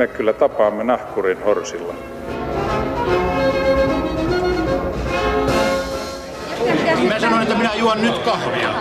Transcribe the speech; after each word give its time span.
me 0.00 0.06
kyllä 0.06 0.32
tapaamme 0.32 0.84
nahkurin 0.84 1.44
horsilla. 1.44 1.94
Mä 7.08 7.20
sanoin, 7.20 7.42
että 7.42 7.54
minä 7.54 7.74
juon 7.74 8.00
nyt 8.00 8.18
kahvia. 8.18 8.74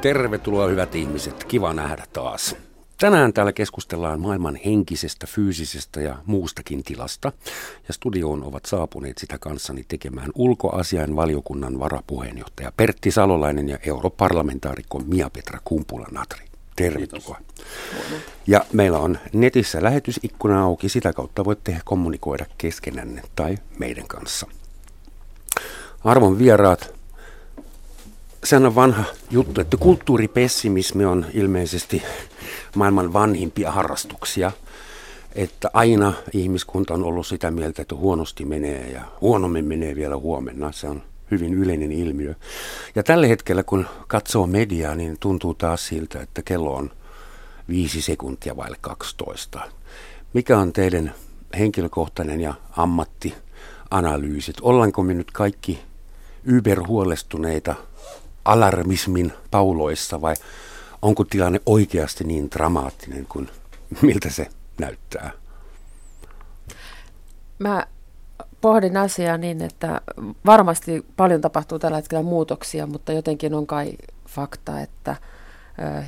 Tervetuloa 0.00 0.66
hyvät 0.66 0.94
ihmiset, 0.94 1.44
kiva 1.44 1.74
nähdä 1.74 2.04
taas. 2.12 2.71
Tänään 3.02 3.32
täällä 3.32 3.52
keskustellaan 3.52 4.20
maailman 4.20 4.58
henkisestä, 4.64 5.26
fyysisestä 5.26 6.00
ja 6.00 6.18
muustakin 6.26 6.82
tilasta. 6.82 7.32
Ja 7.88 7.94
studioon 7.94 8.44
ovat 8.44 8.64
saapuneet 8.64 9.18
sitä 9.18 9.38
kanssani 9.38 9.84
tekemään 9.88 10.30
ulkoasian 10.34 11.16
valiokunnan 11.16 11.78
varapuheenjohtaja 11.78 12.72
Pertti 12.76 13.10
Salolainen 13.10 13.68
ja 13.68 13.78
europarlamentaarikko 13.86 14.98
Mia-Petra 14.98 15.58
Kumpula-Natri. 15.64 16.46
Tervetuloa. 16.76 17.40
Ja 18.46 18.64
meillä 18.72 18.98
on 18.98 19.18
netissä 19.32 19.82
lähetysikkuna 19.82 20.62
auki, 20.62 20.88
sitä 20.88 21.12
kautta 21.12 21.44
voitte 21.44 21.80
kommunikoida 21.84 22.46
keskenänne 22.58 23.22
tai 23.36 23.58
meidän 23.78 24.08
kanssa. 24.08 24.46
Arvon 26.04 26.38
vieraat, 26.38 26.94
sehän 28.44 28.66
on 28.66 28.74
vanha 28.74 29.04
juttu, 29.30 29.60
että 29.60 29.76
kulttuuripessimismi 29.76 31.04
on 31.04 31.26
ilmeisesti 31.34 32.02
maailman 32.76 33.12
vanhimpia 33.12 33.70
harrastuksia. 33.70 34.52
Että 35.34 35.70
aina 35.72 36.12
ihmiskunta 36.32 36.94
on 36.94 37.04
ollut 37.04 37.26
sitä 37.26 37.50
mieltä, 37.50 37.82
että 37.82 37.94
huonosti 37.94 38.44
menee 38.44 38.90
ja 38.90 39.00
huonommin 39.20 39.64
menee 39.64 39.94
vielä 39.94 40.16
huomenna. 40.16 40.72
Se 40.72 40.88
on 40.88 41.02
hyvin 41.30 41.54
yleinen 41.54 41.92
ilmiö. 41.92 42.34
Ja 42.94 43.02
tällä 43.02 43.26
hetkellä, 43.26 43.62
kun 43.62 43.86
katsoo 44.08 44.46
mediaa, 44.46 44.94
niin 44.94 45.16
tuntuu 45.20 45.54
taas 45.54 45.86
siltä, 45.86 46.20
että 46.20 46.42
kello 46.42 46.74
on 46.74 46.90
viisi 47.68 48.02
sekuntia 48.02 48.56
vaille 48.56 48.76
12. 48.80 49.60
Mikä 50.32 50.58
on 50.58 50.72
teidän 50.72 51.14
henkilökohtainen 51.58 52.40
ja 52.40 52.54
ammattianalyysit? 52.76 54.56
Ollaanko 54.60 55.02
me 55.02 55.14
nyt 55.14 55.30
kaikki 55.30 55.78
yberhuolestuneita 56.44 57.74
alarmismin 58.44 59.32
pauloissa 59.50 60.20
vai 60.20 60.34
onko 61.02 61.24
tilanne 61.24 61.60
oikeasti 61.66 62.24
niin 62.24 62.50
dramaattinen 62.50 63.26
kuin 63.26 63.50
miltä 64.02 64.30
se 64.30 64.46
näyttää? 64.78 65.30
Mä 67.58 67.86
pohdin 68.60 68.96
asiaa 68.96 69.36
niin, 69.36 69.62
että 69.62 70.00
varmasti 70.46 71.06
paljon 71.16 71.40
tapahtuu 71.40 71.78
tällä 71.78 71.96
hetkellä 71.96 72.22
muutoksia, 72.22 72.86
mutta 72.86 73.12
jotenkin 73.12 73.54
on 73.54 73.66
kai 73.66 73.92
fakta, 74.28 74.80
että 74.80 75.16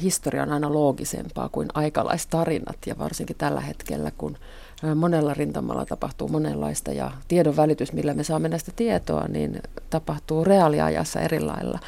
historia 0.02 0.42
on 0.42 0.52
aina 0.52 0.72
loogisempaa 0.72 1.48
kuin 1.48 1.68
aikalaistarinat 1.74 2.76
ja 2.86 2.98
varsinkin 2.98 3.36
tällä 3.36 3.60
hetkellä, 3.60 4.12
kun 4.18 4.38
monella 4.94 5.34
rintamalla 5.34 5.86
tapahtuu 5.86 6.28
monenlaista 6.28 6.92
ja 6.92 7.10
tiedon 7.28 7.56
välitys, 7.56 7.92
millä 7.92 8.14
me 8.14 8.24
saamme 8.24 8.48
näistä 8.48 8.72
tietoa, 8.76 9.28
niin 9.28 9.62
tapahtuu 9.90 10.44
reaaliajassa 10.44 11.20
eri 11.20 11.40
lailla. 11.40 11.78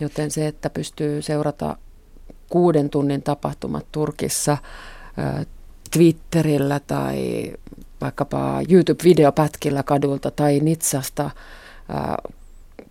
Joten 0.00 0.30
se, 0.30 0.46
että 0.46 0.70
pystyy 0.70 1.22
seurata 1.22 1.76
kuuden 2.50 2.90
tunnin 2.90 3.22
tapahtumat 3.22 3.86
Turkissa 3.92 4.58
Twitterillä 5.90 6.80
tai 6.86 7.52
vaikkapa 8.00 8.60
YouTube-videopätkillä 8.68 9.82
kadulta 9.82 10.30
tai 10.30 10.60
Nitsasta 10.60 11.30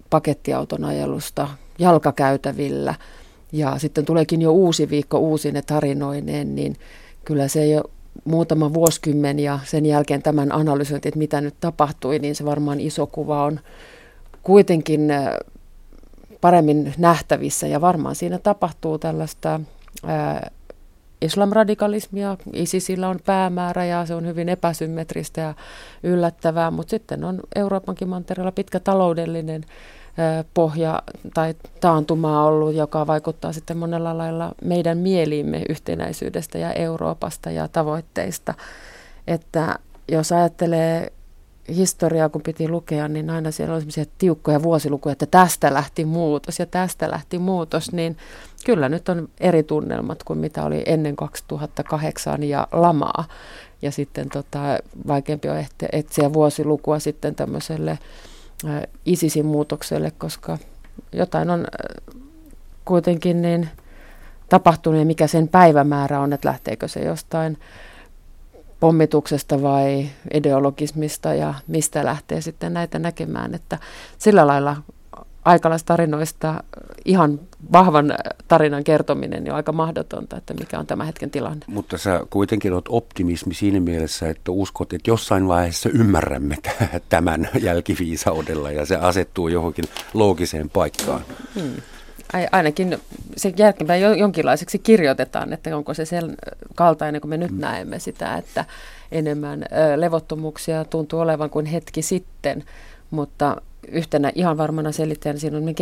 pakettiauton 0.10 0.86
ajelusta 0.86 1.48
jalkakäytävillä 1.80 2.96
ja 3.52 3.80
sitten 3.80 4.06
tuleekin 4.06 4.42
jo 4.42 4.52
uusi 4.52 4.90
viikko 4.90 5.18
uusine 5.18 5.62
tarinoineen, 5.62 6.56
niin 6.56 6.76
kyllä 7.26 7.48
se 7.48 7.68
jo 7.68 7.84
muutama 8.26 8.74
vuosikymmen 8.74 9.40
ja 9.40 9.60
sen 9.64 9.86
jälkeen 9.86 10.22
tämän 10.22 10.52
analysointi, 10.52 11.08
että 11.08 11.18
mitä 11.18 11.42
nyt 11.42 11.56
tapahtui, 11.60 12.20
niin 12.20 12.36
se 12.36 12.46
varmaan 12.46 12.80
iso 12.80 13.08
kuva 13.08 13.44
on 13.44 13.60
kuitenkin 14.44 15.08
paremmin 16.42 16.94
nähtävissä 16.98 17.68
ja 17.68 17.82
varmaan 17.82 18.16
siinä 18.16 18.38
tapahtuu 18.38 18.98
tällaista 18.98 19.60
ää, 20.06 20.52
islamradikalismia. 21.22 22.38
ISISillä 22.54 23.10
on 23.10 23.20
päämäärä 23.26 23.86
ja 23.86 24.06
se 24.06 24.16
on 24.16 24.28
hyvin 24.28 24.50
epäsymmetristä 24.50 25.42
ja 25.42 25.54
yllättävää, 26.04 26.72
mutta 26.72 26.90
sitten 26.92 27.24
on 27.24 27.40
Euroopankin 27.56 28.10
mantereella 28.10 28.52
pitkä 28.52 28.80
taloudellinen 28.80 29.66
pohja 30.54 31.04
tai 31.34 31.56
taantuma 31.80 32.46
ollut, 32.46 32.76
joka 32.76 33.08
vaikuttaa 33.08 33.54
sitten 33.54 33.78
monella 33.78 34.18
lailla 34.18 34.52
meidän 34.64 34.98
mieliimme 34.98 35.62
yhtenäisyydestä 35.70 36.58
ja 36.58 36.74
Euroopasta 36.74 37.52
ja 37.52 37.68
tavoitteista. 37.68 38.54
Että 39.28 39.76
jos 40.12 40.32
ajattelee 40.32 41.12
historiaa, 41.76 42.30
kun 42.30 42.42
piti 42.42 42.70
lukea, 42.70 43.08
niin 43.08 43.30
aina 43.30 43.52
siellä 43.52 43.74
oli 43.74 43.82
sellaisia 43.82 44.14
tiukkoja 44.18 44.64
vuosilukuja, 44.64 45.14
että 45.14 45.26
tästä 45.26 45.74
lähti 45.74 46.06
muutos 46.06 46.60
ja 46.60 46.66
tästä 46.66 47.12
lähti 47.12 47.38
muutos, 47.38 47.92
niin 47.92 48.18
kyllä 48.66 48.90
nyt 48.90 49.10
on 49.10 49.30
eri 49.40 49.64
tunnelmat 49.64 50.24
kuin 50.24 50.40
mitä 50.40 50.64
oli 50.64 50.84
ennen 50.86 51.16
2008 51.16 52.44
ja 52.44 52.68
lamaa. 52.72 53.26
Ja 53.82 53.92
sitten 53.92 54.30
tota, 54.30 54.60
vaikeampi 55.08 55.50
on 55.50 55.66
etsiä 55.92 56.34
vuosilukua 56.34 57.00
sitten 57.00 57.36
tämmöiselle 57.36 57.92
ä, 57.92 58.88
ISISin 59.06 59.46
muutokselle, 59.46 60.12
koska 60.18 60.58
jotain 61.14 61.50
on 61.50 61.62
ä, 61.62 61.68
kuitenkin 62.86 63.42
niin 63.42 63.70
tapahtunut 64.50 65.00
ja 65.00 65.06
mikä 65.06 65.28
sen 65.28 65.48
päivämäärä 65.48 66.20
on, 66.20 66.34
että 66.34 66.50
lähteekö 66.50 66.88
se 66.88 67.00
jostain 67.00 67.58
pommituksesta 68.82 69.62
vai 69.62 70.10
ideologismista 70.34 71.34
ja 71.34 71.54
mistä 71.68 72.06
lähtee 72.06 72.42
sitten 72.42 72.74
näitä 72.74 73.00
näkemään. 73.00 73.56
Että 73.56 73.78
sillä 74.18 74.48
lailla 74.48 74.78
aikalaistarinoista 75.46 76.64
ihan 77.06 77.40
vahvan 77.72 78.14
tarinan 78.48 78.84
kertominen 78.84 79.50
on 79.50 79.56
aika 79.56 79.72
mahdotonta, 79.72 80.38
että 80.38 80.54
mikä 80.54 80.80
on 80.80 80.88
tämä 80.88 81.06
hetken 81.06 81.32
tilanne. 81.32 81.66
Mutta 81.68 81.98
sä 81.98 82.22
kuitenkin 82.30 82.74
olet 82.74 82.86
optimismi 82.90 83.54
siinä 83.54 83.80
mielessä, 83.80 84.30
että 84.30 84.52
uskot, 84.52 84.94
että 84.94 85.10
jossain 85.10 85.48
vaiheessa 85.48 85.90
ymmärrämme 85.90 86.58
tämän 87.10 87.50
jälkiviisaudella 87.62 88.72
ja 88.72 88.86
se 88.86 88.96
asettuu 88.96 89.48
johonkin 89.48 89.86
loogiseen 90.14 90.70
paikkaan. 90.70 91.22
Hmm 91.60 91.82
ainakin 92.52 92.98
se 93.38 93.54
jälkeenpäin 93.58 94.02
jonkinlaiseksi 94.02 94.80
kirjoitetaan, 94.80 95.54
että 95.54 95.78
onko 95.78 95.94
se 95.94 96.06
sen 96.06 96.38
kaltainen, 96.76 97.22
kun 97.22 97.30
me 97.30 97.38
nyt 97.38 97.52
mm. 97.52 97.60
näemme 97.60 98.00
sitä, 98.00 98.36
että 98.36 98.66
enemmän 99.12 99.66
levottomuuksia 99.96 100.86
tuntuu 100.86 101.20
olevan 101.20 101.50
kuin 101.50 101.66
hetki 101.66 102.02
sitten, 102.02 102.64
mutta 103.12 103.62
yhtenä 103.88 104.32
ihan 104.36 104.58
varmana 104.58 104.92
selittäjänä 104.92 105.40
siinä 105.40 105.58
on 105.58 105.76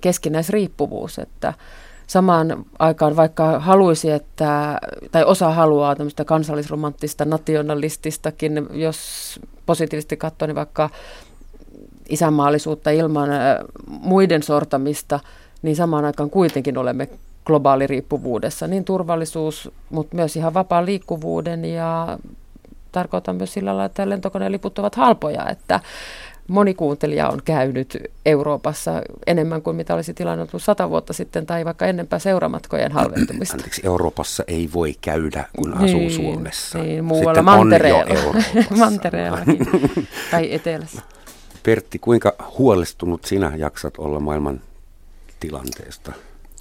keskinäisriippuvuus, 0.00 1.18
että 1.18 1.54
samaan 2.06 2.64
aikaan 2.78 3.16
vaikka 3.16 3.60
haluaisi, 3.60 4.10
että, 4.10 4.80
tai 5.10 5.24
osa 5.24 5.50
haluaa 5.50 5.96
tämmöistä 5.96 6.24
kansallisromanttista, 6.24 7.24
nationalististakin, 7.24 8.66
jos 8.72 9.40
positiivisesti 9.66 10.16
katsoo, 10.16 10.46
niin 10.46 10.54
vaikka 10.54 10.90
isänmaallisuutta 12.08 12.90
ilman 12.90 13.30
muiden 13.86 14.42
sortamista– 14.42 15.20
niin 15.62 15.76
samaan 15.76 16.04
aikaan 16.04 16.30
kuitenkin 16.30 16.78
olemme 16.78 17.08
globaaliriippuvuudessa, 17.44 18.66
niin 18.66 18.84
turvallisuus, 18.84 19.70
mutta 19.90 20.16
myös 20.16 20.36
ihan 20.36 20.54
vapaan 20.54 20.86
liikkuvuuden 20.86 21.64
ja 21.64 22.18
tarkoitan 22.92 23.36
myös 23.36 23.52
sillä 23.52 23.70
lailla, 23.70 23.84
että 23.84 24.08
lentokoneliput 24.08 24.78
ovat 24.78 24.94
halpoja, 24.94 25.48
että 25.48 25.80
moni 26.48 26.74
kuuntelija 26.74 27.28
on 27.28 27.40
käynyt 27.44 27.98
Euroopassa 28.26 29.02
enemmän 29.26 29.62
kuin 29.62 29.76
mitä 29.76 29.94
olisi 29.94 30.14
tilanne 30.14 30.42
ollut 30.42 30.62
sata 30.62 30.90
vuotta 30.90 31.12
sitten 31.12 31.46
tai 31.46 31.64
vaikka 31.64 31.86
ennenpä 31.86 32.18
seuramatkojen 32.18 32.92
halventumista. 32.92 33.54
Anteeksi, 33.54 33.82
Euroopassa 33.84 34.44
ei 34.46 34.70
voi 34.74 34.94
käydä, 35.00 35.44
kun 35.56 35.74
asuu 35.74 35.98
niin, 35.98 36.10
Suomessa. 36.10 36.78
Niin, 36.78 37.04
muualla 37.04 37.30
sitten 37.30 37.44
mantereella. 37.44 38.34
Mantereellakin 38.78 39.58
tai 40.30 40.54
etelässä. 40.54 41.02
Pertti, 41.62 41.98
kuinka 41.98 42.34
huolestunut 42.58 43.24
sinä 43.24 43.52
jaksat 43.56 43.94
olla 43.98 44.20
maailman 44.20 44.60
tilanteesta? 45.40 46.12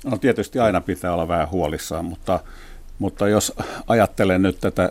No 0.06 0.18
tietysti 0.18 0.60
aina 0.60 0.82
pitää 0.82 1.14
olla 1.14 1.28
vähän 1.28 1.52
huolissaan, 1.52 2.06
mutta, 2.06 2.40
mutta 3.00 3.28
jos 3.28 3.54
ajattelen 3.88 4.42
nyt 4.42 4.60
tätä 4.62 4.90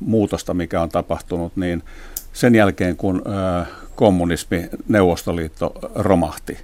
muutosta, 0.00 0.54
mikä 0.54 0.80
on 0.80 0.88
tapahtunut, 0.88 1.56
niin 1.56 1.82
sen 2.32 2.54
jälkeen 2.54 2.96
kun 2.96 3.22
kommunismi, 3.94 4.68
Neuvostoliitto 4.88 5.74
romahti, 5.94 6.58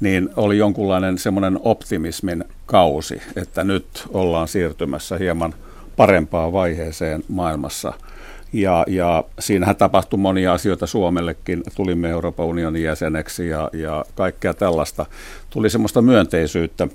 niin 0.00 0.28
oli 0.36 0.58
jonkunlainen 0.58 1.18
semmoinen 1.18 1.58
optimismin 1.62 2.44
kausi, 2.66 3.22
että 3.36 3.64
nyt 3.64 3.86
ollaan 4.08 4.48
siirtymässä 4.48 5.18
hieman 5.18 5.54
parempaan 5.96 6.52
vaiheeseen 6.52 7.24
maailmassa. 7.28 7.92
Ja, 8.52 8.84
ja 8.88 9.24
siinähän 9.38 9.76
tapahtui 9.76 10.18
monia 10.18 10.52
asioita 10.52 10.86
Suomellekin. 10.86 11.62
Tulimme 11.74 12.10
Euroopan 12.10 12.46
unionin 12.46 12.82
jäseneksi 12.82 13.48
ja, 13.48 13.70
ja 13.72 14.04
kaikkea 14.14 14.54
tällaista. 14.54 15.06
Tuli 15.50 15.70
semmoista 15.70 16.02
myönteisyyttä 16.02 16.88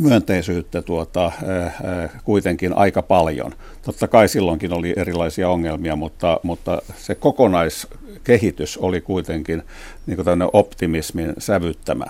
myönteisyyttä 0.00 0.82
tuota, 0.82 1.26
äh, 1.26 1.66
äh, 1.66 2.10
kuitenkin 2.24 2.76
aika 2.76 3.02
paljon. 3.02 3.52
Totta 3.82 4.08
kai 4.08 4.28
silloinkin 4.28 4.72
oli 4.72 4.94
erilaisia 4.96 5.48
ongelmia, 5.48 5.96
mutta, 5.96 6.40
mutta 6.42 6.82
se 6.98 7.14
kokonaiskehitys 7.14 8.78
oli 8.78 9.00
kuitenkin 9.00 9.62
niin 10.06 10.16
kuin 10.16 10.26
optimismin 10.52 11.32
sävyttämä. 11.38 12.04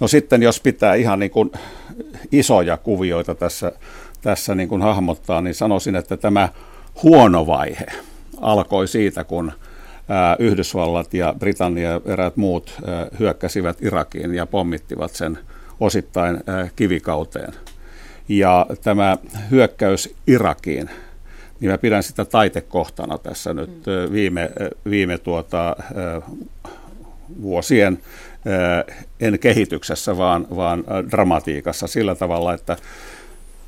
No 0.00 0.08
sitten 0.08 0.42
jos 0.42 0.60
pitää 0.60 0.94
ihan 0.94 1.18
niin 1.18 1.30
kuin 1.30 1.52
isoja 2.32 2.76
kuvioita 2.76 3.34
tässä, 3.34 3.72
tässä 4.22 4.54
niin 4.54 4.68
kuin 4.68 4.82
hahmottaa, 4.82 5.40
niin 5.40 5.54
sanoisin, 5.54 5.96
että 5.96 6.16
tämä 6.16 6.48
huono 7.02 7.46
vaihe 7.46 7.86
alkoi 8.40 8.88
siitä, 8.88 9.24
kun 9.24 9.52
Yhdysvallat 10.38 11.14
ja 11.14 11.34
Britannia 11.38 11.90
ja 11.90 12.00
eräät 12.04 12.36
muut 12.36 12.80
hyökkäsivät 13.20 13.82
Irakiin 13.82 14.34
ja 14.34 14.46
pommittivat 14.46 15.10
sen 15.14 15.38
osittain 15.80 16.40
kivikauteen. 16.76 17.52
Ja 18.28 18.66
tämä 18.82 19.16
hyökkäys 19.50 20.14
Irakiin, 20.26 20.90
niin 21.60 21.70
mä 21.70 21.78
pidän 21.78 22.02
sitä 22.02 22.24
taitekohtana 22.24 23.18
tässä 23.18 23.54
nyt 23.54 23.86
viime, 24.12 24.50
viime 24.90 25.18
tuota, 25.18 25.76
vuosien 27.42 27.98
en 29.20 29.38
kehityksessä, 29.38 30.16
vaan, 30.16 30.46
vaan 30.56 30.84
dramatiikassa 31.10 31.86
sillä 31.86 32.14
tavalla, 32.14 32.54
että 32.54 32.76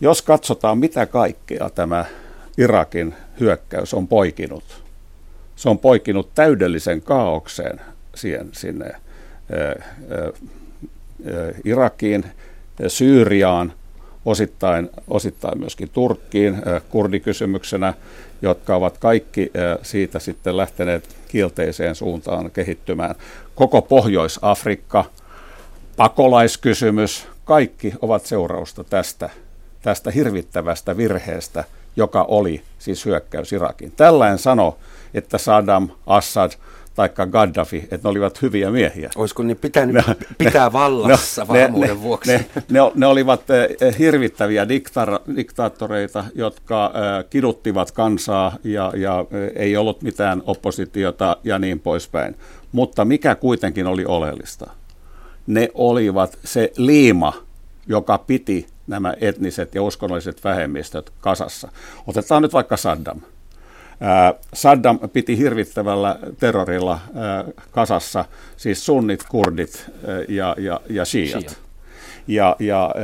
jos 0.01 0.23
katsotaan, 0.23 0.79
mitä 0.79 1.07
kaikkea 1.07 1.71
tämä 1.75 2.05
Irakin 2.59 3.15
hyökkäys 3.41 3.95
on 3.95 4.09
poikinut, 4.09 4.83
se 5.57 5.69
on 5.69 5.79
poikinut 5.79 6.35
täydellisen 6.35 7.03
kaaukseen 7.03 7.81
siihen, 8.15 8.49
sinne 8.53 8.95
Irakiin, 11.65 12.25
Syyriaan, 12.89 13.73
osittain, 14.25 14.91
osittain 15.09 15.59
myöskin 15.59 15.89
Turkkiin 15.89 16.57
kurdikysymyksenä, 16.89 17.95
jotka 18.43 18.77
ovat 18.77 18.99
kaikki 18.99 19.53
siitä 19.83 20.19
sitten 20.19 20.57
lähteneet 20.57 21.17
kielteiseen 21.29 21.95
suuntaan 21.95 22.51
kehittymään. 22.51 23.15
Koko 23.55 23.83
Pohjois-Afrikka, 23.83 25.05
pakolaiskysymys, 25.97 27.27
kaikki 27.45 27.93
ovat 28.03 28.27
seurausta 28.27 28.85
tästä, 28.85 29.31
tästä 29.83 30.11
hirvittävästä 30.11 30.97
virheestä, 30.97 31.65
joka 31.97 32.23
oli 32.23 32.63
siis 32.79 33.07
hyökkäys 33.07 33.53
Irakiin. 33.53 33.93
Tällainen 33.97 34.39
sano, 34.39 34.79
että 35.15 35.39
Saddam 35.39 35.89
Assad 36.07 36.53
tai 36.95 37.11
Gaddafi, 37.31 37.77
että 37.77 38.09
ne 38.09 38.09
olivat 38.09 38.43
hyviä 38.43 38.71
miehiä. 38.71 39.11
Olisiko 39.17 39.43
ne 39.43 39.55
pitänyt 39.55 39.95
ne, 39.95 40.17
pitää 40.39 40.67
ne, 40.67 40.73
vallassa 40.73 41.43
ne, 41.43 41.49
varmuuden 41.49 41.91
ne, 41.91 42.03
vuoksi? 42.03 42.33
Ne, 42.33 42.47
ne, 42.71 42.81
ne 42.95 43.07
olivat 43.07 43.43
eh, 43.51 43.99
hirvittäviä 43.99 44.69
diktar, 44.69 45.19
diktaattoreita, 45.37 46.25
jotka 46.35 46.87
äh, 46.87 47.25
kiduttivat 47.31 47.91
kansaa 47.91 48.57
ja, 48.65 48.93
ja 48.97 49.25
ei 49.55 49.77
ollut 49.77 50.03
mitään 50.03 50.43
oppositiota 50.47 51.37
ja 51.45 51.59
niin 51.59 51.81
poispäin. 51.81 52.37
Mutta 52.73 53.05
mikä 53.05 53.35
kuitenkin 53.35 53.87
oli 53.87 54.05
oleellista? 54.05 54.71
Ne 55.47 55.69
olivat 55.75 56.39
se 56.45 56.73
liima, 56.77 57.33
joka 57.87 58.19
piti 58.19 58.67
nämä 58.87 59.15
etniset 59.21 59.75
ja 59.75 59.83
uskonnolliset 59.83 60.45
vähemmistöt 60.45 61.13
kasassa. 61.21 61.69
Otetaan 62.07 62.43
nyt 62.43 62.53
vaikka 62.53 62.77
Saddam. 62.77 63.21
Saddam 64.55 64.99
piti 65.13 65.39
hirvittävällä 65.39 66.19
terrorilla 66.39 67.01
kasassa 67.71 68.25
siis 68.57 68.87
sunnit, 68.87 69.25
kurdit 69.29 69.91
ja, 70.29 70.57
ja, 70.59 70.81
ja 70.89 71.05
shiat. 71.05 71.59
Ja, 72.27 72.57
ja 72.59 72.95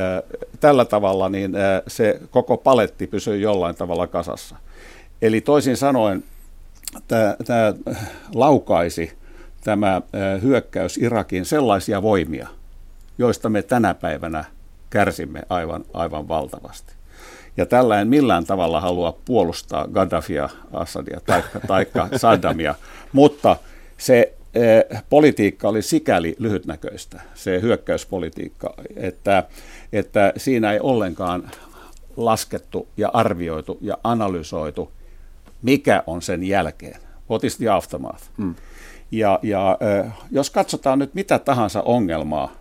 tällä 0.60 0.84
tavalla 0.84 1.28
niin 1.28 1.52
se 1.86 2.20
koko 2.30 2.56
paletti 2.56 3.06
pysyi 3.06 3.40
jollain 3.40 3.74
tavalla 3.74 4.06
kasassa. 4.06 4.56
Eli 5.22 5.40
toisin 5.40 5.76
sanoen 5.76 6.24
tämä 7.44 7.74
laukaisi 8.34 9.12
tämä 9.64 10.02
hyökkäys 10.42 10.98
Irakiin 10.98 11.44
sellaisia 11.44 12.02
voimia, 12.02 12.48
joista 13.18 13.48
me 13.48 13.62
tänä 13.62 13.94
päivänä 13.94 14.44
kärsimme 14.90 15.42
aivan, 15.48 15.84
aivan 15.94 16.28
valtavasti. 16.28 16.92
Ja 17.56 17.66
tällä 17.66 18.00
en 18.00 18.08
millään 18.08 18.44
tavalla 18.44 18.80
halua 18.80 19.18
puolustaa 19.24 19.88
Gaddafia, 19.88 20.48
Assadia 20.72 21.20
tai 21.26 21.42
taikka 21.66 22.08
Saddamia, 22.16 22.74
mutta 23.12 23.56
se 23.96 24.32
eh, 24.54 25.02
politiikka 25.10 25.68
oli 25.68 25.82
sikäli 25.82 26.36
lyhytnäköistä, 26.38 27.20
se 27.34 27.60
hyökkäyspolitiikka, 27.60 28.74
että, 28.96 29.44
että 29.92 30.32
siinä 30.36 30.72
ei 30.72 30.80
ollenkaan 30.80 31.50
laskettu 32.16 32.88
ja 32.96 33.10
arvioitu 33.12 33.78
ja 33.80 33.98
analysoitu, 34.04 34.92
mikä 35.62 36.02
on 36.06 36.22
sen 36.22 36.44
jälkeen. 36.44 37.00
What 37.30 37.44
is 37.44 37.56
the 37.56 37.68
aftermath? 37.68 38.22
Mm. 38.36 38.54
Ja, 39.10 39.38
ja 39.42 39.78
eh, 39.80 40.12
jos 40.30 40.50
katsotaan 40.50 40.98
nyt 40.98 41.14
mitä 41.14 41.38
tahansa 41.38 41.82
ongelmaa, 41.82 42.52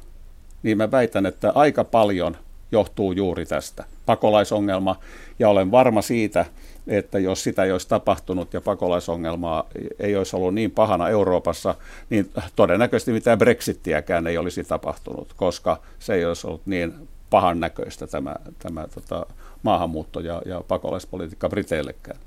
niin 0.64 0.78
mä 0.78 0.92
väitän, 0.92 1.26
että 1.26 1.52
aika 1.56 1.84
paljon– 1.84 2.38
johtuu 2.72 3.12
juuri 3.12 3.46
tästä. 3.46 3.84
Pakolaisongelma, 4.06 4.96
ja 5.40 5.50
olen 5.50 5.72
varma 5.72 6.02
siitä, 6.02 6.46
että 6.88 7.20
jos 7.20 7.44
sitä 7.44 7.64
ei 7.64 7.72
olisi 7.72 7.90
tapahtunut 7.90 8.54
ja 8.54 8.62
pakolaisongelmaa 8.62 9.68
ei 10.00 10.16
olisi 10.16 10.36
ollut 10.36 10.54
niin 10.54 10.72
pahana 10.72 11.10
Euroopassa, 11.10 11.76
niin 12.10 12.30
todennäköisesti 12.56 13.12
mitään 13.12 13.38
Brexittiäkään 13.38 14.28
ei 14.28 14.38
olisi 14.38 14.64
tapahtunut, 14.64 15.34
koska 15.34 15.82
se 16.00 16.14
ei 16.14 16.26
olisi 16.26 16.48
ollut 16.48 16.62
niin 16.66 16.94
pahan 17.30 17.60
näköistä 17.60 18.08
tämä, 18.08 18.36
tämä 18.60 18.88
tota, 18.88 19.26
maahanmuutto- 19.64 20.20
ja, 20.20 20.42
ja 20.46 20.62
pakolaispolitiikka 20.68 21.50
Briteillekään. 21.50 22.20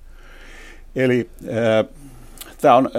Eli 0.96 1.30
äh, 1.48 1.94
tämä 2.60 2.76
on 2.76 2.90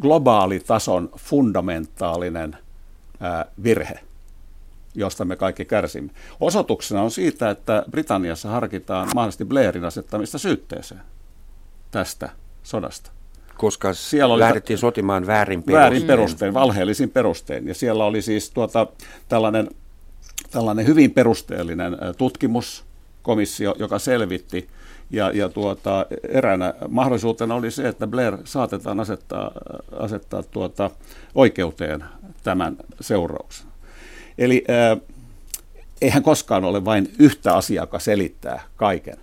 globaalitason 0.00 1.10
fundamentaalinen 1.16 2.56
äh, 3.22 3.44
virhe 3.62 4.07
josta 4.98 5.24
me 5.24 5.36
kaikki 5.36 5.64
kärsimme. 5.64 6.10
Osoituksena 6.40 7.02
on 7.02 7.10
siitä, 7.10 7.50
että 7.50 7.84
Britanniassa 7.90 8.48
harkitaan 8.48 9.08
mahdollisesti 9.14 9.44
Blairin 9.44 9.84
asettamista 9.84 10.38
syytteeseen 10.38 11.00
tästä 11.90 12.28
sodasta. 12.62 13.10
Koska 13.56 13.94
siellä 13.94 14.34
oli 14.34 14.40
lähdettiin 14.40 14.78
sotimaan 14.78 15.26
väärin 15.26 15.62
perustein. 15.62 15.82
Väärin 15.82 16.06
perustein, 16.06 16.54
valheellisin 16.54 17.10
perustein. 17.10 17.68
Ja 17.68 17.74
siellä 17.74 18.04
oli 18.04 18.22
siis 18.22 18.50
tuota, 18.50 18.86
tällainen, 19.28 19.68
tällainen 20.50 20.86
hyvin 20.86 21.10
perusteellinen 21.10 21.96
tutkimuskomissio, 22.18 23.74
joka 23.78 23.98
selvitti, 23.98 24.68
ja, 25.10 25.30
ja 25.30 25.48
tuota, 25.48 26.06
eräänä 26.28 26.74
mahdollisuutena 26.88 27.54
oli 27.54 27.70
se, 27.70 27.88
että 27.88 28.06
Blair 28.06 28.38
saatetaan 28.44 29.00
asettaa, 29.00 29.52
asettaa 29.98 30.42
tuota, 30.42 30.90
oikeuteen 31.34 32.04
tämän 32.42 32.76
seurauksen. 33.00 33.67
Eli 34.38 34.64
äh, 34.70 35.00
eihän 36.02 36.22
koskaan 36.22 36.64
ole 36.64 36.84
vain 36.84 37.12
yhtä 37.18 37.56
asiaa, 37.56 37.82
joka 37.82 37.98
selittää 37.98 38.62
kaiken. 38.76 39.16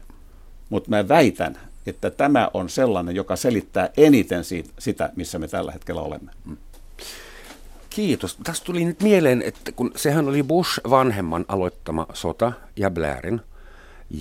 Mutta 0.69 0.89
mä 0.89 1.07
väitän, 1.07 1.57
että 1.85 2.09
tämä 2.09 2.49
on 2.53 2.69
sellainen, 2.69 3.15
joka 3.15 3.35
selittää 3.35 3.89
eniten 3.97 4.43
siitä, 4.43 4.69
sitä, 4.79 5.09
missä 5.15 5.39
me 5.39 5.47
tällä 5.47 5.71
hetkellä 5.71 6.01
olemme. 6.01 6.31
Mm. 6.45 6.57
Kiitos. 7.89 8.37
Tästä 8.43 8.65
tuli 8.65 8.85
nyt 8.85 9.01
mieleen, 9.01 9.41
että 9.41 9.71
kun 9.71 9.91
sehän 9.95 10.27
oli 10.27 10.43
Bush 10.43 10.79
vanhemman 10.89 11.45
aloittama 11.47 12.07
sota 12.13 12.51
ja 12.75 12.89
Blairin. 12.89 13.41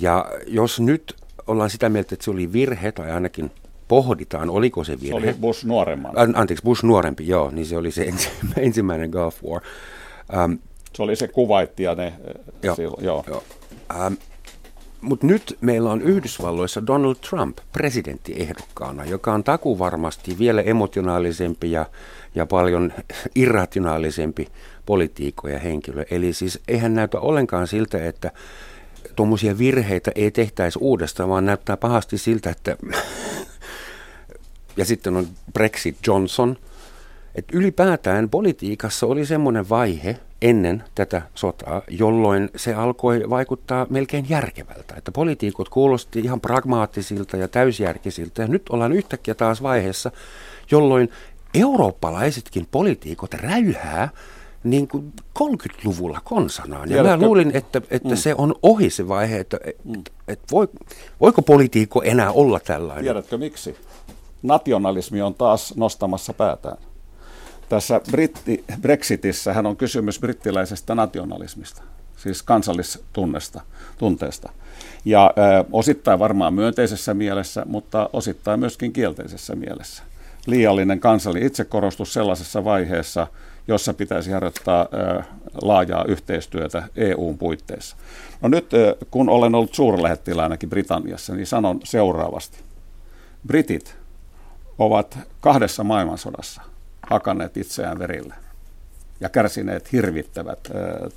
Ja 0.00 0.32
jos 0.46 0.80
nyt 0.80 1.16
ollaan 1.46 1.70
sitä 1.70 1.88
mieltä, 1.88 2.14
että 2.14 2.24
se 2.24 2.30
oli 2.30 2.52
virhe, 2.52 2.92
tai 2.92 3.10
ainakin 3.10 3.50
pohditaan, 3.88 4.50
oliko 4.50 4.84
se 4.84 5.00
virhe. 5.00 5.20
Se 5.20 5.28
oli 5.28 5.36
Bush 5.40 5.64
nuoremman. 5.64 6.12
Anteeksi, 6.34 6.64
Bush 6.64 6.84
nuorempi, 6.84 7.28
joo, 7.28 7.50
niin 7.50 7.66
se 7.66 7.76
oli 7.76 7.90
se 7.90 8.12
ensimmäinen 8.56 9.10
Gulf 9.10 9.44
War. 9.44 9.62
Um, 10.44 10.58
se 10.96 11.02
oli 11.02 11.16
se 11.16 11.28
kuvaitti 11.28 11.82
ja 11.82 11.94
ne 11.94 12.12
joo, 12.62 12.74
silloin, 12.74 13.04
joo. 13.04 13.24
joo. 13.28 13.42
Ähm, 13.94 14.14
Mutta 15.00 15.26
nyt 15.26 15.58
meillä 15.60 15.90
on 15.90 16.02
Yhdysvalloissa 16.02 16.86
Donald 16.86 17.14
Trump 17.30 17.58
presidenttiehdokkaana, 17.72 19.04
joka 19.04 19.32
on 19.32 19.44
takuvarmasti 19.44 20.38
vielä 20.38 20.62
emotionaalisempi 20.62 21.72
ja, 21.72 21.86
ja 22.34 22.46
paljon 22.46 22.92
irrationaalisempi 23.34 24.48
poliitikko 24.86 25.48
ja 25.48 25.58
henkilö. 25.58 26.04
Eli 26.10 26.32
siis 26.32 26.60
eihän 26.68 26.94
näytä 26.94 27.20
ollenkaan 27.20 27.66
siltä, 27.66 28.06
että 28.06 28.32
tuommoisia 29.16 29.58
virheitä 29.58 30.12
ei 30.14 30.30
tehtäisi 30.30 30.78
uudestaan, 30.82 31.28
vaan 31.28 31.46
näyttää 31.46 31.76
pahasti 31.76 32.18
siltä, 32.18 32.50
että... 32.50 32.76
ja 34.76 34.84
sitten 34.84 35.16
on 35.16 35.26
Brexit 35.52 35.96
Johnson– 36.06 36.56
että 37.34 37.58
ylipäätään 37.58 38.30
politiikassa 38.30 39.06
oli 39.06 39.26
semmoinen 39.26 39.68
vaihe 39.68 40.16
ennen 40.42 40.84
tätä 40.94 41.22
sotaa, 41.34 41.82
jolloin 41.88 42.50
se 42.56 42.74
alkoi 42.74 43.22
vaikuttaa 43.30 43.86
melkein 43.90 44.26
järkevältä. 44.28 44.94
Että 44.96 45.12
politiikot 45.12 45.68
kuulosti 45.68 46.20
ihan 46.20 46.40
pragmaattisilta 46.40 47.36
ja 47.36 47.48
täysjärkisiltä. 47.48 48.42
Ja 48.42 48.48
nyt 48.48 48.62
ollaan 48.70 48.92
yhtäkkiä 48.92 49.34
taas 49.34 49.62
vaiheessa, 49.62 50.10
jolloin 50.70 51.10
eurooppalaisetkin 51.54 52.66
poliitikot 52.70 53.34
räyhää 53.34 54.08
niin 54.64 54.88
kuin 54.88 55.12
30-luvulla 55.38 56.20
konsanaan. 56.24 56.90
Ja 56.90 56.94
Tiedätkö? 56.94 57.16
mä 57.16 57.26
luulin, 57.26 57.50
että, 57.54 57.82
että 57.90 58.08
mm. 58.08 58.16
se 58.16 58.34
on 58.38 58.54
ohi 58.62 58.90
se 58.90 59.08
vaihe, 59.08 59.38
että, 59.38 59.58
mm. 59.84 59.94
että, 59.94 60.10
että 60.28 60.44
voi, 60.50 60.68
voiko 61.20 61.42
politiikko 61.42 62.02
enää 62.02 62.32
olla 62.32 62.60
tällainen. 62.60 63.04
Tiedätkö 63.04 63.38
miksi? 63.38 63.76
Nationalismi 64.42 65.22
on 65.22 65.34
taas 65.34 65.74
nostamassa 65.76 66.32
päätään. 66.32 66.76
Tässä 67.68 68.00
Britti, 68.10 68.64
Brexitissä 68.80 69.52
hän 69.52 69.66
on 69.66 69.76
kysymys 69.76 70.20
brittiläisestä 70.20 70.94
nationalismista, 70.94 71.82
siis 72.16 72.42
kansallistunnesta, 72.42 73.60
tunteesta. 73.98 74.52
Ja 75.04 75.34
ö, 75.38 75.64
osittain 75.72 76.18
varmaan 76.18 76.54
myönteisessä 76.54 77.14
mielessä, 77.14 77.62
mutta 77.66 78.10
osittain 78.12 78.60
myöskin 78.60 78.92
kielteisessä 78.92 79.54
mielessä. 79.54 80.02
Liiallinen 80.46 81.00
kansalli 81.00 81.46
itsekorostus 81.46 82.12
sellaisessa 82.12 82.64
vaiheessa, 82.64 83.26
jossa 83.68 83.94
pitäisi 83.94 84.30
harjoittaa 84.30 84.88
ö, 84.92 85.22
laajaa 85.62 86.04
yhteistyötä 86.04 86.82
EUn 86.96 87.38
puitteissa. 87.38 87.96
No 88.40 88.48
nyt, 88.48 88.74
ö, 88.74 88.96
kun 89.10 89.28
olen 89.28 89.54
ollut 89.54 89.74
suurlähettiläänäkin 89.74 90.70
Britanniassa, 90.70 91.34
niin 91.34 91.46
sanon 91.46 91.80
seuraavasti. 91.84 92.58
Britit 93.46 93.96
ovat 94.78 95.18
kahdessa 95.40 95.84
maailmansodassa 95.84 96.73
hakanneet 97.10 97.56
itseään 97.56 97.98
verille 97.98 98.34
ja 99.20 99.28
kärsineet 99.28 99.92
hirvittävät 99.92 100.58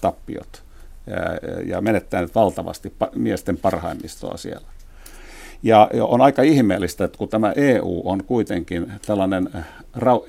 tappiot 0.02 0.64
ja, 1.08 1.16
ja 1.66 1.82
menettäneet 1.82 2.36
valtavasti 2.36 2.94
pa- 3.04 3.12
miesten 3.16 3.58
parhaimmistoa 3.58 4.38
siellä. 4.38 4.68
Ja 5.64 5.90
on 6.02 6.22
aika 6.22 6.42
ihmeellistä, 6.42 7.04
että 7.04 7.18
kun 7.18 7.30
tämä 7.30 7.54
EU 7.56 8.02
on 8.06 8.24
kuitenkin 8.24 8.92
tällainen, 9.06 9.50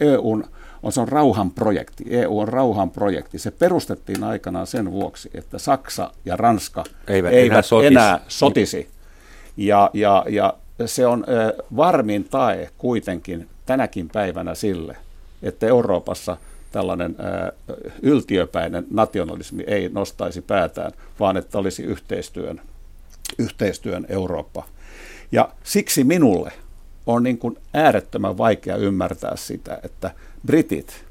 EUn 0.00 0.45
on, 0.83 0.93
se 0.93 1.00
on 1.00 1.09
rauhanprojekti. 1.09 2.05
EU 2.11 2.38
on 2.38 2.49
rauhanprojekti. 2.49 3.38
Se 3.38 3.50
perustettiin 3.50 4.25
aikanaan 4.25 4.67
sen 4.67 4.93
vuoksi, 4.93 5.31
että 5.35 5.59
Saksa 5.59 6.11
ja 6.25 6.37
Ranska 6.37 6.85
eivät, 7.09 7.33
eivät 7.33 7.53
enää, 7.53 7.62
sotisi. 7.62 7.87
enää 7.95 8.21
sotisi. 8.29 8.88
Ja, 9.57 9.91
ja, 9.93 10.25
ja 10.29 10.55
se 10.87 11.07
on 11.07 11.25
varmin 11.77 12.25
tae 12.25 12.71
kuitenkin 12.79 13.49
tänäkin 13.67 14.09
päivänä 14.12 14.55
sille, 14.55 14.97
että 15.42 15.66
Euroopassa 15.66 16.37
tällainen 16.73 17.16
yltiöpäinen 18.02 18.87
nationalismi 18.90 19.64
ei 19.66 19.88
nostaisi 19.88 20.42
päätään, 20.42 20.92
vaan 21.21 21.37
että 21.37 21.59
olisi 21.59 21.83
yhteistyön, 21.83 22.61
yhteistyön 23.38 24.07
Eurooppa. 24.09 24.64
Ja 25.33 25.49
siksi 25.62 26.04
minulle 26.04 26.52
on 27.07 27.23
niin 27.23 27.38
kuin 27.38 27.57
äärettömän 27.75 28.38
vaikea 28.38 28.76
ymmärtää 28.76 29.37
sitä, 29.37 29.78
että 29.83 30.11
britit, 30.47 31.04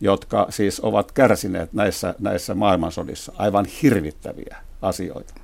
jotka 0.00 0.46
siis 0.50 0.80
ovat 0.80 1.12
kärsineet 1.12 1.72
näissä, 1.72 2.14
näissä 2.18 2.54
maailmansodissa 2.54 3.32
aivan 3.36 3.66
hirvittäviä 3.82 4.56
asioita, 4.82 5.34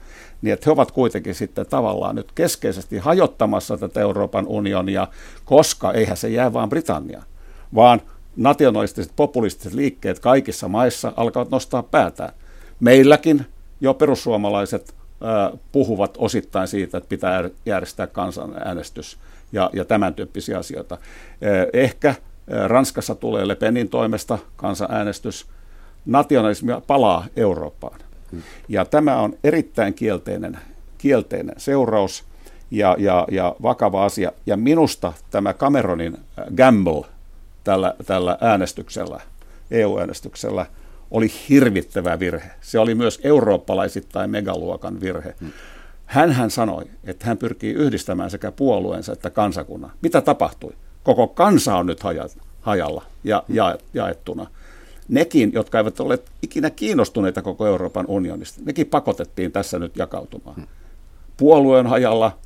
niin 0.42 0.52
että 0.52 0.64
he 0.66 0.71
ovat 0.71 0.92
kuitenkin 0.92 1.35
sitten 1.35 1.66
tavallaan 1.66 2.14
nyt 2.14 2.33
keskeisesti 2.33 2.99
hajottamassa 2.99 3.76
tätä 3.76 4.00
Euroopan 4.00 4.47
unionia, 4.47 5.09
koska 5.45 5.92
eihän 5.92 6.16
se 6.16 6.28
jää 6.28 6.52
vain 6.52 6.71
Britanniaan, 6.71 7.26
vaan 7.75 8.02
nationalistiset, 8.38 9.12
populistiset 9.16 9.73
liikkeet 9.73 10.18
kaikissa 10.18 10.68
maissa 10.68 11.12
alkavat 11.16 11.50
nostaa 11.50 11.83
päätään. 11.83 12.33
Meilläkin 12.80 13.47
jo 13.80 13.95
perussuomalaiset 13.95 14.95
äh, 15.23 15.59
puhuvat 15.73 16.14
osittain 16.18 16.68
siitä, 16.68 16.99
että 16.99 17.09
pitää 17.09 17.50
järjestää 17.66 18.07
kansanäänestys 18.07 19.18
ja, 19.52 19.71
ja 19.73 19.85
tämän 19.85 20.14
tyyppisiä 20.14 20.59
asioita. 20.59 20.95
Äh, 20.95 21.00
ehkä 21.73 22.09
äh, 22.09 22.16
Ranskassa 22.66 23.14
tulee 23.14 23.49
Le 23.49 23.54
Penin 23.54 23.88
toimesta 23.88 24.38
kansanäänestys. 24.57 25.47
Nationalismi 26.07 26.73
palaa 26.87 27.26
Eurooppaan. 27.37 28.00
Hmm. 28.33 28.42
Ja 28.68 28.85
tämä 28.85 29.16
on 29.16 29.35
erittäin 29.45 29.95
kielteinen, 29.95 30.59
kielteinen 30.99 31.54
seuraus 31.59 32.25
ja, 32.71 32.97
ja, 32.99 33.26
ja 33.30 33.57
vakava 33.62 34.04
asia. 34.04 34.33
Ja 34.47 34.57
minusta 34.57 35.12
tämä 35.30 35.54
Cameronin 35.54 36.18
gamble– 36.57 37.04
tällä, 37.69 37.95
tällä 38.07 38.39
äänestyksellä, 38.41 39.21
EU-äänestyksellä, 39.71 40.67
oli 41.11 41.33
hirvittävä 41.49 42.19
virhe. 42.19 42.51
Se 42.61 42.79
oli 42.79 42.95
myös 42.95 43.21
eurooppalaisittain 43.25 44.31
megaluokan 44.31 45.01
virhe. 45.01 45.35
Hmm. 45.41 45.53
Hän 46.07 46.33
hän 46.33 46.51
sanoi, 46.51 46.85
että 47.05 47.27
hän 47.27 47.39
pyrkii 47.39 47.73
yhdistämään 47.73 48.31
sekä 48.31 48.53
puolueensa 48.53 49.13
että 49.13 49.31
kansakunnan. 49.31 49.91
Mitä 50.03 50.21
tapahtui? 50.21 50.73
Koko 51.03 51.27
kansa 51.27 51.77
on 51.77 51.87
nyt 51.87 52.01
hajalla 52.61 53.05
ja 53.25 53.45
hmm. 53.49 53.57
jaettuna. 53.95 54.47
Nekin, 55.09 55.53
jotka 55.53 55.79
eivät 55.79 56.01
ole 56.01 56.19
ikinä 56.43 56.71
kiinnostuneita 56.71 57.43
koko 57.43 57.67
Euroopan 57.67 58.05
unionista, 58.09 58.61
nekin 58.65 58.87
pakotettiin 58.87 59.53
tässä 59.53 59.79
nyt 59.79 59.97
jakautumaan. 59.97 60.57
Hmm. 60.57 60.67
Puolue 61.37 61.79
on 61.79 61.87
hajalla, 61.87 62.39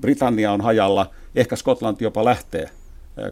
Britannia 0.00 0.52
on 0.52 0.60
hajalla, 0.60 1.10
ehkä 1.34 1.56
Skotlanti 1.56 2.04
jopa 2.04 2.24
lähtee 2.24 2.70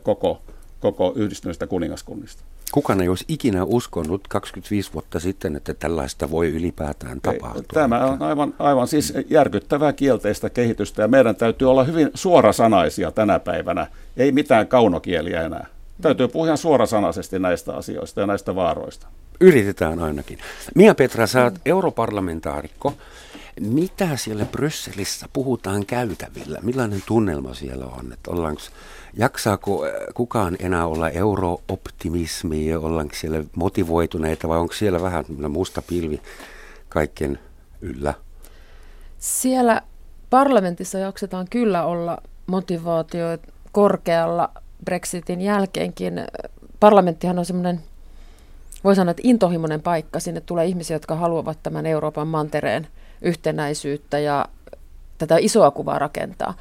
koko, 0.03 0.43
koko 0.81 1.13
yhdistyneistä 1.17 1.67
kuningaskunnista. 1.67 2.43
Kukaan 2.73 3.01
ei 3.01 3.09
olisi 3.09 3.25
ikinä 3.29 3.65
uskonut 3.65 4.29
25 4.29 4.93
vuotta 4.93 5.21
sitten, 5.21 5.57
että 5.57 5.75
tällaista 5.75 6.31
voi 6.31 6.49
ylipäätään 6.49 7.21
tapahtua. 7.21 7.63
Tämä 7.75 8.07
on 8.07 8.23
aivan, 8.23 8.55
aivan 8.59 8.89
siis 8.89 9.15
järkyttävää 9.31 9.93
kielteistä 9.93 10.51
kehitystä 10.51 11.03
ja 11.03 11.09
meidän 11.09 11.37
täytyy 11.37 11.71
olla 11.71 11.85
hyvin 11.85 12.11
suorasanaisia 12.15 13.11
tänä 13.11 13.39
päivänä. 13.39 13.87
Ei 14.17 14.33
mitään 14.33 14.67
kaunokieliä 14.67 15.43
enää. 15.43 15.67
Täytyy 16.03 16.29
puhua 16.29 16.47
ihan 16.47 16.59
suorasanaisesti 16.59 17.39
näistä 17.39 17.75
asioista 17.75 18.21
ja 18.21 18.27
näistä 18.27 18.55
vaaroista. 18.55 19.07
Yritetään 19.41 19.99
ainakin. 19.99 20.39
Mia 20.75 20.95
Petra, 20.95 21.27
sä 21.27 21.45
oot 21.45 21.55
europarlamentaarikko. 21.67 22.95
Mitä 23.61 24.17
siellä 24.17 24.45
Brysselissä 24.45 25.29
puhutaan 25.33 25.87
käytävillä? 25.87 26.59
Millainen 26.63 27.03
tunnelma 27.07 27.55
siellä 27.55 27.87
on? 27.87 28.13
Että 28.13 28.31
ollaanko 28.31 28.61
jaksaako 29.17 29.87
äh, 29.87 29.93
kukaan 30.15 30.57
enää 30.59 30.87
olla 30.87 31.11
eurooptimismi 31.11 32.67
ja 32.67 32.81
ollaanko 32.81 33.15
siellä 33.15 33.45
motivoituneita 33.57 34.49
vai 34.49 34.59
onko 34.59 34.75
siellä 34.75 35.03
vähän 35.03 35.25
musta 35.49 35.83
pilvi 35.83 36.23
kaikkien 36.89 37.39
yllä? 37.81 38.15
Siellä 39.19 39.83
parlamentissa 40.31 40.99
jaksetaan 40.99 41.47
kyllä 41.51 41.85
olla 41.85 42.19
motivaatio 42.47 43.27
korkealla 43.73 44.51
Brexitin 44.85 45.41
jälkeenkin. 45.41 46.27
Parlamenttihan 46.81 47.39
on 47.39 47.45
semmoinen, 47.45 47.81
voi 48.85 48.97
sanoa, 48.97 49.11
että 49.11 49.23
intohimoinen 49.25 49.83
paikka. 49.83 50.21
Sinne 50.21 50.41
tulee 50.41 50.67
ihmisiä, 50.67 50.95
jotka 50.95 51.15
haluavat 51.15 51.59
tämän 51.63 51.87
Euroopan 51.87 52.29
mantereen 52.29 52.87
yhtenäisyyttä 53.23 54.19
ja 54.19 54.45
tätä 55.19 55.37
isoa 55.41 55.71
kuvaa 55.71 55.99
rakentaa. 55.99 56.55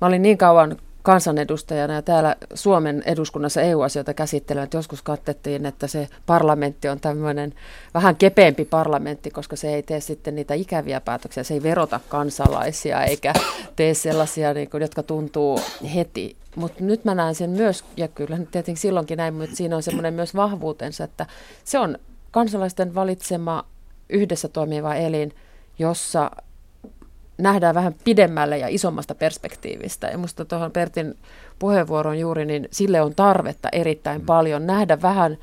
Mä 0.00 0.06
olin 0.06 0.22
niin 0.22 0.38
kauan 0.38 0.76
kansanedustajana 1.04 1.94
ja 1.94 2.02
täällä 2.02 2.36
Suomen 2.54 3.02
eduskunnassa 3.06 3.62
EU-asioita 3.62 4.14
käsittelevät. 4.14 4.74
Joskus 4.74 5.02
kattettiin, 5.02 5.66
että 5.66 5.86
se 5.86 6.08
parlamentti 6.26 6.88
on 6.88 7.00
tämmöinen 7.00 7.54
vähän 7.94 8.16
kepeämpi 8.16 8.64
parlamentti, 8.64 9.30
koska 9.30 9.56
se 9.56 9.74
ei 9.74 9.82
tee 9.82 10.00
sitten 10.00 10.34
niitä 10.34 10.54
ikäviä 10.54 11.00
päätöksiä. 11.00 11.42
Se 11.42 11.54
ei 11.54 11.62
verota 11.62 12.00
kansalaisia 12.08 13.02
eikä 13.02 13.34
tee 13.76 13.94
sellaisia, 13.94 14.54
niin 14.54 14.70
kuin, 14.70 14.80
jotka 14.80 15.02
tuntuu 15.02 15.60
heti. 15.94 16.36
Mutta 16.56 16.84
nyt 16.84 17.04
mä 17.04 17.14
näen 17.14 17.34
sen 17.34 17.50
myös, 17.50 17.84
ja 17.96 18.08
kyllä 18.08 18.36
tietenkin 18.36 18.76
silloinkin 18.76 19.16
näin, 19.16 19.34
mutta 19.34 19.56
siinä 19.56 19.76
on 19.76 19.82
semmoinen 19.82 20.14
myös 20.14 20.34
vahvuutensa, 20.34 21.04
että 21.04 21.26
se 21.64 21.78
on 21.78 21.98
kansalaisten 22.30 22.94
valitsema 22.94 23.64
yhdessä 24.08 24.48
toimiva 24.48 24.94
elin, 24.94 25.34
jossa 25.78 26.30
nähdään 27.38 27.74
vähän 27.74 27.94
pidemmälle 28.04 28.58
ja 28.58 28.68
isommasta 28.68 29.14
perspektiivistä. 29.14 30.06
Ja 30.06 30.18
minusta 30.18 30.44
tuohon 30.44 30.72
Pertin 30.72 31.14
puheenvuoron 31.58 32.18
juuri, 32.18 32.44
niin 32.44 32.68
sille 32.70 33.00
on 33.00 33.14
tarvetta 33.14 33.68
erittäin 33.72 34.20
mm. 34.20 34.26
paljon. 34.26 34.66
Nähdä 34.66 35.02
vähän 35.02 35.38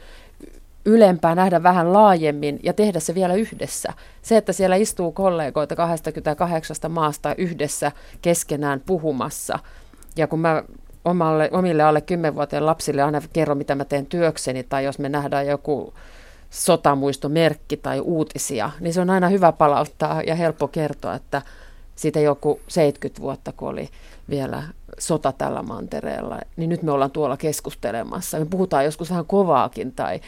ylempää, 0.85 1.35
nähdä 1.35 1.63
vähän 1.63 1.93
laajemmin 1.93 2.59
ja 2.63 2.73
tehdä 2.73 2.99
se 2.99 3.15
vielä 3.15 3.33
yhdessä. 3.33 3.93
Se, 4.21 4.37
että 4.37 4.53
siellä 4.53 4.75
istuu 4.75 5.11
kollegoita 5.11 5.75
28 5.75 6.75
maasta 6.89 7.35
yhdessä 7.37 7.91
keskenään 8.21 8.81
puhumassa. 8.85 9.59
Ja 10.15 10.27
kun 10.27 10.39
mä 10.39 10.63
omalle, 11.05 11.49
omille 11.51 11.83
alle 11.83 12.03
10-vuotiaille 12.31 12.65
lapsille 12.65 13.01
aina 13.01 13.21
kerron, 13.33 13.57
mitä 13.57 13.75
mä 13.75 13.85
teen 13.85 14.05
työkseni, 14.05 14.63
tai 14.63 14.85
jos 14.85 14.99
me 14.99 15.09
nähdään 15.09 15.47
joku 15.47 15.93
sotamuistomerkki 16.49 17.77
tai 17.77 17.99
uutisia, 17.99 18.71
niin 18.79 18.93
se 18.93 19.01
on 19.01 19.09
aina 19.09 19.29
hyvä 19.29 19.51
palauttaa 19.51 20.21
ja 20.21 20.35
helppo 20.35 20.67
kertoa, 20.67 21.15
että 21.15 21.41
siitä 22.01 22.19
joku 22.19 22.59
70 22.67 23.21
vuotta, 23.21 23.51
kun 23.51 23.69
oli 23.69 23.89
vielä 24.29 24.63
sota 24.99 25.31
tällä 25.31 25.63
mantereella, 25.63 26.39
niin 26.55 26.69
nyt 26.69 26.83
me 26.83 26.91
ollaan 26.91 27.11
tuolla 27.11 27.37
keskustelemassa. 27.37 28.39
Me 28.39 28.45
puhutaan 28.45 28.85
joskus 28.85 29.09
vähän 29.09 29.25
kovaakin 29.25 29.91
tai 29.91 30.19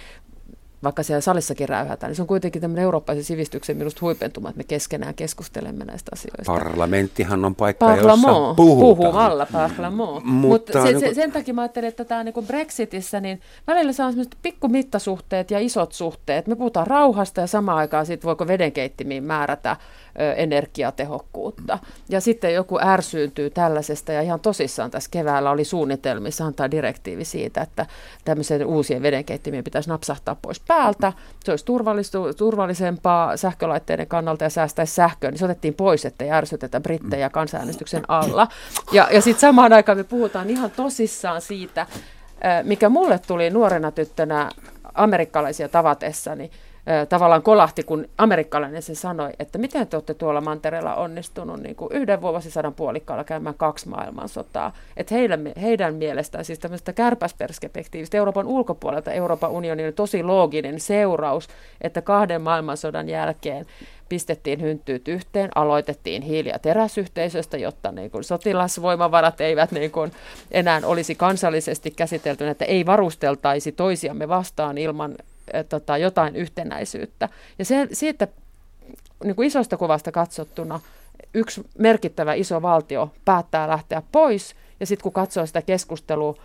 vaikka 0.83 1.03
siellä 1.03 1.21
salissakin 1.21 1.69
räyhätään, 1.69 2.09
niin 2.09 2.15
se 2.15 2.21
on 2.21 2.27
kuitenkin 2.27 2.61
tämmöinen 2.61 2.83
eurooppalaisen 2.83 3.23
sivistyksen 3.23 3.77
minusta 3.77 3.99
huipentuma, 4.01 4.49
että 4.49 4.57
me 4.57 4.63
keskenään 4.63 5.13
keskustelemme 5.13 5.85
näistä 5.85 6.11
asioista. 6.13 6.51
Parlamenttihan 6.51 7.45
on 7.45 7.55
paikka, 7.55 7.85
Parlament, 7.85 8.23
jossa 8.23 8.53
puhutaan. 8.55 8.55
Puhumalla, 8.55 9.47
parlament. 9.51 10.23
Mutta 10.23 10.79
Mut 10.79 10.87
se, 10.87 10.99
se, 10.99 11.13
sen 11.13 11.31
takia 11.31 11.53
mä 11.53 11.61
ajattelin, 11.61 11.87
että 11.87 12.05
tämä 12.05 12.23
niin 12.23 12.47
Brexitissä, 12.47 13.19
niin 13.19 13.41
välillä 13.67 13.93
saa 13.93 14.11
sellaiset 14.11 14.37
pikkumittasuhteet 14.41 15.51
ja 15.51 15.59
isot 15.59 15.91
suhteet. 15.91 16.47
Me 16.47 16.55
puhutaan 16.55 16.87
rauhasta 16.87 17.41
ja 17.41 17.47
samaan 17.47 17.77
aikaan 17.77 18.05
siitä, 18.05 18.23
voiko 18.23 18.47
vedenkeittimiin 18.47 19.23
määrätä 19.23 19.77
energiatehokkuutta. 20.35 21.79
Ja 22.09 22.21
sitten 22.21 22.53
joku 22.53 22.79
ärsyyntyy 22.81 23.49
tällaisesta 23.49 24.11
ja 24.11 24.21
ihan 24.21 24.39
tosissaan 24.39 24.91
tässä 24.91 25.09
keväällä 25.11 25.51
oli 25.51 25.63
suunnitelmissa 25.63 26.45
antaa 26.45 26.71
direktiivi 26.71 27.25
siitä, 27.25 27.61
että 27.61 27.85
tämmöisen 28.25 28.65
uusien 28.65 29.01
vedenkeittimien 29.01 29.63
pitäisi 29.63 29.89
napsahtaa 29.89 30.35
pois 30.41 30.59
päältä. 30.73 31.13
Se 31.43 31.51
olisi 31.51 31.65
turvallisempaa 32.37 33.37
sähkölaitteiden 33.37 34.07
kannalta 34.07 34.43
ja 34.43 34.49
säästäisi 34.49 34.95
sähköä, 34.95 35.31
niin 35.31 35.39
se 35.39 35.45
otettiin 35.45 35.73
pois, 35.73 36.05
ettei 36.05 36.31
ärsytetä 36.31 36.79
brittejä 36.79 37.29
kansanäänestyksen 37.29 38.03
alla. 38.07 38.47
Ja, 38.91 39.07
ja 39.11 39.21
sitten 39.21 39.41
samaan 39.41 39.73
aikaan 39.73 39.97
me 39.97 40.03
puhutaan 40.03 40.49
ihan 40.49 40.71
tosissaan 40.71 41.41
siitä, 41.41 41.87
mikä 42.63 42.89
mulle 42.89 43.19
tuli 43.27 43.49
nuorena 43.49 43.91
tyttönä 43.91 44.49
amerikkalaisia 44.93 45.69
tavatessani, 45.69 46.51
tavallaan 47.09 47.43
kolahti, 47.43 47.83
kun 47.83 48.07
amerikkalainen 48.17 48.81
se 48.81 48.95
sanoi, 48.95 49.29
että 49.39 49.57
miten 49.57 49.87
te 49.87 49.97
olette 49.97 50.13
tuolla 50.13 50.41
mantereella 50.41 50.95
onnistunut 50.95 51.59
niin 51.59 51.75
kuin 51.75 51.91
yhden 51.93 52.21
vuosisadan 52.21 52.73
puolikkaalla 52.73 53.23
käymään 53.23 53.55
kaksi 53.55 53.89
maailmansotaa. 53.89 54.73
Että 54.97 55.15
heidän, 55.15 55.51
heidän 55.61 55.95
mielestään 55.95 56.45
siis 56.45 56.59
tämmöistä 56.59 56.93
kärpäsperspektiivistä 56.93 58.17
Euroopan 58.17 58.47
ulkopuolelta 58.47 59.11
Euroopan 59.11 59.51
unionin 59.51 59.87
on 59.87 59.93
tosi 59.93 60.23
looginen 60.23 60.79
seuraus, 60.79 61.47
että 61.81 62.01
kahden 62.01 62.41
maailmansodan 62.41 63.09
jälkeen 63.09 63.65
pistettiin 64.09 64.61
hynttyyt 64.61 65.07
yhteen, 65.07 65.49
aloitettiin 65.55 66.21
hiili- 66.21 66.49
ja 66.49 66.59
teräsyhteisöstä, 66.59 67.57
jotta 67.57 67.91
niin 67.91 68.11
kuin 68.11 68.23
sotilasvoimavarat 68.23 69.41
eivät 69.41 69.71
niin 69.71 69.91
kuin 69.91 70.11
enää 70.51 70.81
olisi 70.85 71.15
kansallisesti 71.15 71.91
käsitelty, 71.91 72.47
että 72.47 72.65
ei 72.65 72.85
varusteltaisi 72.85 73.71
toisiamme 73.71 74.27
vastaan 74.27 74.77
ilman 74.77 75.15
tota, 75.69 75.97
jotain 75.97 76.35
yhtenäisyyttä. 76.35 77.29
Ja 77.59 77.65
se, 77.65 77.87
siitä 77.91 78.27
niin 79.23 79.35
kuin 79.35 79.47
isosta 79.47 79.77
kuvasta 79.77 80.11
katsottuna 80.11 80.79
yksi 81.33 81.65
merkittävä 81.77 82.33
iso 82.33 82.61
valtio 82.61 83.11
päättää 83.25 83.67
lähteä 83.67 84.01
pois, 84.11 84.55
ja 84.79 84.85
sitten 84.85 85.03
kun 85.03 85.13
katsoo 85.13 85.45
sitä 85.45 85.61
keskustelua, 85.61 86.35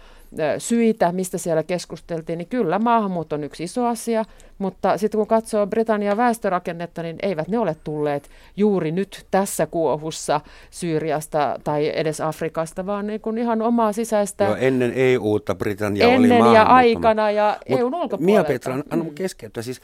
syitä, 0.58 1.12
mistä 1.12 1.38
siellä 1.38 1.62
keskusteltiin, 1.62 2.38
niin 2.38 2.48
kyllä 2.48 2.78
maahanmuutto 2.78 3.36
on 3.36 3.44
yksi 3.44 3.64
iso 3.64 3.86
asia, 3.86 4.24
mutta 4.58 4.98
sitten 4.98 5.18
kun 5.18 5.26
katsoo 5.26 5.66
Britannian 5.66 6.16
väestörakennetta, 6.16 7.02
niin 7.02 7.16
eivät 7.22 7.48
ne 7.48 7.58
ole 7.58 7.76
tulleet 7.84 8.30
juuri 8.56 8.92
nyt 8.92 9.26
tässä 9.30 9.66
kuohussa 9.66 10.40
Syyriasta 10.70 11.60
tai 11.64 11.92
edes 11.94 12.20
Afrikasta, 12.20 12.86
vaan 12.86 13.06
niin 13.06 13.20
kuin 13.20 13.38
ihan 13.38 13.62
omaa 13.62 13.92
sisäistä... 13.92 14.44
Jo 14.44 14.56
ennen 14.56 14.92
EUta 14.96 15.54
Britannia 15.54 16.08
ennen 16.08 16.42
oli 16.42 16.54
ja 16.54 16.62
aikana 16.62 17.30
ja 17.30 17.56
Mut 17.68 17.80
EUn 17.80 17.94
ulkopuolelta. 17.94 18.24
Mia 18.24 18.44
Petra, 18.44 18.74
anna 18.90 19.04
mm. 19.04 19.14
keskeyttää. 19.14 19.62
Siis 19.62 19.80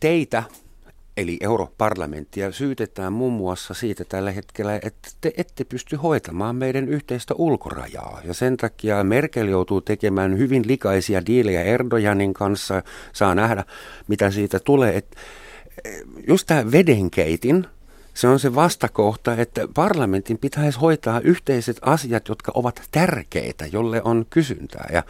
teitä 0.00 0.42
eli 1.16 1.36
europarlamenttia, 1.40 2.52
syytetään 2.52 3.12
muun 3.12 3.32
muassa 3.32 3.74
siitä 3.74 4.04
tällä 4.04 4.30
hetkellä, 4.30 4.74
että 4.74 5.08
te 5.20 5.32
ette 5.36 5.64
pysty 5.64 5.96
hoitamaan 5.96 6.56
meidän 6.56 6.88
yhteistä 6.88 7.34
ulkorajaa. 7.34 8.20
Ja 8.24 8.34
sen 8.34 8.56
takia 8.56 9.04
Merkel 9.04 9.48
joutuu 9.48 9.80
tekemään 9.80 10.38
hyvin 10.38 10.62
likaisia 10.66 11.26
diilejä 11.26 11.62
Erdoganin 11.62 12.34
kanssa. 12.34 12.82
Saa 13.12 13.34
nähdä, 13.34 13.64
mitä 14.08 14.30
siitä 14.30 14.60
tulee. 14.60 14.96
Et 14.96 15.16
eh, 15.84 16.02
just 16.28 16.46
tämä 16.46 16.72
vedenkeitin, 16.72 17.66
se 18.14 18.28
on 18.28 18.40
se 18.40 18.54
vastakohta, 18.54 19.34
että 19.34 19.68
parlamentin 19.74 20.38
pitäisi 20.38 20.78
hoitaa 20.78 21.20
yhteiset 21.20 21.76
asiat, 21.80 22.28
jotka 22.28 22.52
ovat 22.54 22.82
tärkeitä, 22.90 23.66
jolle 23.72 24.02
on 24.02 24.26
kysyntää. 24.30 24.88
Ja 24.92 25.02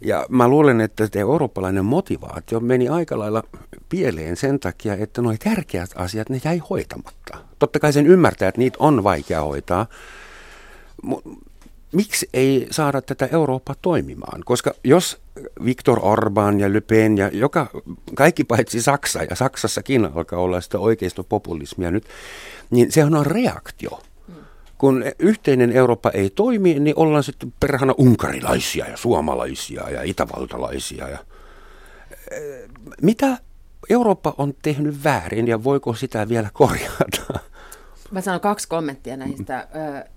ja 0.00 0.26
mä 0.28 0.48
luulen, 0.48 0.80
että 0.80 1.08
te 1.08 1.20
eurooppalainen 1.20 1.84
motivaatio 1.84 2.60
meni 2.60 2.88
aika 2.88 3.18
lailla 3.18 3.42
pieleen 3.88 4.36
sen 4.36 4.60
takia, 4.60 4.94
että 4.94 5.22
nuo 5.22 5.34
tärkeät 5.44 5.90
asiat, 5.94 6.28
ne 6.28 6.40
jäi 6.44 6.58
hoitamatta. 6.70 7.38
Totta 7.58 7.78
kai 7.78 7.92
sen 7.92 8.06
ymmärtää, 8.06 8.48
että 8.48 8.58
niitä 8.58 8.76
on 8.80 9.04
vaikea 9.04 9.42
hoitaa. 9.42 9.86
Miksi 11.92 12.28
ei 12.32 12.66
saada 12.70 13.02
tätä 13.02 13.28
Eurooppaa 13.32 13.74
toimimaan? 13.82 14.42
Koska 14.44 14.74
jos 14.84 15.20
Viktor 15.64 15.98
Orban 16.02 16.60
ja 16.60 16.72
Le 16.72 16.80
Pen 16.80 17.18
ja 17.18 17.30
joka, 17.32 17.66
kaikki 18.14 18.44
paitsi 18.44 18.82
Saksa, 18.82 19.22
ja 19.22 19.36
Saksassakin 19.36 20.04
alkaa 20.04 20.38
olla 20.38 20.60
sitä 20.60 20.78
oikeistopopulismia 20.78 21.90
nyt, 21.90 22.04
niin 22.70 22.92
sehän 22.92 23.14
on 23.14 23.26
reaktio 23.26 24.00
kun 24.78 25.04
yhteinen 25.18 25.72
Eurooppa 25.72 26.10
ei 26.10 26.30
toimi, 26.30 26.80
niin 26.80 26.96
ollaan 26.96 27.24
sitten 27.24 27.52
perhana 27.60 27.94
unkarilaisia 27.98 28.88
ja 28.88 28.96
suomalaisia 28.96 29.90
ja 29.90 30.02
itävaltalaisia. 30.02 31.08
Ja, 31.08 31.18
eh, 32.30 32.68
mitä 33.02 33.38
Eurooppa 33.90 34.34
on 34.38 34.54
tehnyt 34.62 35.04
väärin 35.04 35.48
ja 35.48 35.64
voiko 35.64 35.94
sitä 35.94 36.28
vielä 36.28 36.50
korjata? 36.52 37.40
Mä 38.10 38.20
sanon 38.20 38.40
kaksi 38.40 38.68
kommenttia 38.68 39.16
näistä 39.16 39.68
ö, 39.74 40.08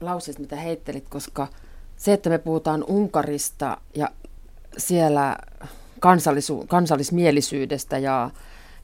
lauseista, 0.00 0.42
mitä 0.42 0.56
heittelit, 0.56 1.08
koska 1.08 1.48
se, 1.96 2.12
että 2.12 2.30
me 2.30 2.38
puhutaan 2.38 2.84
Unkarista 2.84 3.76
ja 3.94 4.08
siellä 4.78 5.36
kansallisu- 6.00 6.66
kansallismielisyydestä 6.68 7.98
ja 7.98 8.30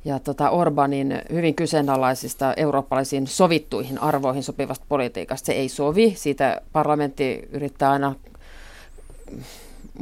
ja 0.06 0.18
tota 0.18 0.50
Orbanin 0.50 1.22
hyvin 1.32 1.54
kyseenalaisista 1.54 2.54
eurooppalaisiin 2.56 3.26
sovittuihin 3.26 3.98
arvoihin 4.02 4.42
sopivasta 4.42 4.86
politiikasta. 4.88 5.46
Se 5.46 5.52
ei 5.52 5.68
sovi. 5.68 6.14
Siitä 6.16 6.60
parlamentti 6.72 7.48
yrittää 7.52 7.90
aina 7.90 8.14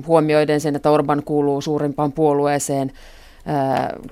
huomioiden 0.07 0.61
sen, 0.61 0.77
että 0.77 0.91
Orban 0.91 1.23
kuuluu 1.25 1.61
suurimpaan 1.61 2.13
puolueeseen 2.13 2.93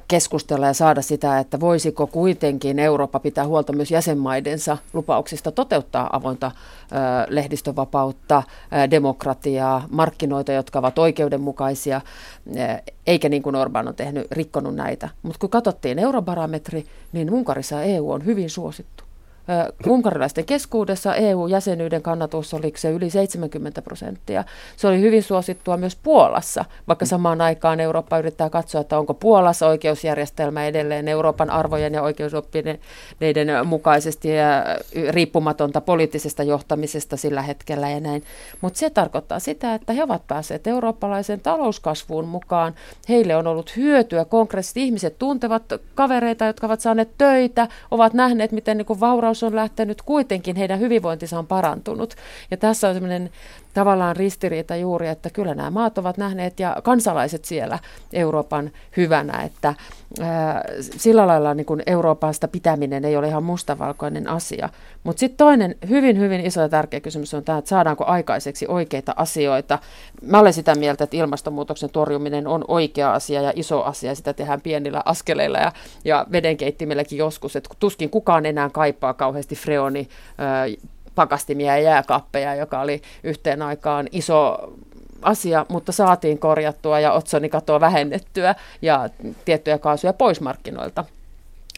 keskustella 0.08 0.66
ja 0.66 0.74
saada 0.74 1.02
sitä, 1.02 1.38
että 1.38 1.60
voisiko 1.60 2.06
kuitenkin 2.06 2.78
Eurooppa 2.78 3.20
pitää 3.20 3.46
huolta 3.46 3.72
myös 3.72 3.90
jäsenmaidensa 3.90 4.78
lupauksista 4.92 5.52
toteuttaa 5.52 6.10
avointa 6.12 6.50
lehdistövapautta, 7.28 8.42
demokratiaa, 8.90 9.86
markkinoita, 9.90 10.52
jotka 10.52 10.78
ovat 10.78 10.98
oikeudenmukaisia, 10.98 12.00
eikä 13.06 13.28
niin 13.28 13.42
kuin 13.42 13.56
Orban 13.56 13.88
on 13.88 13.94
tehnyt, 13.94 14.26
rikkonut 14.30 14.74
näitä. 14.74 15.08
Mutta 15.22 15.38
kun 15.38 15.50
katsottiin 15.50 15.98
eurobarometri, 15.98 16.86
niin 17.12 17.30
Unkarissa 17.30 17.82
EU 17.82 18.10
on 18.10 18.24
hyvin 18.24 18.50
suosittu. 18.50 19.04
Unkarilaisten 19.86 20.44
keskuudessa 20.44 21.14
EU-jäsenyyden 21.14 22.02
kannatus 22.02 22.54
oli 22.54 22.72
se 22.76 22.90
yli 22.90 23.10
70 23.10 23.82
prosenttia. 23.82 24.44
Se 24.76 24.88
oli 24.88 25.00
hyvin 25.00 25.22
suosittua 25.22 25.76
myös 25.76 25.96
Puolassa, 26.02 26.64
vaikka 26.88 27.06
samaan 27.06 27.40
aikaan 27.40 27.80
Eurooppa 27.80 28.18
yrittää 28.18 28.50
katsoa, 28.50 28.80
että 28.80 28.98
onko 28.98 29.14
Puolassa 29.14 29.66
oikeusjärjestelmä 29.66 30.66
edelleen 30.66 31.08
Euroopan 31.08 31.50
arvojen 31.50 31.94
ja 31.94 32.02
oikeusoppineiden 32.02 33.48
mukaisesti 33.64 34.28
ja 34.28 34.64
riippumatonta 35.10 35.80
poliittisesta 35.80 36.42
johtamisesta 36.42 37.16
sillä 37.16 37.42
hetkellä 37.42 37.90
ja 37.90 38.00
näin. 38.00 38.22
Mutta 38.60 38.78
se 38.78 38.90
tarkoittaa 38.90 39.38
sitä, 39.38 39.74
että 39.74 39.92
he 39.92 40.02
ovat 40.02 40.26
päässeet 40.26 40.66
eurooppalaisen 40.66 41.40
talouskasvuun 41.40 42.28
mukaan. 42.28 42.74
Heille 43.08 43.36
on 43.36 43.46
ollut 43.46 43.76
hyötyä 43.76 44.24
konkreettisesti. 44.24 44.84
Ihmiset 44.84 45.18
tuntevat 45.18 45.62
kavereita, 45.94 46.44
jotka 46.44 46.66
ovat 46.66 46.80
saaneet 46.80 47.10
töitä, 47.18 47.68
ovat 47.90 48.14
nähneet, 48.14 48.52
miten 48.52 48.76
niin 48.76 49.00
vauraus 49.00 49.31
sairaus 49.34 49.42
on 49.42 49.56
lähtenyt, 49.56 50.02
kuitenkin 50.02 50.56
heidän 50.56 50.80
hyvinvointinsa 50.80 51.38
on 51.38 51.46
parantunut. 51.46 52.14
Ja 52.50 52.56
tässä 52.56 52.88
on 52.88 52.94
sellainen 52.94 53.30
tavallaan 53.74 54.16
ristiriita 54.16 54.76
juuri, 54.76 55.08
että 55.08 55.30
kyllä 55.30 55.54
nämä 55.54 55.70
maat 55.70 55.98
ovat 55.98 56.18
nähneet 56.18 56.60
ja 56.60 56.76
kansalaiset 56.82 57.44
siellä 57.44 57.78
Euroopan 58.12 58.70
hyvänä, 58.96 59.42
että 59.42 59.74
ää, 60.20 60.64
sillä 60.80 61.26
lailla 61.26 61.54
niin 61.54 61.66
kuin 61.66 61.82
Euroopasta 61.86 62.48
pitäminen 62.48 63.04
ei 63.04 63.16
ole 63.16 63.28
ihan 63.28 63.42
mustavalkoinen 63.42 64.28
asia. 64.28 64.68
Mutta 65.04 65.20
sitten 65.20 65.36
toinen 65.36 65.74
hyvin, 65.88 66.18
hyvin 66.18 66.46
iso 66.46 66.60
ja 66.60 66.68
tärkeä 66.68 67.00
kysymys 67.00 67.34
on 67.34 67.44
tämä, 67.44 67.58
että 67.58 67.68
saadaanko 67.68 68.04
aikaiseksi 68.04 68.66
oikeita 68.68 69.14
asioita. 69.16 69.78
Mä 70.22 70.38
olen 70.38 70.52
sitä 70.52 70.74
mieltä, 70.74 71.04
että 71.04 71.16
ilmastonmuutoksen 71.16 71.90
torjuminen 71.90 72.46
on 72.46 72.64
oikea 72.68 73.12
asia 73.12 73.42
ja 73.42 73.52
iso 73.56 73.82
asia, 73.82 74.14
sitä 74.14 74.32
tehdään 74.32 74.60
pienillä 74.60 75.02
askeleilla 75.04 75.58
ja, 75.58 75.72
ja 76.04 76.26
vedenkeittimilläkin 76.32 77.18
joskus, 77.18 77.56
että 77.56 77.74
tuskin 77.78 78.10
kukaan 78.10 78.46
enää 78.46 78.70
kaipaa 78.70 79.14
kauheasti 79.14 79.54
freoni 79.54 80.08
pakastimia 81.14 81.76
ja 81.76 81.82
jääkappeja, 81.82 82.54
joka 82.54 82.80
oli 82.80 83.02
yhteen 83.24 83.62
aikaan 83.62 84.08
iso 84.12 84.58
asia, 85.22 85.66
mutta 85.68 85.92
saatiin 85.92 86.38
korjattua 86.38 87.00
ja 87.00 87.12
otsonikatoa 87.12 87.80
vähennettyä 87.80 88.54
ja 88.82 89.08
tiettyjä 89.44 89.78
kaasuja 89.78 90.12
pois 90.12 90.40
markkinoilta. 90.40 91.04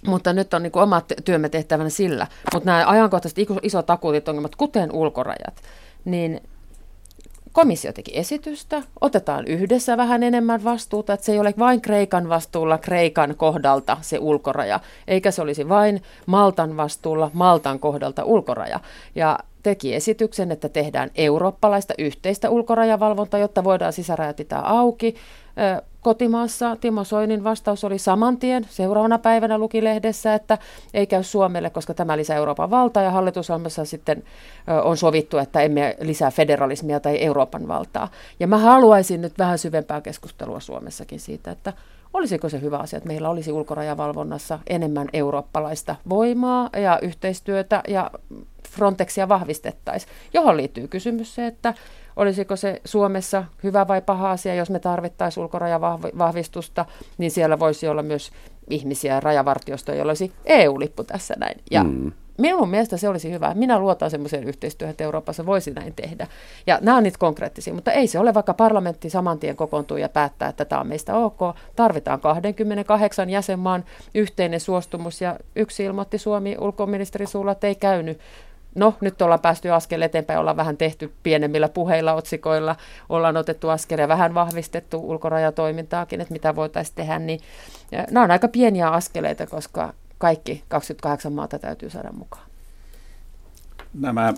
Mutta 0.07 0.33
nyt 0.33 0.55
on 0.55 0.62
niin 0.62 0.73
omat 0.75 1.05
työmme 1.25 1.49
tehtävänä 1.49 1.88
sillä. 1.88 2.27
Mutta 2.55 2.70
nämä 2.70 2.85
ajankohtaiset 2.87 3.38
isot 3.62 3.90
akuutit 3.90 4.29
ongelmat, 4.29 4.57
kuten 4.57 4.92
ulkorajat, 4.92 5.62
niin 6.05 6.40
komissio 7.55 7.93
teki 7.93 8.19
esitystä, 8.19 8.83
otetaan 9.01 9.47
yhdessä 9.47 9.97
vähän 9.97 10.23
enemmän 10.23 10.64
vastuuta, 10.64 11.12
että 11.12 11.27
se 11.27 11.33
ei 11.33 11.38
ole 11.38 11.55
vain 11.59 11.81
Kreikan 11.81 12.29
vastuulla 12.29 12.79
Kreikan 12.79 13.35
kohdalta 13.37 13.97
se 14.01 14.19
ulkoraja, 14.19 14.81
eikä 15.09 15.31
se 15.31 15.43
olisi 15.43 15.69
vain 15.69 16.03
Maltan 16.27 16.77
vastuulla 16.77 17.31
Maltan 17.33 17.79
kohdalta 17.79 18.25
ulkoraja. 18.25 18.81
Ja 19.14 19.38
teki 19.62 19.95
esityksen, 19.95 20.53
että 20.53 20.69
tehdään 20.69 21.11
eurooppalaista 21.14 21.95
yhteistä 21.99 22.51
ulkorajavalvontaa, 22.51 23.40
jotta 23.40 23.64
voidaan 23.64 23.93
sisärajat 23.93 24.37
pitää 24.37 24.61
auki. 24.61 25.14
Kotimaassa 26.05 26.77
Timo 26.77 27.05
Soinin 27.05 27.45
vastaus 27.45 27.85
oli 27.85 27.99
saman 27.99 28.37
tien. 28.37 28.67
Seuraavana 28.71 29.19
päivänä 29.19 29.59
luki 29.59 29.85
lehdessä, 29.85 30.35
että 30.35 30.59
ei 30.95 31.07
käy 31.07 31.23
Suomelle, 31.23 31.71
koska 31.71 31.95
tämä 31.95 32.17
lisää 32.17 32.37
Euroopan 32.37 32.71
valtaa 32.71 33.03
ja 33.03 33.11
hallitusohjelmassa 33.11 33.85
sitten 33.85 34.23
on 34.85 34.97
sovittu, 34.97 35.38
että 35.38 35.61
emme 35.61 35.97
lisää 36.01 36.31
federalismia 36.31 37.01
tai 37.01 37.23
Euroopan 37.23 37.69
valtaa. 37.69 38.09
Ja 38.40 38.47
mä 38.47 38.59
haluaisin 38.59 39.21
nyt 39.21 39.38
vähän 39.38 39.59
syvempää 39.59 40.01
keskustelua 40.01 40.61
Suomessakin 40.61 41.21
siitä, 41.21 41.51
että 41.51 41.73
olisiko 42.12 42.49
se 42.49 42.61
hyvä 42.61 42.79
asia, 42.79 42.97
että 42.97 43.09
meillä 43.09 43.31
olisi 43.31 43.53
ulkorajavalvonnassa 43.53 44.59
enemmän 44.67 45.09
eurooppalaista 45.12 45.97
voimaa 46.09 46.71
ja 46.77 46.99
yhteistyötä 47.03 47.83
ja 47.88 48.11
Frontexia 48.69 49.29
vahvistettaisiin, 49.29 50.12
johon 50.35 50.57
liittyy 50.57 50.88
kysymys 50.88 51.35
se, 51.35 51.47
että 51.47 51.75
olisiko 52.16 52.57
se 52.57 52.81
Suomessa 52.85 53.44
hyvä 53.62 53.88
vai 53.88 54.03
paha 54.03 54.31
asia, 54.31 54.55
jos 54.55 54.70
me 54.70 54.79
tarvittaisiin 54.79 55.42
ulkorajavahvistusta, 55.42 56.85
niin 57.18 57.31
siellä 57.31 57.59
voisi 57.59 57.88
olla 57.88 58.03
myös 58.03 58.31
ihmisiä 58.70 59.20
rajavartiosta, 59.20 59.94
joilla 59.94 60.11
olisi 60.11 60.33
EU-lippu 60.44 61.05
tässä 61.05 61.35
näin. 61.38 61.61
Ja 61.70 61.85
mm. 61.85 62.12
Minun 62.38 62.68
mielestä 62.68 62.96
se 62.96 63.09
olisi 63.09 63.33
hyvä. 63.33 63.55
Minä 63.55 63.79
luotan 63.79 64.11
semmoiseen 64.11 64.44
yhteistyöhön, 64.44 64.90
että 64.90 65.05
Euroopassa 65.05 65.46
voisi 65.46 65.70
näin 65.70 65.94
tehdä. 65.94 66.27
Ja 66.66 66.79
nämä 66.83 66.96
on 66.96 67.03
niitä 67.03 67.18
konkreettisia, 67.18 67.74
mutta 67.74 67.92
ei 67.92 68.07
se 68.07 68.18
ole, 68.18 68.35
vaikka 68.35 68.55
parlamentti 68.55 69.11
saman 69.11 69.38
tien 69.38 69.57
kokoontuu 69.57 69.96
ja 69.96 70.09
päättää, 70.09 70.48
että 70.48 70.64
tämä 70.64 70.81
on 70.81 70.87
meistä 70.87 71.16
ok. 71.16 71.40
Tarvitaan 71.77 72.20
28 72.20 73.31
jäsenmaan 73.31 73.85
yhteinen 74.14 74.61
suostumus 74.61 75.20
ja 75.20 75.37
yksi 75.57 75.85
ilmoitti 75.85 76.18
Suomi 76.18 76.57
ulkoministeri 76.61 77.27
suulla, 77.27 77.53
että 77.53 77.66
ei 77.66 77.74
käynyt 77.74 78.20
No, 78.75 78.95
nyt 79.01 79.23
ollaan 79.23 79.41
päästy 79.41 79.71
askel 79.71 80.03
eteenpäin, 80.03 80.39
ollaan 80.39 80.57
vähän 80.57 80.77
tehty 80.77 81.13
pienemmillä 81.23 81.69
puheilla, 81.69 82.13
otsikoilla, 82.13 82.77
ollaan 83.09 83.37
otettu 83.37 83.69
askel 83.69 83.99
ja 83.99 84.09
vähän 84.09 84.35
vahvistettu 84.35 85.11
ulkorajatoimintaakin, 85.11 86.21
että 86.21 86.33
mitä 86.33 86.57
voitaisiin 86.57 86.95
tehdä, 86.97 87.19
niin 87.19 87.41
nämä 88.11 88.25
on 88.25 88.31
aika 88.31 88.49
pieniä 88.49 88.89
askeleita, 88.89 89.47
koska 89.47 89.95
kaikki 90.19 90.65
28 90.69 91.33
maata 91.33 91.59
täytyy 91.59 91.91
saada 91.91 92.13
mukaan. 92.13 92.47
Nämä 93.95 94.35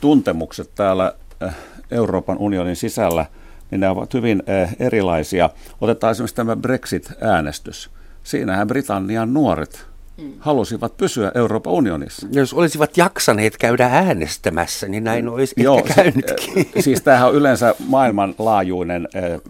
tuntemukset 0.00 0.70
täällä 0.74 1.14
äh, 1.42 1.56
Euroopan 1.90 2.38
unionin 2.38 2.76
sisällä, 2.76 3.26
niin 3.70 3.80
ne 3.80 3.88
ovat 3.88 4.14
hyvin 4.14 4.42
äh, 4.48 4.76
erilaisia. 4.78 5.50
Otetaan 5.80 6.10
esimerkiksi 6.10 6.36
tämä 6.36 6.56
Brexit-äänestys. 6.56 7.90
Siinähän 8.22 8.66
Britannian 8.66 9.34
nuoret 9.34 9.93
mm. 10.16 10.32
halusivat 10.38 10.96
pysyä 10.96 11.32
Euroopan 11.34 11.72
unionissa. 11.72 12.26
Jos 12.32 12.54
olisivat 12.54 12.96
jaksaneet 12.96 13.56
käydä 13.56 13.86
äänestämässä, 13.86 14.88
niin 14.88 15.04
näin 15.04 15.28
olisi 15.28 15.54
Joo, 15.58 15.78
ehkä 15.78 15.94
käynytkin. 15.94 16.70
Se, 16.74 16.82
siis 16.82 17.02
tämähän 17.02 17.28
on 17.28 17.34
yleensä 17.34 17.74
maailmanlaajuinen 17.88 19.08
äh, 19.16 19.40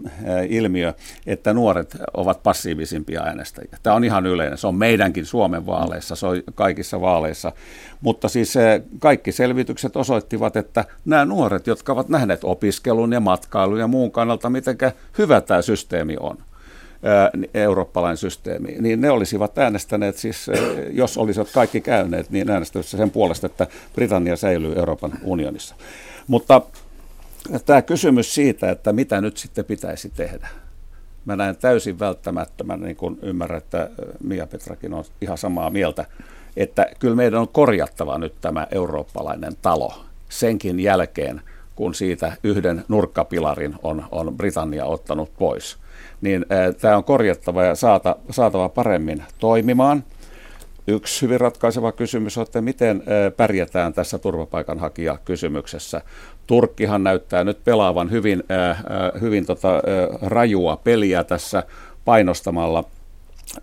ilmiö, 0.49 0.93
että 1.27 1.53
nuoret 1.53 1.97
ovat 2.17 2.43
passiivisimpia 2.43 3.21
äänestäjiä. 3.21 3.77
Tämä 3.83 3.95
on 3.95 4.03
ihan 4.03 4.25
yleinen. 4.25 4.57
Se 4.57 4.67
on 4.67 4.75
meidänkin 4.75 5.25
Suomen 5.25 5.65
vaaleissa, 5.65 6.15
se 6.15 6.27
on 6.27 6.43
kaikissa 6.55 7.01
vaaleissa. 7.01 7.51
Mutta 8.01 8.29
siis 8.29 8.53
kaikki 8.99 9.31
selvitykset 9.31 9.95
osoittivat, 9.95 10.55
että 10.55 10.85
nämä 11.05 11.25
nuoret, 11.25 11.67
jotka 11.67 11.93
ovat 11.93 12.09
nähneet 12.09 12.43
opiskelun 12.43 13.13
ja 13.13 13.19
matkailun 13.19 13.79
ja 13.79 13.87
muun 13.87 14.11
kannalta, 14.11 14.49
miten 14.49 14.77
hyvä 15.17 15.41
tämä 15.41 15.61
systeemi 15.61 16.17
on– 16.19 16.37
eurooppalainen 17.53 18.17
systeemi, 18.17 18.75
niin 18.79 19.01
ne 19.01 19.11
olisivat 19.11 19.57
äänestäneet 19.57 20.17
siis, 20.17 20.47
jos 20.91 21.17
olisivat 21.17 21.47
kaikki 21.53 21.81
käyneet, 21.81 22.29
niin 22.29 22.49
äänestäneet 22.49 22.87
sen 22.87 23.11
puolesta, 23.11 23.47
että 23.47 23.67
Britannia 23.93 24.35
säilyy 24.35 24.75
Euroopan 24.75 25.11
unionissa. 25.23 25.75
Mutta 26.27 26.61
tämä 27.65 27.81
kysymys 27.81 28.35
siitä, 28.35 28.71
että 28.71 28.93
mitä 28.93 29.21
nyt 29.21 29.37
sitten 29.37 29.65
pitäisi 29.65 30.09
tehdä. 30.09 30.47
Mä 31.25 31.35
näen 31.35 31.55
täysin 31.55 31.99
välttämättömän, 31.99 32.81
niin 32.81 32.95
kuin 32.95 33.19
ymmärrän, 33.21 33.57
että 33.57 33.89
Mia 34.23 34.47
Petrakin 34.47 34.93
on 34.93 35.03
ihan 35.21 35.37
samaa 35.37 35.69
mieltä, 35.69 36.05
että 36.57 36.85
kyllä 36.99 37.15
meidän 37.15 37.39
on 37.39 37.47
korjattava 37.47 38.17
nyt 38.17 38.33
tämä 38.41 38.67
eurooppalainen 38.71 39.53
talo 39.61 39.93
senkin 40.29 40.79
jälkeen, 40.79 41.41
kun 41.75 41.95
siitä 41.95 42.37
yhden 42.43 42.85
nurkkapilarin 42.87 43.75
on, 43.83 44.05
on 44.11 44.37
Britannia 44.37 44.85
ottanut 44.85 45.31
pois– 45.37 45.77
niin 46.21 46.45
tämä 46.81 46.97
on 46.97 47.03
korjattava 47.03 47.63
ja 47.63 47.75
saata, 47.75 48.15
saatava 48.31 48.69
paremmin 48.69 49.23
toimimaan. 49.39 50.03
Yksi 50.87 51.21
hyvin 51.21 51.41
ratkaiseva 51.41 51.91
kysymys 51.91 52.37
on, 52.37 52.41
että 52.43 52.61
miten 52.61 53.03
pärjätään 53.37 53.93
tässä 53.93 54.17
turvapaikanhakijakysymyksessä. 54.17 56.01
Turkkihan 56.47 57.03
näyttää 57.03 57.43
nyt 57.43 57.63
pelaavan 57.63 58.11
hyvin, 58.11 58.43
hyvin 59.21 59.45
tota, 59.45 59.81
rajua 60.21 60.77
peliä 60.77 61.23
tässä 61.23 61.63
painostamalla 62.05 62.83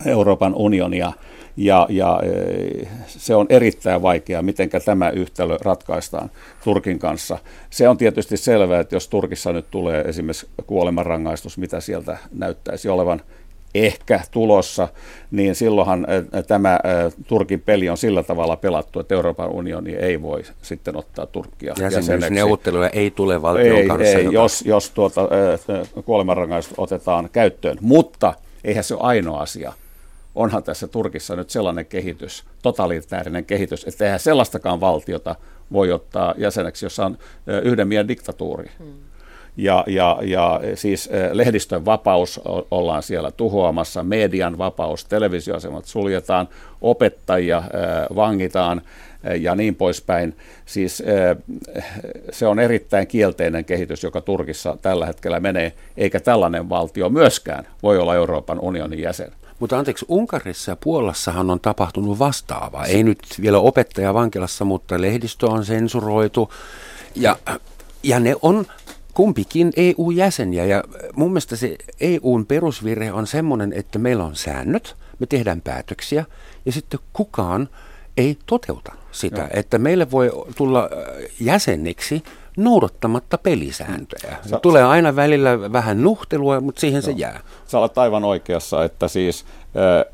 Euroopan 0.05 0.55
unionia 0.55 1.13
ja, 1.57 1.87
ja 1.89 2.19
e, 2.23 2.87
se 3.07 3.35
on 3.35 3.45
erittäin 3.49 4.01
vaikea, 4.01 4.41
miten 4.41 4.69
tämä 4.85 5.09
yhtälö 5.09 5.57
ratkaistaan 5.61 6.31
Turkin 6.63 6.99
kanssa. 6.99 7.37
Se 7.69 7.89
on 7.89 7.97
tietysti 7.97 8.37
selvää, 8.37 8.79
että 8.79 8.95
jos 8.95 9.07
Turkissa 9.07 9.53
nyt 9.53 9.71
tulee 9.71 10.01
esimerkiksi 10.01 10.47
kuolemanrangaistus, 10.67 11.57
mitä 11.57 11.79
sieltä 11.79 12.17
näyttäisi 12.31 12.89
olevan 12.89 13.21
ehkä 13.75 14.19
tulossa, 14.31 14.87
niin 15.31 15.55
silloinhan 15.55 16.07
e, 16.33 16.43
tämä 16.43 16.75
e, 16.75 16.79
Turkin 17.27 17.61
peli 17.61 17.89
on 17.89 17.97
sillä 17.97 18.23
tavalla 18.23 18.55
pelattu, 18.55 18.99
että 18.99 19.15
Euroopan 19.15 19.49
unioni 19.49 19.95
ei 19.95 20.21
voi 20.21 20.43
sitten 20.61 20.95
ottaa 20.95 21.25
Turkkia 21.25 21.73
jäseneksi. 21.79 22.29
neuvotteluja 22.29 22.89
ei 22.89 23.11
tule 23.11 23.41
valtion 23.41 23.77
ei, 23.77 23.87
kanssa. 23.87 24.17
Ei, 24.17 24.27
jos, 24.31 24.61
jos 24.65 24.89
tuota, 24.89 25.21
kuolemanrangaistus 26.05 26.79
otetaan 26.79 27.29
käyttöön, 27.31 27.77
mutta 27.81 28.33
eihän 28.63 28.83
se 28.83 28.95
ole 28.95 29.03
ainoa 29.03 29.39
asia 29.39 29.73
onhan 30.35 30.63
tässä 30.63 30.87
Turkissa 30.87 31.35
nyt 31.35 31.49
sellainen 31.49 31.85
kehitys, 31.85 32.43
totalitaarinen 32.61 33.45
kehitys, 33.45 33.87
että 33.87 34.05
eihän 34.05 34.19
sellaistakaan 34.19 34.79
valtiota 34.81 35.35
voi 35.71 35.91
ottaa 35.91 36.33
jäseneksi, 36.37 36.85
jossa 36.85 37.05
on 37.05 37.17
yhden 37.63 37.87
mielen 37.87 38.07
diktatuuri. 38.07 38.71
Hmm. 38.79 38.93
Ja, 39.57 39.83
ja, 39.87 40.17
ja 40.21 40.61
siis 40.75 41.09
lehdistön 41.31 41.85
vapaus 41.85 42.41
ollaan 42.71 43.03
siellä 43.03 43.31
tuhoamassa, 43.31 44.03
median 44.03 44.57
vapaus, 44.57 45.05
televisioasemat 45.05 45.85
suljetaan, 45.85 46.47
opettajia 46.81 47.63
vangitaan 48.15 48.81
ja 49.39 49.55
niin 49.55 49.75
poispäin. 49.75 50.37
Siis 50.65 51.03
se 52.31 52.47
on 52.47 52.59
erittäin 52.59 53.07
kielteinen 53.07 53.65
kehitys, 53.65 54.03
joka 54.03 54.21
Turkissa 54.21 54.77
tällä 54.81 55.05
hetkellä 55.05 55.39
menee, 55.39 55.73
eikä 55.97 56.19
tällainen 56.19 56.69
valtio 56.69 57.09
myöskään 57.09 57.67
voi 57.83 57.97
olla 57.97 58.15
Euroopan 58.15 58.59
unionin 58.59 58.99
jäsen. 58.99 59.31
Mutta 59.59 59.79
anteeksi, 59.79 60.05
Unkarissa 60.07 60.71
ja 60.71 60.75
Puolassahan 60.75 61.49
on 61.49 61.59
tapahtunut 61.59 62.19
vastaavaa. 62.19 62.85
Ei 62.85 63.03
nyt 63.03 63.19
vielä 63.41 63.59
opettaja 63.59 64.13
vankilassa, 64.13 64.65
mutta 64.65 65.01
lehdistö 65.01 65.47
on 65.47 65.65
sensuroitu. 65.65 66.53
Ja, 67.15 67.37
ja 68.03 68.19
ne 68.19 68.35
on 68.41 68.65
kumpikin 69.13 69.71
EU-jäseniä. 69.77 70.65
Ja 70.65 70.83
mun 71.15 71.29
mielestä 71.29 71.55
se 71.55 71.75
EUn 71.99 72.45
perusvirhe 72.45 73.11
on 73.11 73.27
semmoinen, 73.27 73.73
että 73.73 73.99
meillä 73.99 74.23
on 74.23 74.35
säännöt, 74.35 74.95
me 75.19 75.25
tehdään 75.25 75.61
päätöksiä 75.61 76.25
ja 76.65 76.71
sitten 76.71 76.99
kukaan 77.13 77.69
ei 78.17 78.37
toteuta 78.45 78.91
sitä. 79.11 79.41
Joo. 79.41 79.49
Että 79.53 79.77
meille 79.77 80.11
voi 80.11 80.31
tulla 80.55 80.89
jäseniksi 81.39 82.23
noudattamatta 82.57 83.37
pelisääntöjä. 83.37 84.37
Sa- 84.45 84.59
Tulee 84.59 84.83
aina 84.83 85.15
välillä 85.15 85.71
vähän 85.71 86.03
nuhtelua, 86.03 86.59
mutta 86.59 86.81
siihen 86.81 86.97
Joo. 86.97 87.05
se 87.05 87.11
jää. 87.11 87.39
Sä 87.67 87.79
olet 87.79 87.97
aivan 87.97 88.23
oikeassa, 88.23 88.83
että 88.83 89.07
siis 89.07 89.45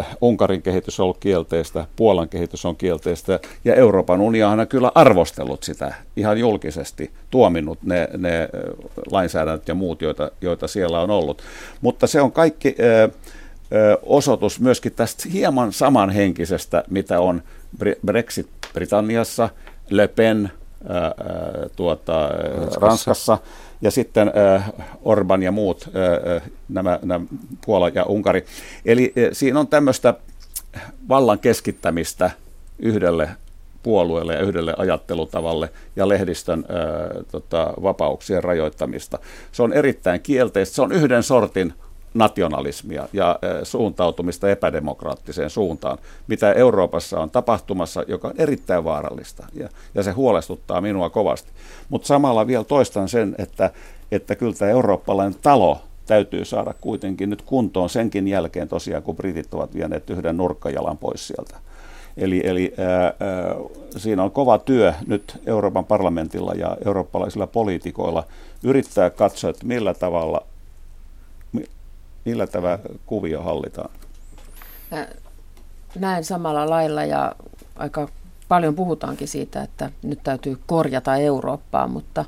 äh, 0.02 0.08
Unkarin 0.22 0.62
kehitys 0.62 1.00
on 1.00 1.04
ollut 1.04 1.18
kielteistä, 1.18 1.86
Puolan 1.96 2.30
kehitys 2.30 2.66
on 2.66 2.76
kielteistä, 2.76 3.40
ja 3.66 3.76
Euroopan 3.76 4.22
unioni 4.22 4.62
on 4.62 4.68
kyllä 4.68 4.92
arvostellut 4.96 5.64
sitä 5.64 5.94
ihan 6.16 6.38
julkisesti, 6.38 7.12
tuominnut 7.32 7.84
ne, 7.84 8.08
ne 8.18 8.50
lainsäädännöt 9.12 9.68
ja 9.68 9.76
muut, 9.76 10.02
joita, 10.02 10.32
joita 10.42 10.68
siellä 10.68 11.00
on 11.00 11.10
ollut. 11.10 11.42
Mutta 11.82 12.08
se 12.08 12.22
on 12.22 12.32
kaikki 12.32 12.68
äh, 12.80 13.12
osoitus 14.04 14.60
myöskin 14.60 14.92
tästä 14.92 15.30
hieman 15.34 15.74
samanhenkisestä, 15.74 16.84
mitä 16.90 17.20
on 17.20 17.42
Brexit 18.06 18.48
Britanniassa, 18.74 19.50
Le 19.90 20.08
Pen 20.08 20.52
tuota, 21.76 22.28
Ranskassa. 22.28 22.80
Ranskassa 22.80 23.38
ja 23.82 23.92
sitten 23.92 24.32
Orban 25.02 25.44
ja 25.44 25.52
muut, 25.52 25.90
nämä, 26.70 27.00
nämä 27.04 27.26
Puola 27.66 27.90
ja 27.90 28.04
Unkari. 28.04 28.46
Eli 28.86 29.14
siinä 29.32 29.60
on 29.60 29.68
tämmöistä 29.68 30.14
vallan 31.10 31.40
keskittämistä 31.40 32.32
yhdelle 32.80 33.30
puolueelle 33.84 34.34
ja 34.34 34.40
yhdelle 34.40 34.74
ajattelutavalle 34.78 35.70
ja 35.96 36.08
lehdistön 36.08 36.66
ää, 36.70 37.24
tota, 37.32 37.74
vapauksien 37.84 38.44
rajoittamista. 38.44 39.20
Se 39.52 39.64
on 39.64 39.74
erittäin 39.74 40.22
kielteistä. 40.22 40.76
Se 40.76 40.82
on 40.82 40.92
yhden 40.92 41.24
sortin 41.24 41.74
nationalismia 42.14 43.08
ja 43.14 43.40
suuntautumista 43.64 44.50
epädemokraattiseen 44.50 45.50
suuntaan, 45.50 45.98
mitä 46.28 46.54
Euroopassa 46.54 47.20
on 47.20 47.30
tapahtumassa, 47.30 48.04
joka 48.08 48.28
on 48.28 48.34
erittäin 48.38 48.84
vaarallista 48.84 49.48
ja, 49.54 49.70
ja 49.96 50.04
se 50.04 50.12
huolestuttaa 50.12 50.82
minua 50.82 51.10
kovasti. 51.10 51.52
Mutta 51.90 52.08
samalla 52.08 52.48
vielä 52.48 52.64
toistan 52.64 53.10
sen, 53.10 53.36
että, 53.38 53.72
että 54.12 54.36
kyllä 54.36 54.54
tämä 54.54 54.72
eurooppalainen 54.72 55.40
talo 55.42 55.82
täytyy 56.08 56.46
saada 56.46 56.74
kuitenkin 56.82 57.30
nyt 57.30 57.42
kuntoon 57.42 57.90
senkin 57.90 58.28
jälkeen 58.28 58.68
tosiaan, 58.68 59.04
kun 59.04 59.16
britit 59.16 59.54
ovat 59.54 59.74
vieneet 59.74 60.10
yhden 60.10 60.38
nurkkajalan 60.38 60.98
pois 60.98 61.28
sieltä. 61.28 61.58
Eli, 62.18 62.42
eli 62.46 62.74
ää, 62.78 63.04
ää, 63.04 63.14
siinä 63.98 64.24
on 64.24 64.32
kova 64.32 64.58
työ 64.58 64.94
nyt 65.08 65.42
Euroopan 65.46 65.86
parlamentilla 65.86 66.54
ja 66.54 66.78
eurooppalaisilla 66.86 67.48
poliitikoilla 67.48 68.24
yrittää 68.64 69.10
katsoa, 69.10 69.50
että 69.50 69.66
millä 69.66 69.94
tavalla 69.94 70.44
millä 72.30 72.48
tämä 72.48 72.80
kuvio 73.06 73.42
hallitaan? 73.42 73.90
Näen 75.96 76.24
samalla 76.24 76.70
lailla 76.70 77.04
ja 77.04 77.36
aika 77.76 78.08
paljon 78.48 78.76
puhutaankin 78.76 79.28
siitä, 79.28 79.62
että 79.62 79.92
nyt 80.04 80.20
täytyy 80.24 80.58
korjata 80.66 81.16
Eurooppaa, 81.16 81.88
mutta 81.88 82.26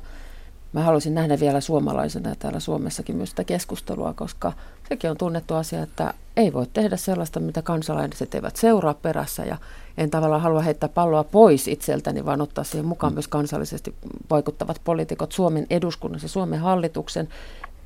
mä 0.72 0.82
haluaisin 0.82 1.14
nähdä 1.14 1.40
vielä 1.40 1.60
suomalaisena 1.60 2.34
täällä 2.38 2.60
Suomessakin 2.60 3.16
myös 3.16 3.30
sitä 3.30 3.44
keskustelua, 3.44 4.14
koska 4.14 4.52
sekin 4.88 5.10
on 5.10 5.16
tunnettu 5.16 5.54
asia, 5.54 5.82
että 5.82 6.14
ei 6.36 6.52
voi 6.52 6.66
tehdä 6.72 6.96
sellaista, 6.96 7.40
mitä 7.40 7.62
kansalaiset 7.62 8.34
eivät 8.34 8.56
seuraa 8.56 8.94
perässä 8.94 9.44
ja 9.44 9.56
en 9.98 10.10
tavallaan 10.10 10.42
halua 10.42 10.62
heittää 10.62 10.88
palloa 10.88 11.24
pois 11.24 11.68
itseltäni, 11.68 12.24
vaan 12.24 12.40
ottaa 12.40 12.64
siihen 12.64 12.86
mukaan 12.86 13.14
myös 13.14 13.28
kansallisesti 13.28 13.94
vaikuttavat 14.30 14.80
poliitikot 14.84 15.32
Suomen 15.32 15.66
eduskunnassa, 15.70 16.28
Suomen 16.28 16.60
hallituksen 16.60 17.28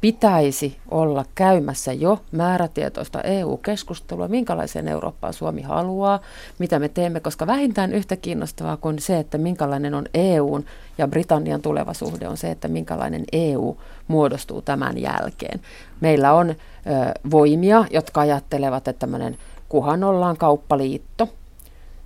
pitäisi 0.07 0.77
olla 0.90 1.25
käymässä 1.35 1.92
jo 1.92 2.21
määrätietoista 2.33 3.21
EU-keskustelua, 3.21 4.29
minkälaiseen 4.29 4.88
Eurooppaan 4.88 5.33
Suomi 5.33 5.62
haluaa, 5.62 6.21
mitä 6.59 6.79
me 6.79 6.88
teemme, 6.88 7.21
koska 7.21 7.47
vähintään 7.47 7.92
yhtä 7.92 8.16
kiinnostavaa 8.16 8.77
kuin 8.77 8.99
se, 8.99 9.19
että 9.19 9.38
minkälainen 9.38 9.95
on 9.95 10.07
EUn 10.14 10.64
ja 10.99 11.09
Britannian 11.09 11.62
tuleva 11.62 11.95
suhde, 11.95 12.29
on 12.29 12.37
se, 12.37 12.51
että 12.51 12.69
minkälainen 12.69 13.25
EU 13.33 13.77
muodostuu 14.09 14.62
tämän 14.62 14.99
jälkeen. 14.99 15.61
Meillä 16.01 16.33
on 16.33 16.51
ö, 16.51 16.55
voimia, 17.31 17.85
jotka 17.90 18.21
ajattelevat, 18.21 18.88
että 18.88 19.01
tämmöinen 19.01 19.37
kuhan 19.69 20.05
ollaan 20.05 20.37
kauppaliitto, 20.37 21.29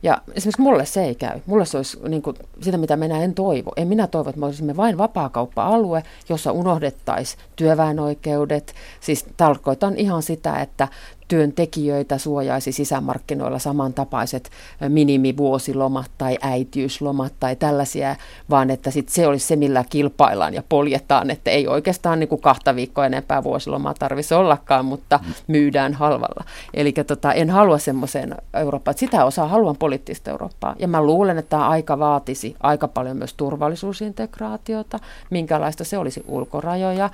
ja 0.02 0.18
esimerkiksi 0.34 0.62
mulle 0.62 0.86
se 0.86 1.04
ei 1.04 1.14
käy. 1.14 1.40
Mulle 1.46 1.66
se 1.66 1.76
olisi 1.76 1.98
niin 2.08 2.22
kuin, 2.22 2.36
sitä, 2.60 2.78
mitä 2.78 2.96
minä 2.96 3.22
en 3.22 3.34
toivo. 3.34 3.72
En 3.76 3.88
minä 3.88 4.06
toivo, 4.06 4.30
että 4.30 4.40
me 4.40 4.46
olisimme 4.46 4.76
vain 4.76 4.98
vapaakauppa-alue, 4.98 6.02
jossa 6.28 6.52
unohdettaisiin 6.52 7.42
työväenoikeudet. 7.56 8.74
Siis 9.00 9.26
tarkoitan 9.36 9.96
ihan 9.96 10.22
sitä, 10.22 10.60
että 10.60 10.88
työntekijöitä 11.30 12.18
suojaisi 12.18 12.72
sisämarkkinoilla 12.72 13.58
samantapaiset 13.58 14.50
minimivuosilomat 14.88 16.10
tai 16.18 16.38
äitiyslomat 16.40 17.32
tai 17.40 17.56
tällaisia, 17.56 18.16
vaan 18.50 18.70
että 18.70 18.90
sit 18.90 19.08
se 19.08 19.26
olisi 19.26 19.46
se, 19.46 19.56
millä 19.56 19.84
kilpaillaan 19.90 20.54
ja 20.54 20.62
poljetaan, 20.68 21.30
että 21.30 21.50
ei 21.50 21.68
oikeastaan 21.68 22.20
niin 22.20 22.28
kuin 22.28 22.40
kahta 22.40 22.76
viikkoa 22.76 23.06
enempää 23.06 23.44
vuosilomaa 23.44 23.94
tarvitsisi 23.94 24.34
ollakaan, 24.34 24.84
mutta 24.84 25.20
myydään 25.46 25.94
halvalla. 25.94 26.44
Eli 26.74 26.92
tota, 26.92 27.32
en 27.32 27.50
halua 27.50 27.78
semmoiseen 27.78 28.34
Eurooppaan. 28.54 28.98
Sitä 28.98 29.24
osaa 29.24 29.48
haluan 29.48 29.76
poliittista 29.76 30.30
Eurooppaa. 30.30 30.74
Ja 30.78 30.88
mä 30.88 31.02
luulen, 31.02 31.38
että 31.38 31.50
tämä 31.50 31.68
aika 31.68 31.98
vaatisi 31.98 32.56
aika 32.60 32.88
paljon 32.88 33.16
myös 33.16 33.34
turvallisuusintegraatiota, 33.34 34.98
minkälaista 35.30 35.84
se 35.84 35.98
olisi 35.98 36.24
ulkorajoja, 36.28 37.10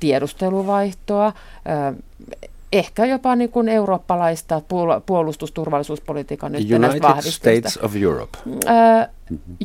tiedusteluvaihtoa, 0.00 1.32
ehkä 2.72 3.06
jopa 3.06 3.36
niin 3.36 3.50
kuin 3.50 3.68
eurooppalaista 3.68 4.62
puolustusturvallisuuspolitiikan 5.06 6.52
United 6.54 7.30
States 7.30 7.78
of 7.82 7.96
Europe. 7.96 8.38
Ää, 8.66 9.08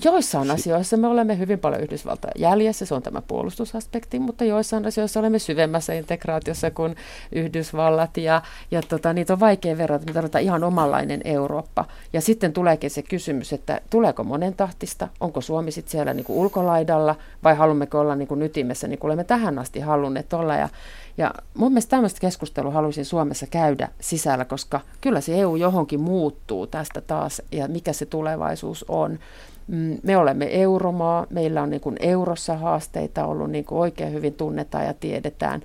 joissain 0.06 0.52
asioissa 0.52 0.98
me 0.98 1.08
olemme 1.08 1.38
hyvin 1.38 1.60
paljon 1.60 1.82
Yhdysvaltain 1.82 2.34
jäljessä, 2.38 2.86
se 2.86 2.96
on 2.96 3.04
tämä 3.04 3.22
puolustusaspekti, 3.22 4.20
mutta 4.20 4.44
joissain 4.44 4.86
asioissa 4.86 5.20
olemme 5.20 5.40
syvemmässä 5.40 5.94
integraatiossa 5.94 6.72
kuin 6.72 6.96
Yhdysvallat 7.32 8.18
ja, 8.18 8.42
ja 8.72 8.82
tota, 8.82 9.14
niitä 9.14 9.34
on 9.34 9.40
vaikea 9.40 9.78
verrata, 9.78 10.06
me 10.06 10.14
tarvitaan 10.14 10.44
ihan 10.44 10.64
omanlainen 10.64 11.22
Eurooppa. 11.26 11.86
Ja 12.14 12.22
sitten 12.22 12.54
tuleekin 12.54 12.90
se 12.90 13.02
kysymys, 13.02 13.54
että 13.54 13.82
tuleeko 13.90 14.24
monen 14.24 14.54
tahtista, 14.54 15.08
onko 15.20 15.42
Suomi 15.42 15.72
sitten 15.72 15.92
siellä 15.92 16.14
niin 16.14 16.26
kuin 16.26 16.40
ulkolaidalla 16.40 17.16
vai 17.44 17.56
haluammeko 17.56 18.00
olla 18.00 18.16
niin 18.16 18.28
kuin 18.28 18.42
ytimessä, 18.42 18.88
niin 18.88 19.00
kuin 19.00 19.10
olemme 19.10 19.24
tähän 19.24 19.60
asti 19.60 19.80
halunneet 19.80 20.34
olla 20.34 20.56
ja 20.56 20.70
ja 21.18 21.34
mun 21.54 21.72
mielestä 21.72 21.90
tämmöistä 21.90 22.20
keskustelua 22.20 22.72
haluaisin 22.72 23.06
Suomessa 23.06 23.48
käydä 23.48 23.90
sisällä, 24.00 24.46
koska 24.46 24.80
kyllä 25.02 25.22
se 25.22 25.40
EU 25.40 25.56
johonkin 25.56 26.02
muuttuu 26.02 26.68
tästä 26.68 27.02
taas 27.02 27.42
ja 27.52 27.68
mikä 27.68 27.94
se 27.94 28.06
tulevaisuus 28.06 28.86
on. 28.88 29.20
Mm, 29.68 29.98
me 30.04 30.18
olemme 30.18 30.48
euromaa, 30.62 31.28
meillä 31.30 31.62
on 31.62 31.70
niin 31.70 31.82
kuin 31.82 31.96
eurossa 32.00 32.58
haasteita 32.58 33.26
ollut, 33.26 33.52
niin 33.52 33.66
kuin 33.66 33.80
oikein 33.80 34.14
hyvin 34.14 34.34
tunnetaan 34.34 34.86
ja 34.86 34.94
tiedetään 34.94 35.62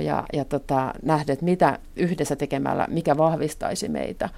ja, 0.00 0.24
ja 0.32 0.44
tota, 0.44 0.94
nähdet, 1.02 1.42
mitä 1.42 1.78
yhdessä 1.96 2.36
tekemällä, 2.36 2.86
mikä 2.90 3.16
vahvistaisi 3.16 3.88
meitä. 3.88 4.28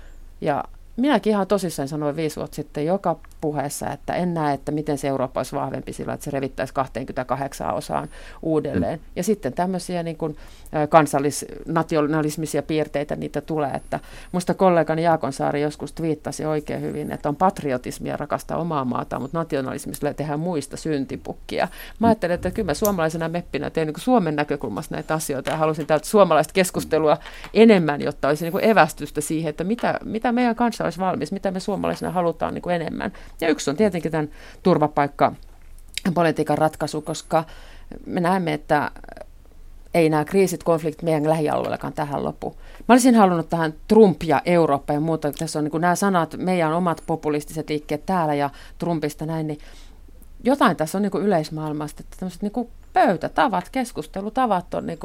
Ja 0.40 0.64
minäkin 0.96 1.30
ihan 1.30 1.46
tosissaan 1.46 1.88
sanoin 1.88 2.16
viisi 2.16 2.36
vuotta 2.36 2.54
sitten 2.54 2.86
joka 2.86 3.16
puheessa, 3.40 3.90
että 3.90 4.14
en 4.14 4.34
näe, 4.34 4.54
että 4.54 4.72
miten 4.72 4.98
se 4.98 5.08
Eurooppa 5.08 5.40
olisi 5.40 5.56
vahvempi 5.56 5.92
sillä, 5.92 6.12
että 6.12 6.24
se 6.24 6.30
revittäisi 6.30 6.74
28 6.74 7.74
osaan 7.74 8.08
uudelleen. 8.42 8.98
Mm. 8.98 9.04
Ja 9.16 9.22
sitten 9.22 9.52
tämmöisiä 9.52 10.02
niin 10.02 10.16
kuin 10.16 10.36
kansallisnationalismisia 10.88 12.62
piirteitä 12.62 13.16
niitä 13.16 13.40
tulee. 13.40 13.70
Että 13.70 14.00
musta 14.32 14.54
kollegani 14.54 15.02
Jaakonsaari 15.02 15.62
joskus 15.62 15.92
twiittasi 15.92 16.44
oikein 16.44 16.80
hyvin, 16.80 17.12
että 17.12 17.28
on 17.28 17.36
patriotismia 17.36 18.16
rakastaa 18.16 18.58
omaa 18.58 18.84
maata, 18.84 19.18
mutta 19.18 19.38
nationalismissa 19.38 20.14
tehdään 20.14 20.40
muista 20.40 20.76
syntipukkia. 20.76 21.68
Mä 21.98 22.06
ajattelen, 22.06 22.34
että 22.34 22.50
kyllä 22.50 22.66
mä 22.66 22.74
suomalaisena 22.74 23.28
meppinä 23.28 23.70
teen 23.70 23.86
niin 23.86 24.00
Suomen 24.00 24.36
näkökulmasta 24.36 24.94
näitä 24.94 25.14
asioita 25.14 25.50
ja 25.50 25.56
halusin 25.56 25.86
täältä 25.86 26.06
suomalaista 26.06 26.52
keskustelua 26.52 27.18
enemmän, 27.54 28.00
jotta 28.00 28.28
olisi 28.28 28.44
niin 28.44 28.52
kuin 28.52 28.64
evästystä 28.64 29.20
siihen, 29.20 29.50
että 29.50 29.64
mitä, 29.64 29.98
mitä 30.04 30.32
meidän 30.32 30.56
kanssa 30.56 30.83
olisi 30.84 30.98
valmis, 30.98 31.32
mitä 31.32 31.50
me 31.50 31.60
suomalaisina 31.60 32.10
halutaan 32.10 32.54
niin 32.54 32.62
kuin 32.62 32.74
enemmän. 32.76 33.12
Ja 33.40 33.48
yksi 33.48 33.70
on 33.70 33.76
tietenkin 33.76 34.12
tämän 34.12 34.28
turvapaikkapolitiikan 34.62 36.58
ratkaisu, 36.58 37.00
koska 37.00 37.44
me 38.06 38.20
näemme, 38.20 38.52
että 38.52 38.90
ei 39.94 40.08
nämä 40.08 40.24
kriisit, 40.24 40.64
konfliktit 40.64 41.02
meidän 41.02 41.28
lähialueellakaan 41.28 41.92
tähän 41.92 42.24
lopu. 42.24 42.56
Mä 42.88 42.92
olisin 42.92 43.14
halunnut 43.14 43.48
tähän 43.48 43.74
Trump 43.88 44.22
ja 44.22 44.42
Eurooppa 44.44 44.92
ja 44.92 45.00
muuta, 45.00 45.32
tässä 45.32 45.58
on 45.58 45.64
niin 45.64 45.80
nämä 45.80 45.94
sanat, 45.94 46.36
meidän 46.36 46.72
omat 46.72 47.02
populistiset 47.06 47.68
liikkeet 47.68 48.06
täällä 48.06 48.34
ja 48.34 48.50
Trumpista 48.78 49.26
näin, 49.26 49.46
niin 49.46 49.58
jotain 50.44 50.76
tässä 50.76 50.98
on 50.98 51.02
niin 51.02 51.22
yleismaailmasta, 51.22 52.00
että 52.00 52.16
tämmöiset 52.18 52.42
niin 52.42 52.68
pöytätavat, 52.92 53.68
keskustelutavat 53.72 54.74
on 54.74 54.86
niin 54.86 54.98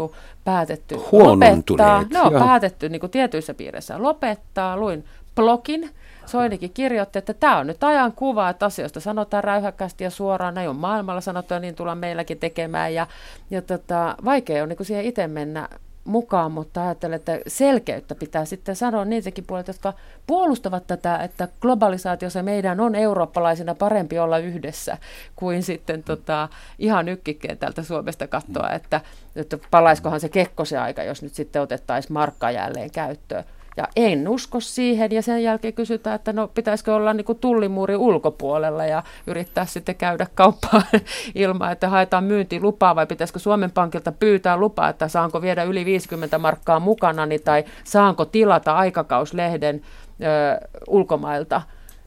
päätetty 0.43 0.95
lopettaa. 1.11 2.03
Ne 2.11 2.21
on 2.21 2.33
päätetty 2.33 2.89
niin 2.89 3.09
tietyissä 3.11 3.53
piireissä 3.53 4.01
lopettaa. 4.01 4.77
Luin 4.77 5.05
blogin, 5.35 5.89
Soinikin 6.29 6.73
kirjoitti, 6.73 7.19
että 7.19 7.33
tämä 7.33 7.57
on 7.57 7.67
nyt 7.67 7.83
ajan 7.83 8.11
kuva, 8.11 8.49
että 8.49 8.65
asioista 8.65 8.99
sanotaan 8.99 9.43
räyhäkkästi 9.43 10.03
ja 10.03 10.09
suoraan, 10.09 10.53
näin 10.53 10.69
on 10.69 10.75
maailmalla 10.75 11.21
sanottu 11.21 11.53
ja 11.53 11.59
niin 11.59 11.75
tullaan 11.75 11.97
meilläkin 11.97 12.39
tekemään. 12.39 12.93
Ja, 12.93 13.07
ja 13.51 13.61
tota, 13.61 14.15
vaikea 14.25 14.63
on 14.63 14.69
niin 14.69 14.85
siihen 14.85 15.05
itse 15.05 15.27
mennä 15.27 15.69
mukaan, 16.03 16.51
mutta 16.51 16.81
ajattelen, 16.81 17.15
että 17.15 17.39
selkeyttä 17.47 18.15
pitää 18.15 18.45
sitten 18.45 18.75
sanoa 18.75 19.05
niitäkin 19.05 19.43
puolet, 19.47 19.67
jotka 19.67 19.93
puolustavat 20.27 20.87
tätä, 20.87 21.17
että 21.17 21.47
globalisaatiossa 21.61 22.43
meidän 22.43 22.79
on 22.79 22.95
eurooppalaisina 22.95 23.75
parempi 23.75 24.19
olla 24.19 24.37
yhdessä 24.37 24.97
kuin 25.35 25.63
sitten 25.63 26.03
tota, 26.03 26.49
ihan 26.79 27.09
ykkikkeen 27.09 27.57
täältä 27.57 27.83
Suomesta 27.83 28.27
katsoa, 28.27 28.69
että, 28.69 29.01
että 29.35 29.57
palaiskohan 29.71 30.19
se 30.19 30.29
Kekkosen 30.29 30.81
aika, 30.81 31.03
jos 31.03 31.23
nyt 31.23 31.33
sitten 31.33 31.61
otettaisiin 31.61 32.13
markka 32.13 32.51
jälleen 32.51 32.91
käyttöön. 32.91 33.43
Ja 33.79 33.87
en 33.95 34.27
usko 34.27 34.59
siihen 34.59 35.11
ja 35.11 35.21
sen 35.21 35.43
jälkeen 35.43 35.73
kysytään, 35.73 36.15
että 36.15 36.33
no 36.33 36.47
pitäisikö 36.47 36.95
olla 36.95 37.13
niin 37.13 37.25
tullimuuri 37.41 37.95
ulkopuolella 37.95 38.85
ja 38.85 39.03
yrittää 39.27 39.65
sitten 39.65 39.95
käydä 39.95 40.27
kauppaa 40.35 40.81
ilman, 41.35 41.71
että 41.71 41.89
haetaan 41.89 42.23
myyntilupaa 42.23 42.95
vai 42.95 43.07
pitäisikö 43.07 43.39
Suomen 43.39 43.71
Pankilta 43.71 44.11
pyytää 44.11 44.57
lupaa, 44.57 44.89
että 44.89 45.07
saanko 45.07 45.41
viedä 45.41 45.63
yli 45.63 45.85
50 45.85 46.37
markkaa 46.37 46.79
mukanani 46.79 47.39
tai 47.39 47.63
saanko 47.83 48.25
tilata 48.25 48.75
aikakauslehden 48.75 49.81
ö, 50.21 50.67
ulkomailta. 50.87 51.61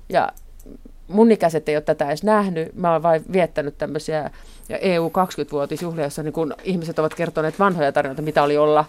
Ja 0.09 0.29
mun 1.09 1.33
ikäiset 1.33 1.69
ei 1.69 1.77
ole 1.77 1.83
tätä 1.83 2.09
edes 2.09 2.25
nähnyt. 2.25 2.75
Mä 2.75 2.93
oon 2.93 3.03
vain 3.03 3.23
viettänyt 3.33 3.79
tämmöisiä 3.79 4.31
ja 4.69 4.79
EU 4.79 5.09
20-vuotisjuhlia, 5.09 6.05
jossa 6.05 6.23
niin 6.23 6.33
kun 6.33 6.55
ihmiset 6.65 6.99
ovat 6.99 7.15
kertoneet 7.15 7.59
vanhoja 7.59 7.93
tarinoita, 7.93 8.23
mitä 8.23 8.43
oli 8.43 8.57
olla 8.57 8.85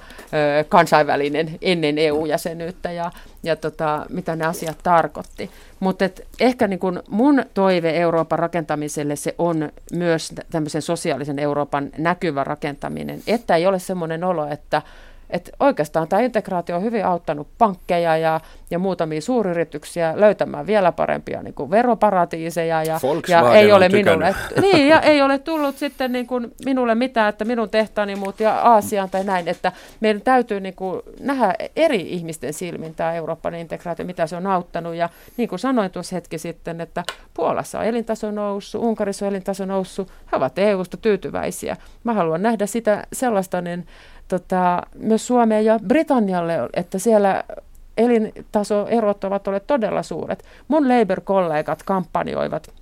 ö, 0.60 0.64
kansainvälinen 0.64 1.58
ennen 1.62 1.98
EU-jäsenyyttä 1.98 2.92
ja, 2.92 3.12
ja 3.44 3.56
tota, 3.56 4.06
mitä 4.10 4.36
ne 4.36 4.46
asiat 4.46 4.78
tarkoitti. 4.84 5.52
Mutta 5.80 6.06
ehkä 6.40 6.68
niin 6.68 6.80
kun 6.80 7.04
mun 7.10 7.46
toive 7.54 7.98
Euroopan 7.98 8.40
rakentamiselle 8.40 9.16
se 9.16 9.36
on 9.38 9.70
myös 9.92 10.34
tämmöisen 10.52 10.82
sosiaalisen 10.82 11.40
Euroopan 11.40 11.90
näkyvä 11.98 12.44
rakentaminen, 12.44 13.22
että 13.28 13.56
ei 13.56 13.68
ole 13.68 13.80
semmoinen 13.80 14.24
olo, 14.24 14.48
että 14.48 14.82
että 15.34 15.52
oikeastaan 15.60 16.08
tämä 16.08 16.22
integraatio 16.22 16.76
on 16.76 16.84
hyvin 16.84 17.06
auttanut 17.06 17.48
pankkeja 17.58 18.18
ja, 18.18 18.40
ja 18.72 18.80
muutamia 18.80 19.22
suuryrityksiä 19.22 20.14
löytämään 20.16 20.68
vielä 20.68 20.92
parempia 20.92 21.44
niin 21.44 21.54
kuin 21.54 21.72
veroparatiiseja. 21.72 22.84
Ja, 22.84 23.00
ja 23.28 23.54
ei 23.54 23.72
ole 23.72 23.90
minulle, 23.90 24.36
niin, 24.62 24.88
ja 24.88 25.02
ei 25.02 25.22
ole 25.22 25.40
tullut 25.40 25.78
sitten 25.78 26.12
niin 26.12 26.28
kuin 26.28 26.52
minulle 26.66 26.96
mitään, 26.96 27.30
että 27.30 27.46
minun 27.46 27.70
tehtäni 27.70 28.16
muutti 28.16 28.46
Aasiaan 28.46 29.10
tai 29.10 29.24
näin, 29.24 29.48
että 29.48 29.72
meidän 30.00 30.22
täytyy 30.22 30.60
niin 30.60 30.76
kuin 30.76 31.02
nähdä 31.20 31.56
eri 31.76 32.02
ihmisten 32.02 32.54
silmin 32.54 32.96
tämä 32.96 33.14
Euroopan 33.14 33.56
integraatio, 33.56 34.06
mitä 34.06 34.28
se 34.28 34.36
on 34.36 34.48
auttanut. 34.48 34.96
Ja 34.96 35.10
niin 35.38 35.50
kuin 35.50 35.60
sanoin 35.60 35.92
tuossa 35.92 36.16
hetki 36.16 36.38
sitten, 36.38 36.82
että 36.82 37.04
Puolassa 37.34 37.80
on 37.80 37.86
elintaso 37.86 38.32
noussut, 38.32 38.84
Unkarissa 38.84 39.26
on 39.26 39.32
elintaso 39.32 39.66
noussut, 39.66 40.12
he 40.32 40.38
ovat 40.38 40.60
EU-sta 40.60 40.98
tyytyväisiä. 40.98 41.78
Mä 42.04 42.14
haluan 42.14 42.42
nähdä 42.42 42.66
sitä 42.66 43.08
sellaista 43.14 43.62
niin, 43.62 43.88
tota, 44.28 44.82
myös 44.96 45.28
Suomeen 45.28 45.66
ja 45.66 45.80
Britannialle, 45.88 46.54
että 46.74 47.00
siellä 47.00 47.44
elintasoerot 47.98 49.24
ovat 49.24 49.48
olleet 49.48 49.68
todella 49.68 50.04
suuret. 50.04 50.46
Mun 50.68 50.90
Labour-kollegat 50.90 51.84
kampanjoivat 51.84 52.74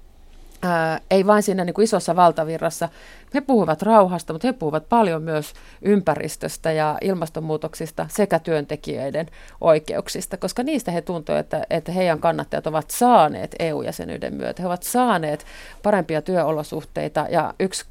Ää, 0.64 1.00
ei 1.12 1.28
vain 1.28 1.44
siinä 1.44 1.66
niin 1.66 1.74
kuin 1.74 1.84
isossa 1.84 2.16
valtavirrassa. 2.16 2.90
He 3.34 3.42
puhuvat 3.42 3.82
rauhasta, 3.82 4.34
mutta 4.34 4.48
he 4.48 4.54
puhuvat 4.54 4.90
paljon 4.90 5.24
myös 5.24 5.54
ympäristöstä 5.82 6.72
ja 6.72 6.98
ilmastonmuutoksista 7.02 8.06
sekä 8.10 8.40
työntekijöiden 8.40 9.28
oikeuksista, 9.62 10.38
koska 10.38 10.64
niistä 10.64 10.92
he 10.92 11.02
tuntuvat, 11.02 11.40
että, 11.40 11.64
että 11.70 11.92
heidän 11.92 12.20
kannattajat 12.20 12.68
ovat 12.68 12.90
saaneet 12.90 13.56
EU-jäsenyyden 13.60 14.34
myötä. 14.34 14.62
He 14.62 14.68
ovat 14.68 14.84
saaneet 14.84 15.46
parempia 15.84 16.22
työolosuhteita 16.22 17.26
ja 17.30 17.54
yksi 17.60 17.86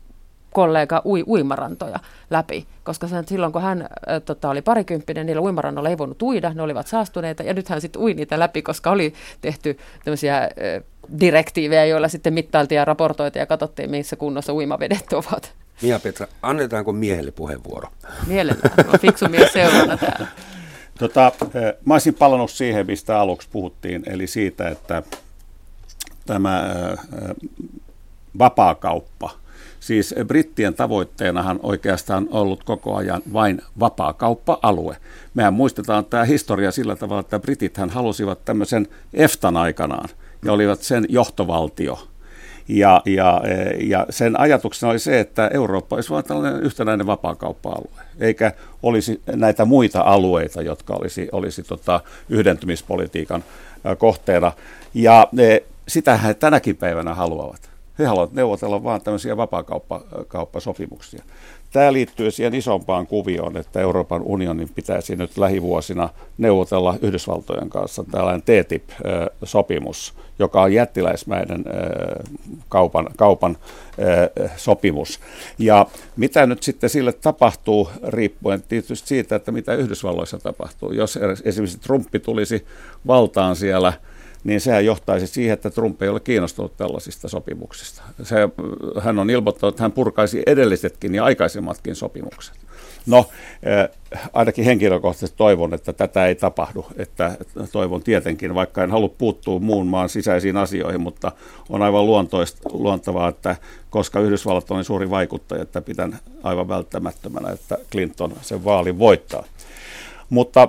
kollega 0.52 1.02
ui 1.04 1.24
uimarantoja 1.26 1.98
läpi, 2.30 2.66
koska 2.84 3.08
sen, 3.08 3.28
silloin 3.28 3.52
kun 3.52 3.62
hän 3.62 3.82
ä, 3.82 4.20
tota, 4.20 4.50
oli 4.50 4.62
parikymppinen, 4.62 5.26
niillä 5.26 5.42
uimarannoilla 5.42 5.90
ei 5.90 5.98
voinut 5.98 6.22
uida, 6.22 6.54
ne 6.54 6.62
olivat 6.62 6.86
saastuneita, 6.86 7.42
ja 7.42 7.54
nyt 7.54 7.68
hän 7.68 7.80
sitten 7.80 8.02
ui 8.02 8.14
niitä 8.14 8.38
läpi, 8.38 8.62
koska 8.62 8.90
oli 8.90 9.14
tehty 9.40 9.78
tämmöisiä 10.04 10.48
direktiivejä, 11.20 11.84
joilla 11.84 12.08
sitten 12.08 12.34
mittailtiin 12.34 12.76
ja 12.76 12.84
raportoitiin 12.84 13.40
ja 13.40 13.46
katsottiin, 13.46 13.90
missä 13.90 14.16
kunnossa 14.16 14.54
uimavedet 14.54 15.12
ovat. 15.12 15.52
Mia 15.82 15.98
Petra, 15.98 16.26
annetaanko 16.42 16.92
miehelle 16.92 17.30
puheenvuoro? 17.30 17.88
Mielellään, 18.26 18.72
on 18.92 19.00
fiksu 19.00 19.28
mies 19.28 19.52
seurana 19.52 19.96
täällä. 19.96 20.26
Tota, 20.98 21.32
mä 21.84 21.94
olisin 21.94 22.14
palannut 22.14 22.50
siihen, 22.50 22.86
mistä 22.86 23.20
aluksi 23.20 23.48
puhuttiin, 23.52 24.02
eli 24.06 24.26
siitä, 24.26 24.68
että 24.68 25.02
tämä 26.26 26.62
vapaakauppa– 28.38 29.30
Siis 29.80 30.14
brittien 30.26 30.74
tavoitteenahan 30.74 31.60
oikeastaan 31.62 32.28
ollut 32.30 32.64
koko 32.64 32.96
ajan 32.96 33.22
vain 33.32 33.62
vapaa-kauppa-alue. 33.80 34.96
Mehän 35.34 35.54
muistetaan 35.54 36.04
tämä 36.04 36.24
historia 36.24 36.70
sillä 36.70 36.96
tavalla, 36.96 37.20
että 37.20 37.38
britithän 37.38 37.90
halusivat 37.90 38.44
tämmöisen 38.44 38.88
EFTAn 39.14 39.56
aikanaan 39.56 40.08
ja 40.44 40.52
olivat 40.52 40.82
sen 40.82 41.06
johtovaltio. 41.08 41.98
Ja, 42.68 43.02
ja, 43.06 43.42
ja 43.80 44.06
sen 44.10 44.40
ajatuksena 44.40 44.90
oli 44.90 44.98
se, 44.98 45.20
että 45.20 45.50
Eurooppa 45.54 45.96
olisi 45.96 46.10
vain 46.10 46.24
tällainen 46.24 46.62
yhtenäinen 46.62 47.06
vapaakauppa-alue, 47.06 48.02
eikä 48.20 48.52
olisi 48.82 49.20
näitä 49.32 49.64
muita 49.64 50.00
alueita, 50.00 50.62
jotka 50.62 50.94
olisi, 50.94 51.28
olisi 51.32 51.62
tota 51.62 52.00
yhdentymispolitiikan 52.28 53.44
kohteena. 53.98 54.52
Ja 54.94 55.28
sitä 55.88 56.16
he 56.16 56.34
tänäkin 56.34 56.76
päivänä 56.76 57.14
haluavat. 57.14 57.70
He 58.00 58.06
haluavat 58.06 58.32
neuvotella 58.32 58.84
vain 58.84 59.02
tämmöisiä 59.02 59.36
vapaakauppasopimuksia. 59.36 61.22
Tämä 61.72 61.92
liittyy 61.92 62.30
siihen 62.30 62.54
isompaan 62.54 63.06
kuvioon, 63.06 63.56
että 63.56 63.80
Euroopan 63.80 64.22
unionin 64.22 64.68
pitäisi 64.74 65.16
nyt 65.16 65.38
lähivuosina 65.38 66.08
neuvotella 66.38 66.94
Yhdysvaltojen 67.02 67.70
kanssa 67.70 68.04
tällainen 68.10 68.42
TTIP-sopimus, 68.42 70.14
joka 70.38 70.62
on 70.62 70.72
jättiläismäinen 70.72 71.64
kaupan, 72.68 73.08
kaupan 73.16 73.56
sopimus. 74.56 75.20
Ja 75.58 75.86
mitä 76.16 76.46
nyt 76.46 76.62
sitten 76.62 76.90
sille 76.90 77.12
tapahtuu, 77.12 77.90
riippuen 78.08 78.62
tietysti 78.62 79.08
siitä, 79.08 79.36
että 79.36 79.52
mitä 79.52 79.74
Yhdysvalloissa 79.74 80.38
tapahtuu. 80.38 80.92
Jos 80.92 81.18
esimerkiksi 81.44 81.80
Trumpi 81.80 82.18
tulisi 82.18 82.66
valtaan 83.06 83.56
siellä– 83.56 83.92
niin 84.44 84.60
sehän 84.60 84.84
johtaisi 84.84 85.26
siihen, 85.26 85.54
että 85.54 85.70
Trump 85.70 86.02
ei 86.02 86.08
ole 86.08 86.20
kiinnostunut 86.20 86.76
tällaisista 86.76 87.28
sopimuksista. 87.28 88.02
Se, 88.22 88.36
hän 89.00 89.18
on 89.18 89.30
ilmoittanut, 89.30 89.74
että 89.74 89.82
hän 89.82 89.92
purkaisi 89.92 90.42
edellisetkin 90.46 91.14
ja 91.14 91.24
aikaisemmatkin 91.24 91.96
sopimukset. 91.96 92.54
No, 93.06 93.26
eh, 93.62 93.88
ainakin 94.32 94.64
henkilökohtaisesti 94.64 95.36
toivon, 95.36 95.74
että 95.74 95.92
tätä 95.92 96.26
ei 96.26 96.34
tapahdu. 96.34 96.86
Että 96.96 97.36
toivon 97.72 98.02
tietenkin, 98.02 98.54
vaikka 98.54 98.84
en 98.84 98.90
halua 98.90 99.14
puuttua 99.18 99.58
muun 99.58 99.86
maan 99.86 100.08
sisäisiin 100.08 100.56
asioihin, 100.56 101.00
mutta 101.00 101.32
on 101.68 101.82
aivan 101.82 102.06
luontoista, 102.06 102.70
luontavaa, 102.72 103.28
että 103.28 103.56
koska 103.90 104.20
Yhdysvallat 104.20 104.70
on 104.70 104.76
niin 104.76 104.84
suuri 104.84 105.10
vaikuttaja, 105.10 105.62
että 105.62 105.80
pidän 105.80 106.18
aivan 106.42 106.68
välttämättömänä, 106.68 107.50
että 107.50 107.78
Clinton 107.92 108.32
sen 108.42 108.64
vaalin 108.64 108.98
voittaa. 108.98 109.44
Mutta 110.30 110.68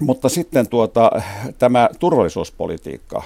mutta 0.00 0.28
sitten 0.28 0.68
tuota, 0.68 1.10
tämä 1.58 1.88
turvallisuuspolitiikka, 1.98 3.22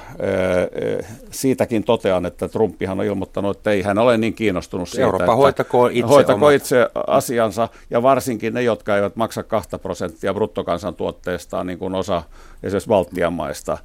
siitäkin 1.31 1.85
totean, 1.85 2.27
että 2.27 2.49
Trumpihan 2.49 3.01
on 3.01 3.07
ilmoittanut, 3.07 3.57
että 3.57 3.71
ei 3.71 3.83
hän 3.83 3.99
ole 3.99 4.17
niin 4.17 4.35
kiinnostunut 4.35 4.89
siitä, 4.89 5.05
Eurooppa 5.05 5.25
että 5.25 5.37
hoitako 5.37 5.87
itse, 5.87 6.09
hoitako 6.09 6.51
itse 6.51 6.91
asiansa, 7.07 7.69
ja 7.91 8.03
varsinkin 8.03 8.55
ne, 8.55 8.63
jotka 8.63 8.97
eivät 8.97 9.17
maksa 9.17 9.43
2 9.43 9.71
prosenttia 9.83 10.35
bruttokansantuotteestaan, 10.35 11.67
niin 11.67 11.79
kuin 11.79 11.95
osa 11.95 12.23
esimerkiksi 12.63 12.89
Baltian 12.89 13.33
maista. 13.33 13.79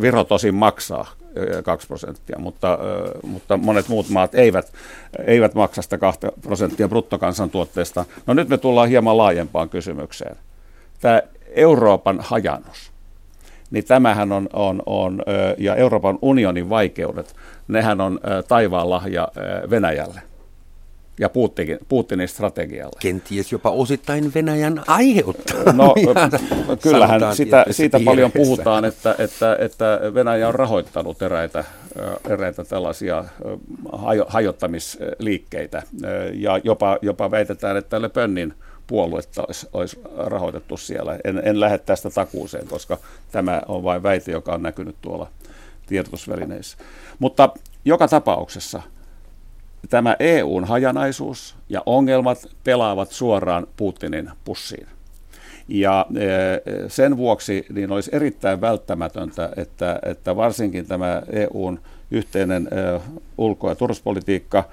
Viro 0.00 0.24
tosin 0.24 0.54
maksaa 0.54 1.06
2 1.64 1.86
prosenttia, 1.88 2.36
mutta, 2.38 2.78
mutta 3.22 3.56
monet 3.56 3.88
muut 3.88 4.08
maat 4.08 4.34
eivät, 4.34 4.72
eivät 5.26 5.54
maksa 5.54 5.82
sitä 5.82 5.98
2 5.98 6.20
prosenttia 6.42 6.88
bruttokansantuotteesta. 6.88 8.04
No 8.26 8.34
nyt 8.34 8.48
me 8.48 8.58
tullaan 8.58 8.88
hieman 8.88 9.16
laajempaan 9.16 9.68
kysymykseen. 9.68 10.36
Tämä 11.00 11.22
Euroopan 11.58 12.18
hajannus, 12.20 12.92
niin 13.70 13.84
tämähän 13.84 14.32
on, 14.32 14.48
on, 14.52 14.82
on 14.86 15.22
ja 15.58 15.74
Euroopan 15.74 16.18
unionin 16.22 16.70
vaikeudet, 16.70 17.36
nehän 17.68 18.00
on 18.00 18.20
taivaan 18.48 18.90
lahja 18.90 19.28
Venäjälle 19.70 20.20
ja 21.20 21.28
Putinin, 21.28 21.78
Putinin 21.88 22.28
strategialle. 22.28 22.98
Kenties 23.00 23.52
jopa 23.52 23.70
osittain 23.70 24.34
Venäjän 24.34 24.82
aiheuttaa. 24.86 25.72
No 25.72 25.94
kyllähän 26.82 27.36
sitä, 27.36 27.64
siitä 27.70 28.00
paljon 28.04 28.32
puhutaan, 28.32 28.84
että, 28.84 29.14
että, 29.18 29.56
että 29.60 30.00
Venäjä 30.14 30.48
on 30.48 30.54
rahoittanut 30.54 31.22
eräitä, 31.22 31.64
eräitä 32.28 32.64
tällaisia 32.64 33.24
hajottamisliikkeitä 34.26 35.82
ja 36.32 36.60
jopa, 36.64 36.98
jopa 37.02 37.30
väitetään, 37.30 37.76
että 37.76 38.02
Le 38.02 38.08
Penin 38.08 38.54
puoluetta 38.88 39.42
olisi, 39.46 39.68
olisi 39.72 40.00
rahoitettu 40.16 40.76
siellä. 40.76 41.18
En, 41.24 41.42
en 41.44 41.60
lähde 41.60 41.78
tästä 41.78 42.10
takuuseen, 42.10 42.68
koska 42.68 42.98
tämä 43.32 43.62
on 43.68 43.84
vain 43.84 44.02
väite, 44.02 44.32
joka 44.32 44.54
on 44.54 44.62
näkynyt 44.62 44.96
tuolla 45.02 45.28
tiedotusvälineissä. 45.86 46.78
Mutta 47.18 47.48
joka 47.84 48.08
tapauksessa 48.08 48.82
tämä 49.90 50.16
EUn 50.20 50.64
hajanaisuus 50.64 51.56
ja 51.68 51.82
ongelmat 51.86 52.46
pelaavat 52.64 53.10
suoraan 53.10 53.66
Putinin 53.76 54.30
pussiin. 54.44 54.86
Ja 55.68 56.06
e, 56.16 56.28
sen 56.88 57.16
vuoksi 57.16 57.66
niin 57.72 57.92
olisi 57.92 58.10
erittäin 58.12 58.60
välttämätöntä, 58.60 59.50
että, 59.56 59.98
että 60.02 60.36
varsinkin 60.36 60.86
tämä 60.86 61.22
EUn 61.32 61.80
yhteinen 62.10 62.68
e, 62.70 63.00
ulko- 63.38 63.68
ja 63.68 63.74
turvallisuuspolitiikka, 63.74 64.64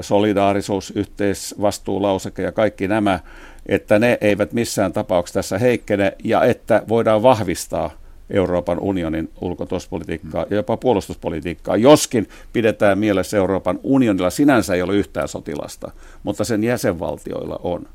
solidaarisuus, 0.00 0.92
yhteisvastuulauseke 0.96 2.42
ja 2.42 2.52
kaikki 2.52 2.88
nämä 2.88 3.20
että 3.68 3.98
ne 3.98 4.18
eivät 4.20 4.52
missään 4.52 4.92
tapauksessa 4.92 5.38
tässä 5.38 5.58
heikkene 5.58 6.12
ja 6.24 6.44
että 6.44 6.82
voidaan 6.88 7.22
vahvistaa 7.22 7.90
Euroopan 8.30 8.80
unionin 8.80 9.30
ulkotuspolitiikkaa 9.40 10.46
ja 10.50 10.56
jopa 10.56 10.76
puolustuspolitiikkaa, 10.76 11.76
joskin 11.76 12.28
pidetään 12.52 12.98
mielessä 12.98 13.36
Euroopan 13.36 13.80
unionilla 13.82 14.30
sinänsä 14.30 14.74
ei 14.74 14.82
ole 14.82 14.94
yhtään 14.94 15.28
sotilasta, 15.28 15.90
mutta 16.22 16.44
sen 16.44 16.64
jäsenvaltioilla 16.64 17.60
on. 17.62 17.86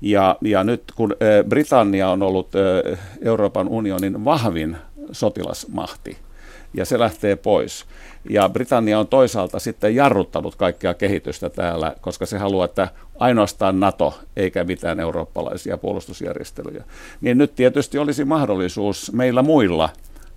Ja, 0.00 0.36
ja 0.40 0.64
nyt 0.64 0.82
kun 0.96 1.14
Britannia 1.48 2.08
on 2.08 2.22
ollut 2.22 2.48
Euroopan 3.22 3.68
unionin 3.68 4.24
vahvin 4.24 4.76
sotilasmahti, 5.12 6.16
ja 6.76 6.84
se 6.84 6.98
lähtee 6.98 7.36
pois. 7.36 7.84
Ja 8.30 8.48
Britannia 8.48 8.98
on 8.98 9.08
toisaalta 9.08 9.58
sitten 9.58 9.94
jarruttanut 9.94 10.56
kaikkea 10.56 10.94
kehitystä 10.94 11.50
täällä, 11.50 11.94
koska 12.00 12.26
se 12.26 12.38
haluaa, 12.38 12.64
että 12.64 12.88
ainoastaan 13.18 13.80
NATO 13.80 14.18
eikä 14.36 14.64
mitään 14.64 15.00
eurooppalaisia 15.00 15.78
puolustusjärjestelyjä. 15.78 16.84
Niin 17.20 17.38
nyt 17.38 17.54
tietysti 17.54 17.98
olisi 17.98 18.24
mahdollisuus 18.24 19.12
meillä 19.12 19.42
muilla 19.42 19.88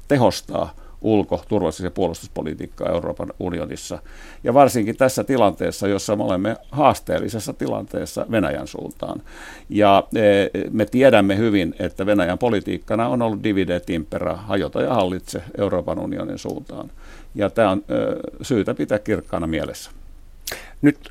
tehostaa 0.07 0.73
ulko-, 1.01 1.43
turvallisuus- 1.47 1.83
ja 1.83 1.91
puolustuspolitiikkaa 1.91 2.89
Euroopan 2.89 3.33
unionissa. 3.39 3.99
Ja 4.43 4.53
varsinkin 4.53 4.97
tässä 4.97 5.23
tilanteessa, 5.23 5.87
jossa 5.87 6.15
me 6.15 6.23
olemme 6.23 6.55
haasteellisessa 6.71 7.53
tilanteessa 7.53 8.25
Venäjän 8.31 8.67
suuntaan. 8.67 9.21
Ja 9.69 10.03
e, 10.15 10.59
me 10.71 10.85
tiedämme 10.85 11.37
hyvin, 11.37 11.75
että 11.79 12.05
Venäjän 12.05 12.37
politiikkana 12.37 13.07
on 13.07 13.21
ollut 13.21 13.43
divide 13.43 13.81
impera, 13.89 14.35
hajota 14.35 14.81
ja 14.81 14.93
hallitse 14.93 15.43
Euroopan 15.57 15.99
unionin 15.99 16.37
suuntaan. 16.37 16.91
Ja 17.35 17.49
tämä 17.49 17.69
on 17.69 17.83
syytä 18.41 18.73
pitää 18.73 18.99
kirkkaana 18.99 19.47
mielessä. 19.47 19.91
Nyt 20.81 21.09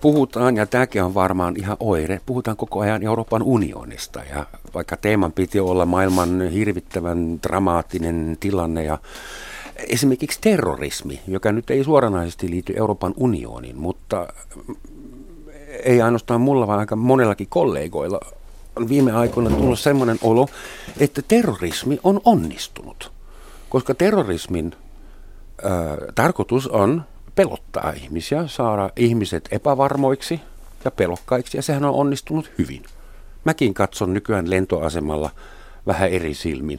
puhutaan, 0.00 0.56
ja 0.56 0.66
tämäkin 0.66 1.02
on 1.02 1.14
varmaan 1.14 1.54
ihan 1.56 1.76
oire, 1.80 2.20
puhutaan 2.26 2.56
koko 2.56 2.80
ajan 2.80 3.02
Euroopan 3.02 3.42
unionista. 3.42 4.20
Ja 4.30 4.46
vaikka 4.74 4.96
teeman 4.96 5.32
piti 5.32 5.60
olla 5.60 5.86
maailman 5.86 6.48
hirvittävän 6.48 7.42
dramaattinen 7.42 8.36
tilanne 8.40 8.84
ja 8.84 8.98
esimerkiksi 9.76 10.38
terrorismi, 10.40 11.20
joka 11.28 11.52
nyt 11.52 11.70
ei 11.70 11.84
suoranaisesti 11.84 12.50
liity 12.50 12.74
Euroopan 12.76 13.14
unioniin, 13.16 13.76
mutta 13.76 14.26
ei 15.84 16.02
ainoastaan 16.02 16.40
mulla, 16.40 16.66
vaan 16.66 16.80
aika 16.80 16.96
monellakin 16.96 17.46
kollegoilla 17.50 18.20
on 18.76 18.88
viime 18.88 19.12
aikoina 19.12 19.50
tullut 19.50 19.78
sellainen 19.78 20.18
olo, 20.22 20.48
että 21.00 21.22
terrorismi 21.28 22.00
on 22.04 22.20
onnistunut. 22.24 23.12
Koska 23.68 23.94
terrorismin 23.94 24.72
ö, 25.64 26.12
tarkoitus 26.14 26.68
on 26.68 27.04
pelottaa 27.38 27.90
ihmisiä, 27.90 28.46
saada 28.46 28.90
ihmiset 28.96 29.48
epävarmoiksi 29.50 30.40
ja 30.84 30.90
pelokkaiksi, 30.90 31.58
ja 31.58 31.62
sehän 31.62 31.84
on 31.84 31.94
onnistunut 31.94 32.50
hyvin. 32.58 32.84
Mäkin 33.44 33.74
katson 33.74 34.14
nykyään 34.14 34.50
lentoasemalla 34.50 35.30
vähän 35.86 36.10
eri 36.10 36.34
silmin, 36.34 36.78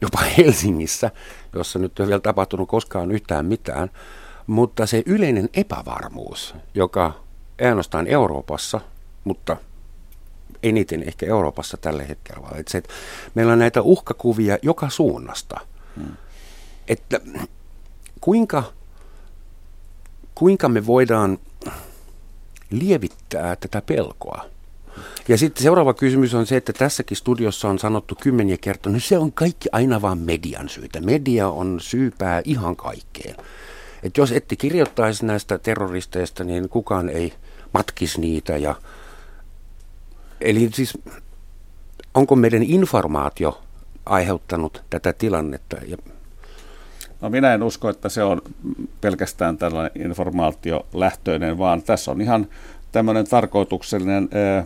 jopa 0.00 0.18
Helsingissä, 0.38 1.10
jossa 1.54 1.78
nyt 1.78 2.00
ei 2.00 2.02
ole 2.02 2.08
vielä 2.08 2.20
tapahtunut 2.20 2.68
koskaan 2.68 3.10
yhtään 3.12 3.46
mitään, 3.46 3.90
mutta 4.46 4.86
se 4.86 5.02
yleinen 5.06 5.48
epävarmuus, 5.54 6.54
joka 6.74 7.12
ei 7.58 7.68
ainoastaan 7.68 8.06
Euroopassa, 8.06 8.80
mutta 9.24 9.56
eniten 10.62 11.02
ehkä 11.02 11.26
Euroopassa 11.26 11.76
tällä 11.76 12.02
hetkellä, 12.02 12.42
vaan 12.42 12.58
että 12.58 12.72
se, 12.72 12.78
että 12.78 12.94
meillä 13.34 13.52
on 13.52 13.58
näitä 13.58 13.82
uhkakuvia 13.82 14.58
joka 14.62 14.90
suunnasta. 14.90 15.60
Hmm. 15.96 16.16
Että 16.88 17.20
kuinka 18.20 18.62
kuinka 20.34 20.68
me 20.68 20.86
voidaan 20.86 21.38
lievittää 22.70 23.56
tätä 23.56 23.82
pelkoa? 23.82 24.44
Ja 25.28 25.38
sitten 25.38 25.62
seuraava 25.62 25.94
kysymys 25.94 26.34
on 26.34 26.46
se, 26.46 26.56
että 26.56 26.72
tässäkin 26.72 27.16
studiossa 27.16 27.68
on 27.68 27.78
sanottu 27.78 28.14
kymmeniä 28.22 28.56
kertoja, 28.60 28.92
no 28.92 29.00
se 29.00 29.18
on 29.18 29.32
kaikki 29.32 29.68
aina 29.72 30.02
vaan 30.02 30.18
median 30.18 30.68
syytä. 30.68 31.00
Media 31.00 31.48
on 31.48 31.80
syypää 31.80 32.42
ihan 32.44 32.76
kaikkeen. 32.76 33.36
Et 34.02 34.16
jos 34.16 34.32
ette 34.32 34.56
kirjoittaisi 34.56 35.26
näistä 35.26 35.58
terroristeista, 35.58 36.44
niin 36.44 36.68
kukaan 36.68 37.08
ei 37.08 37.32
matkisi 37.74 38.20
niitä. 38.20 38.56
Ja... 38.56 38.74
Eli 40.40 40.70
siis 40.74 40.98
onko 42.14 42.36
meidän 42.36 42.62
informaatio 42.62 43.62
aiheuttanut 44.06 44.82
tätä 44.90 45.12
tilannetta? 45.12 45.76
Ja 45.86 45.96
No 47.24 47.30
minä 47.30 47.54
en 47.54 47.62
usko, 47.62 47.88
että 47.88 48.08
se 48.08 48.22
on 48.22 48.42
pelkästään 49.00 49.58
tällainen 49.58 50.02
informaatiolähtöinen, 50.04 51.58
vaan 51.58 51.82
tässä 51.82 52.10
on 52.10 52.20
ihan 52.20 52.46
tämmöinen 52.92 53.28
tarkoituksellinen 53.28 54.28
ää, 54.32 54.64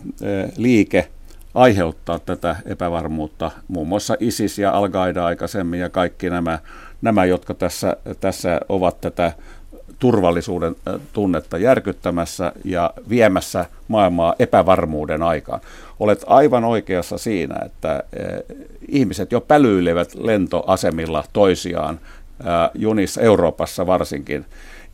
liike 0.56 1.08
aiheuttaa 1.54 2.18
tätä 2.18 2.56
epävarmuutta. 2.66 3.50
Muun 3.68 3.88
muassa 3.88 4.16
ISIS 4.20 4.58
ja 4.58 4.70
Al-Qaida 4.72 5.24
aikaisemmin 5.24 5.80
ja 5.80 5.88
kaikki 5.88 6.30
nämä, 6.30 6.58
nämä 7.02 7.24
jotka 7.24 7.54
tässä, 7.54 7.96
tässä 8.20 8.60
ovat 8.68 9.00
tätä 9.00 9.32
turvallisuuden 9.98 10.76
tunnetta 11.12 11.58
järkyttämässä 11.58 12.52
ja 12.64 12.90
viemässä 13.08 13.66
maailmaa 13.88 14.34
epävarmuuden 14.38 15.22
aikaan. 15.22 15.60
Olet 16.00 16.24
aivan 16.26 16.64
oikeassa 16.64 17.18
siinä, 17.18 17.56
että 17.66 18.02
ihmiset 18.88 19.32
jo 19.32 19.40
pälyilevät 19.40 20.14
lentoasemilla 20.14 21.24
toisiaan 21.32 22.00
junissa 22.74 23.20
Euroopassa 23.20 23.86
varsinkin. 23.86 24.44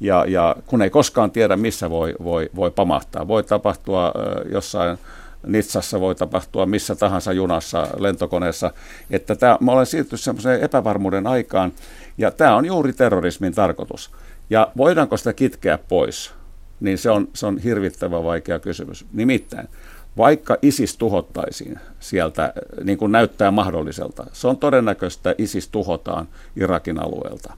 Ja, 0.00 0.24
ja 0.28 0.56
kun 0.66 0.82
ei 0.82 0.90
koskaan 0.90 1.30
tiedä, 1.30 1.56
missä 1.56 1.90
voi, 1.90 2.14
voi, 2.24 2.50
voi 2.56 2.70
pamahtaa. 2.70 3.28
Voi 3.28 3.42
tapahtua 3.42 4.12
jossain 4.52 4.98
Nitsassa, 5.46 6.00
voi 6.00 6.14
tapahtua 6.14 6.66
missä 6.66 6.94
tahansa 6.94 7.32
junassa, 7.32 7.88
lentokoneessa. 7.98 8.70
Että 9.10 9.34
tämä, 9.34 9.58
mä 9.60 9.72
olen 9.72 9.86
siirtynyt 9.86 10.20
semmoiseen 10.20 10.60
epävarmuuden 10.60 11.26
aikaan, 11.26 11.72
ja 12.18 12.30
tämä 12.30 12.56
on 12.56 12.64
juuri 12.64 12.92
terrorismin 12.92 13.54
tarkoitus. 13.54 14.10
Ja 14.50 14.72
voidaanko 14.76 15.16
sitä 15.16 15.32
kitkeä 15.32 15.78
pois? 15.78 16.32
Niin 16.80 16.98
se 16.98 17.10
on, 17.10 17.28
se 17.34 17.46
on 17.46 17.58
hirvittävän 17.58 18.24
vaikea 18.24 18.58
kysymys. 18.58 19.06
Nimittäin, 19.12 19.68
vaikka 20.16 20.56
ISIS 20.62 20.96
tuhottaisiin 20.96 21.78
sieltä, 22.00 22.52
niin 22.84 22.98
kuin 22.98 23.12
näyttää 23.12 23.50
mahdolliselta, 23.50 24.26
se 24.32 24.48
on 24.48 24.56
todennäköistä, 24.56 25.30
että 25.30 25.42
ISIS 25.42 25.68
tuhotaan 25.68 26.28
Irakin 26.56 27.00
alueelta. 27.00 27.54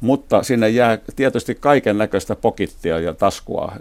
Mutta 0.00 0.42
sinne 0.42 0.68
jää 0.68 0.98
tietysti 1.16 1.54
kaiken 1.54 1.98
näköistä 1.98 2.36
pokittia 2.36 2.98
ja 2.98 3.14
taskua, 3.14 3.72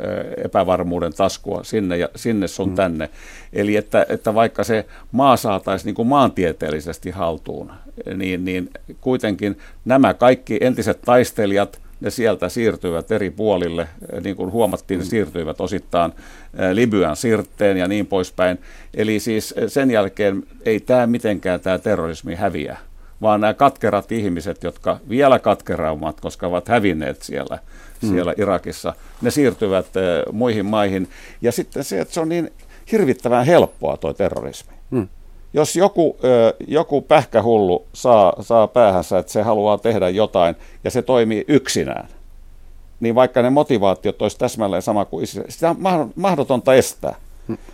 epävarmuuden 0.46 1.14
taskua 1.14 1.64
sinne, 1.64 1.98
ja, 1.98 2.10
sinne 2.16 2.48
sun 2.48 2.70
mm. 2.70 2.76
tänne. 2.76 3.10
Eli 3.54 3.76
että, 3.76 4.06
että 4.10 4.34
vaikka 4.34 4.64
se 4.64 4.86
maa 5.12 5.38
saataisiin 5.38 5.86
niin 5.86 5.96
kuin 5.96 6.08
maantieteellisesti 6.08 7.12
haltuun, 7.12 7.72
niin, 8.16 8.46
niin 8.46 8.70
kuitenkin 9.02 9.58
nämä 9.86 10.14
kaikki 10.14 10.58
entiset 10.62 11.02
taistelijat– 11.02 11.82
ne 12.02 12.10
sieltä 12.10 12.50
siirtyivät 12.50 13.12
eri 13.12 13.30
puolille, 13.30 13.88
niin 14.24 14.36
kuin 14.36 14.52
huomattiin, 14.52 15.00
ne 15.00 15.06
siirtyivät 15.06 15.62
osittain 15.62 16.12
Libyan 16.74 17.16
sirteen 17.16 17.78
ja 17.78 17.88
niin 17.88 18.08
poispäin. 18.08 18.60
Eli 18.94 19.20
siis 19.20 19.56
sen 19.68 19.92
jälkeen 19.92 20.44
ei 20.66 20.80
tämä 20.80 21.08
mitenkään 21.08 21.60
tämä 21.60 21.78
terrorismi 21.78 22.36
häviä, 22.36 22.78
vaan 23.22 23.42
nämä 23.42 23.54
katkerat 23.54 24.12
ihmiset, 24.12 24.64
jotka 24.64 25.00
vielä 25.10 25.40
katkerammat, 25.40 26.22
koska 26.22 26.48
ovat 26.48 26.68
hävinneet 26.68 27.22
siellä, 27.22 27.60
hmm. 28.02 28.10
siellä 28.10 28.34
Irakissa, 28.38 28.94
ne 29.22 29.32
siirtyvät 29.32 29.88
muihin 30.32 30.66
maihin. 30.66 31.10
Ja 31.42 31.52
sitten 31.52 31.84
se, 31.84 32.02
että 32.02 32.14
se 32.14 32.20
on 32.20 32.30
niin 32.30 32.52
hirvittävän 32.92 33.46
helppoa 33.46 33.98
tuo 33.98 34.14
terrorismi. 34.14 34.74
Hmm 34.92 35.08
jos 35.54 35.76
joku, 35.76 36.18
joku 36.68 37.02
pähkähullu 37.02 37.86
saa, 37.94 38.34
saa 38.42 38.68
päähänsä, 38.68 39.18
että 39.18 39.32
se 39.32 39.42
haluaa 39.42 39.78
tehdä 39.78 40.10
jotain 40.10 40.56
ja 40.84 40.92
se 40.92 41.02
toimii 41.02 41.46
yksinään, 41.48 42.08
niin 43.00 43.16
vaikka 43.16 43.42
ne 43.42 43.50
motivaatiot 43.50 44.22
olisi 44.22 44.38
täsmälleen 44.38 44.82
sama 44.82 45.06
kuin 45.06 45.28
sitä 45.28 45.70
on 45.70 46.12
mahdotonta 46.16 46.74
estää. 46.74 47.16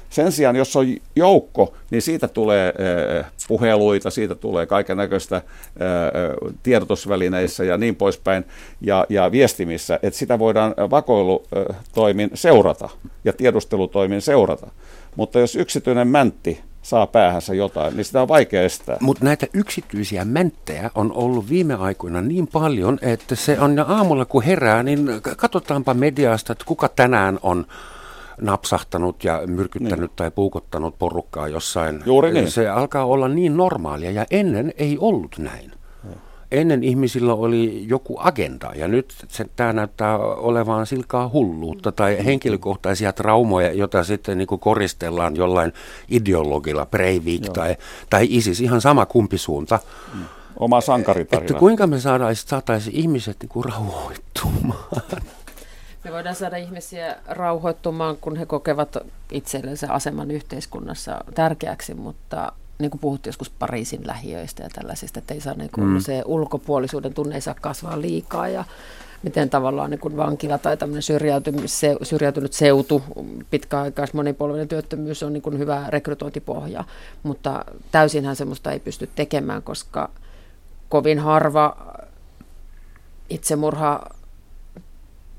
Sen 0.10 0.32
sijaan, 0.32 0.56
jos 0.56 0.76
on 0.76 0.86
joukko, 1.16 1.74
niin 1.92 2.02
siitä 2.02 2.28
tulee 2.28 2.74
puheluita, 3.48 4.10
siitä 4.10 4.36
tulee 4.36 4.66
kaiken 4.66 4.98
näköistä 4.98 5.42
tiedotusvälineissä 6.64 7.64
ja 7.64 7.78
niin 7.78 7.96
poispäin, 7.96 8.46
ja, 8.82 9.06
ja 9.10 9.32
viestimissä, 9.32 10.00
että 10.04 10.20
sitä 10.20 10.40
voidaan 10.40 10.76
vakoilutoimin 10.90 12.30
seurata 12.34 12.90
ja 13.24 13.34
tiedustelutoimin 13.34 14.22
seurata. 14.22 14.68
Mutta 15.16 15.40
jos 15.40 15.56
yksityinen 15.56 16.08
mäntti 16.08 16.62
saa 16.86 17.08
päähänsä 17.08 17.54
jotain, 17.54 17.96
niin 17.96 18.06
sitä 18.06 18.22
on 18.22 18.28
vaikea 18.28 18.62
estää. 18.62 18.98
Mutta 19.00 19.26
näitä 19.26 19.48
yksityisiä 19.54 20.26
mänttejä 20.26 20.92
on 20.96 21.12
ollut 21.12 21.50
viime 21.50 21.74
aikoina 21.74 22.22
niin 22.22 22.48
paljon, 22.48 23.00
että 23.02 23.36
se 23.36 23.60
on 23.60 23.86
aamulla 23.88 24.26
kun 24.26 24.44
herää, 24.44 24.84
niin 24.84 25.08
katsotaanpa 25.38 25.94
mediasta, 25.94 26.54
että 26.54 26.66
kuka 26.66 26.90
tänään 26.90 27.40
on 27.44 27.66
napsahtanut 28.42 29.24
ja 29.24 29.42
myrkyttänyt 29.48 30.00
niin. 30.00 30.16
tai 30.16 30.32
puukottanut 30.32 31.00
porukkaa 31.00 31.48
jossain. 31.48 32.04
Juuri 32.06 32.34
niin. 32.34 32.52
Se 32.52 32.70
alkaa 32.70 33.06
olla 33.06 33.28
niin 33.28 33.58
normaalia 33.58 34.12
ja 34.12 34.26
ennen 34.32 34.74
ei 34.78 34.98
ollut 35.00 35.38
näin 35.38 35.75
ennen 36.56 36.84
ihmisillä 36.84 37.34
oli 37.34 37.86
joku 37.88 38.18
agenda 38.20 38.72
ja 38.76 38.88
nyt 38.88 39.14
se, 39.28 39.46
tämä 39.56 39.74
näyttää 39.74 40.18
olevan 40.18 40.88
silkaa 40.88 41.30
hulluutta 41.34 41.92
tai 41.92 42.26
henkilökohtaisia 42.26 43.14
traumoja, 43.14 43.74
joita 43.74 44.04
sitten 44.04 44.38
niin 44.38 44.48
koristellaan 44.60 45.36
jollain 45.36 45.74
ideologilla, 46.10 46.86
Breivik 46.86 47.50
tai, 47.50 47.76
tai 48.10 48.28
ISIS, 48.30 48.62
ihan 48.62 48.82
sama 48.82 49.06
kumpi 49.06 49.38
suunta. 49.38 49.80
Mm. 50.14 50.26
Oma 50.60 50.82
sankaritarina. 50.82 51.46
Että 51.46 51.60
kuinka 51.60 51.88
me 51.88 52.00
saataisiin 52.00 52.50
saataisi 52.50 52.92
ihmiset 52.94 53.38
niin 53.42 53.50
kuin 53.50 53.66
rauhoittumaan? 53.66 55.02
Me 56.04 56.12
voidaan 56.12 56.36
saada 56.36 56.58
ihmisiä 56.58 57.16
rauhoittumaan, 57.28 58.18
kun 58.18 58.36
he 58.36 58.46
kokevat 58.46 58.98
itsellensä 59.32 59.88
aseman 59.94 60.32
yhteiskunnassa 60.32 61.24
tärkeäksi, 61.36 61.94
mutta 61.94 62.52
niin 62.80 62.92
kuin 62.92 63.02
puhuttiin 63.02 63.30
joskus 63.30 63.50
Pariisin 63.50 64.08
lähiöistä 64.08 64.64
ja 64.64 64.70
tällaisista, 64.70 65.20
että 65.20 65.34
ei 65.34 65.42
saa 65.42 65.54
niin 65.54 65.70
kuin, 65.76 65.88
mm. 65.88 66.00
se 66.00 66.24
ulkopuolisuuden 66.26 67.14
tunne 67.14 67.36
ei 67.36 67.42
saa 67.42 67.56
kasvaa 67.62 68.02
liikaa 68.02 68.48
ja 68.48 68.64
miten 69.24 69.50
tavallaan 69.50 69.90
niin 69.90 70.00
kuin 70.00 70.18
vankila 70.18 70.58
tai 70.58 70.78
tämmöinen 70.78 71.04
syrjäytynyt 72.04 72.54
seutu, 72.54 73.04
pitkäaikais 73.50 74.14
monipolvinen 74.14 74.68
työttömyys 74.68 75.24
on 75.24 75.34
niin 75.34 75.42
kuin 75.42 75.60
hyvä 75.60 75.86
rekrytointipohja, 75.90 76.84
mutta 77.24 77.66
täysinhän 77.92 78.36
semmoista 78.36 78.72
ei 78.72 78.80
pysty 78.80 79.10
tekemään, 79.16 79.64
koska 79.64 80.10
kovin 80.90 81.20
harva 81.20 81.96
itsemurha 83.30 84.10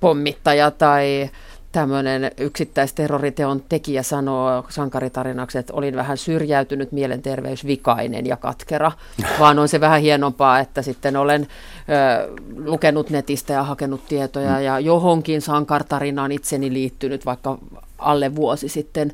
pommittaja 0.01 0.70
tai 0.70 1.30
tämmöinen 1.77 2.31
yksittäisterroriteon 2.39 3.62
tekijä 3.68 4.03
sanoo 4.03 4.64
sankaritarinaksi, 4.68 5.59
että 5.59 5.72
olin 5.72 5.97
vähän 5.97 6.18
syrjäytynyt, 6.18 6.93
mielenterveysvikainen 6.93 8.27
ja 8.27 8.37
katkera, 8.37 8.93
vaan 9.41 9.59
on 9.59 9.68
se 9.68 9.81
vähän 9.81 10.01
hienompaa, 10.01 10.61
että 10.61 10.83
sitten 10.83 11.16
olen 11.16 11.43
ö, 11.43 12.35
lukenut 12.64 13.11
netistä 13.11 13.53
ja 13.53 13.62
hakenut 13.62 14.09
tietoja 14.09 14.61
ja 14.61 14.81
johonkin 14.81 15.43
sankartarinaan 15.43 16.33
itseni 16.33 16.72
liittynyt, 16.72 17.27
vaikka 17.27 17.59
alle 17.99 18.35
vuosi 18.35 18.68
sitten 18.68 19.12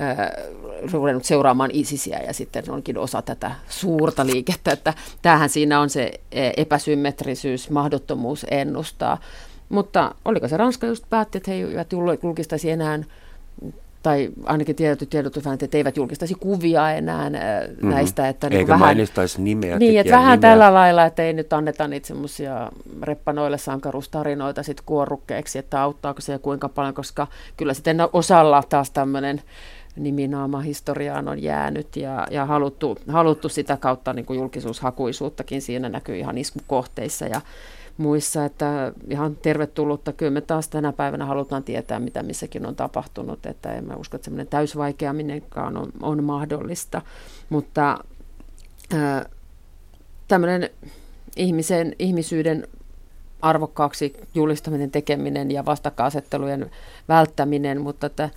äh, 0.00 0.30
ruvennut 0.92 1.24
seuraamaan 1.24 1.70
ISISiä 1.72 2.20
ja 2.26 2.32
sitten 2.32 2.70
onkin 2.70 2.98
osa 2.98 3.22
tätä 3.22 3.50
suurta 3.68 4.26
liikettä, 4.26 4.72
että 4.72 4.94
tämähän 5.22 5.48
siinä 5.48 5.80
on 5.80 5.90
se 5.90 6.12
epäsymmetrisyys, 6.56 7.70
mahdottomuus 7.70 8.46
ennustaa. 8.50 9.18
Mutta 9.74 10.14
oliko 10.24 10.48
se 10.48 10.56
Ranska 10.56 10.86
just 10.86 11.04
päätti, 11.10 11.38
että 11.38 11.50
he 11.50 11.56
eivät 11.56 11.92
julkistaisi 12.22 12.70
enää 12.70 12.98
tai 14.04 14.30
ainakin 14.44 14.76
tietyt 14.76 15.10
tiedotusvälineet 15.10 15.74
eivät 15.74 15.96
julkistaisi 15.96 16.34
kuvia 16.34 16.90
enää 16.90 17.30
mm-hmm. 17.30 17.90
näistä. 17.90 18.28
Että 18.28 18.48
niin 18.48 18.58
Eikä 18.58 18.72
vähän, 18.72 18.86
mainistaisi 18.86 19.42
nimeä. 19.42 19.78
Niin, 19.78 20.00
että 20.00 20.12
vähän 20.12 20.38
nimeä. 20.38 20.50
tällä 20.50 20.74
lailla, 20.74 21.04
että 21.04 21.22
ei 21.22 21.32
nyt 21.32 21.52
anneta 21.52 21.88
niitä 21.88 22.06
semmoisia 22.06 22.70
reppanoille 23.02 23.58
sankarustarinoita 23.58 24.62
sit 24.62 24.80
kuorrukkeeksi, 24.80 25.58
että 25.58 25.82
auttaako 25.82 26.20
se 26.20 26.32
ja 26.32 26.38
kuinka 26.38 26.68
paljon, 26.68 26.94
koska 26.94 27.26
kyllä 27.56 27.74
sitten 27.74 27.98
osalla 28.12 28.62
taas 28.68 28.90
tämmöinen 28.90 29.42
niminaama 29.96 30.60
historiaan 30.60 31.28
on 31.28 31.42
jäänyt 31.42 31.96
ja, 31.96 32.26
ja 32.30 32.46
haluttu, 32.46 32.98
haluttu 33.08 33.48
sitä 33.48 33.76
kautta 33.76 34.12
niin 34.12 34.26
kuin 34.26 34.38
julkisuushakuisuuttakin 34.38 35.62
siinä 35.62 35.88
näkyy 35.88 36.18
ihan 36.18 36.38
iskukohteissa 36.38 37.26
ja 37.26 37.40
muissa, 37.96 38.44
että 38.44 38.92
ihan 39.10 39.36
tervetullutta. 39.36 40.12
Kyllä 40.12 40.30
me 40.30 40.40
taas 40.40 40.68
tänä 40.68 40.92
päivänä 40.92 41.26
halutaan 41.26 41.64
tietää, 41.64 42.00
mitä 42.00 42.22
missäkin 42.22 42.66
on 42.66 42.76
tapahtunut, 42.76 43.46
että 43.46 43.72
en 43.72 43.84
mä 43.84 43.94
usko, 43.94 44.16
että 44.16 44.24
semmoinen 44.24 44.46
täysvaikeaminenkaan 44.46 45.76
on, 45.76 45.92
on 46.02 46.24
mahdollista, 46.24 47.02
mutta 47.48 47.98
ää, 48.94 49.26
tämmöinen 50.28 50.70
ihmisen, 51.36 51.96
ihmisyyden 51.98 52.68
arvokkaaksi 53.42 54.12
julistaminen, 54.34 54.90
tekeminen 54.90 55.50
ja 55.50 55.64
vastakkainasettelujen 55.64 56.70
välttäminen, 57.08 57.80
mutta 57.80 58.06
että 58.06 58.30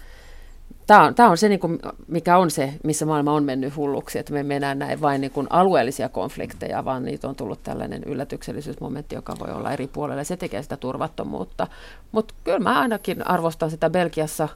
Tämä 0.88 1.04
on, 1.04 1.16
tämä 1.16 1.30
on 1.30 1.38
se, 1.38 1.50
niin 1.50 1.60
kuin, 1.60 1.80
mikä 2.08 2.38
on 2.38 2.52
se, 2.52 2.74
missä 2.84 3.06
maailma 3.06 3.34
on 3.34 3.44
mennyt 3.44 3.76
hulluksi, 3.76 4.20
että 4.20 4.34
me 4.34 4.44
mennään 4.44 4.80
näin 4.80 5.02
vain 5.02 5.22
niin 5.22 5.32
kuin 5.32 5.48
alueellisia 5.50 6.10
konflikteja, 6.10 6.86
vaan 6.86 7.06
niitä 7.06 7.28
on 7.28 7.36
tullut 7.36 7.64
tällainen 7.64 8.04
yllätyksellisyysmomentti, 8.04 9.16
joka 9.16 9.36
voi 9.40 9.54
olla 9.54 9.72
eri 9.72 9.88
puolella. 9.88 10.24
Se 10.24 10.38
tekee 10.38 10.64
sitä 10.64 10.78
turvattomuutta. 10.78 11.68
Mutta 12.12 12.34
kyllä 12.44 12.60
mä 12.60 12.80
ainakin 12.80 13.28
arvostan 13.28 13.72
sitä 13.72 13.90
Belgiassa 13.90 14.50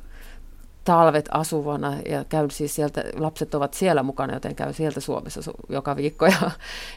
talvet 0.83 1.29
asuvana 1.31 1.93
ja 2.09 2.25
käyn 2.29 2.51
siis 2.51 2.75
sieltä, 2.75 3.03
lapset 3.13 3.55
ovat 3.55 3.73
siellä 3.73 4.03
mukana, 4.03 4.33
joten 4.33 4.55
käyn 4.55 4.73
sieltä 4.73 4.99
Suomessa 4.99 5.51
joka 5.69 5.95
viikko 5.95 6.25
ja, 6.25 6.51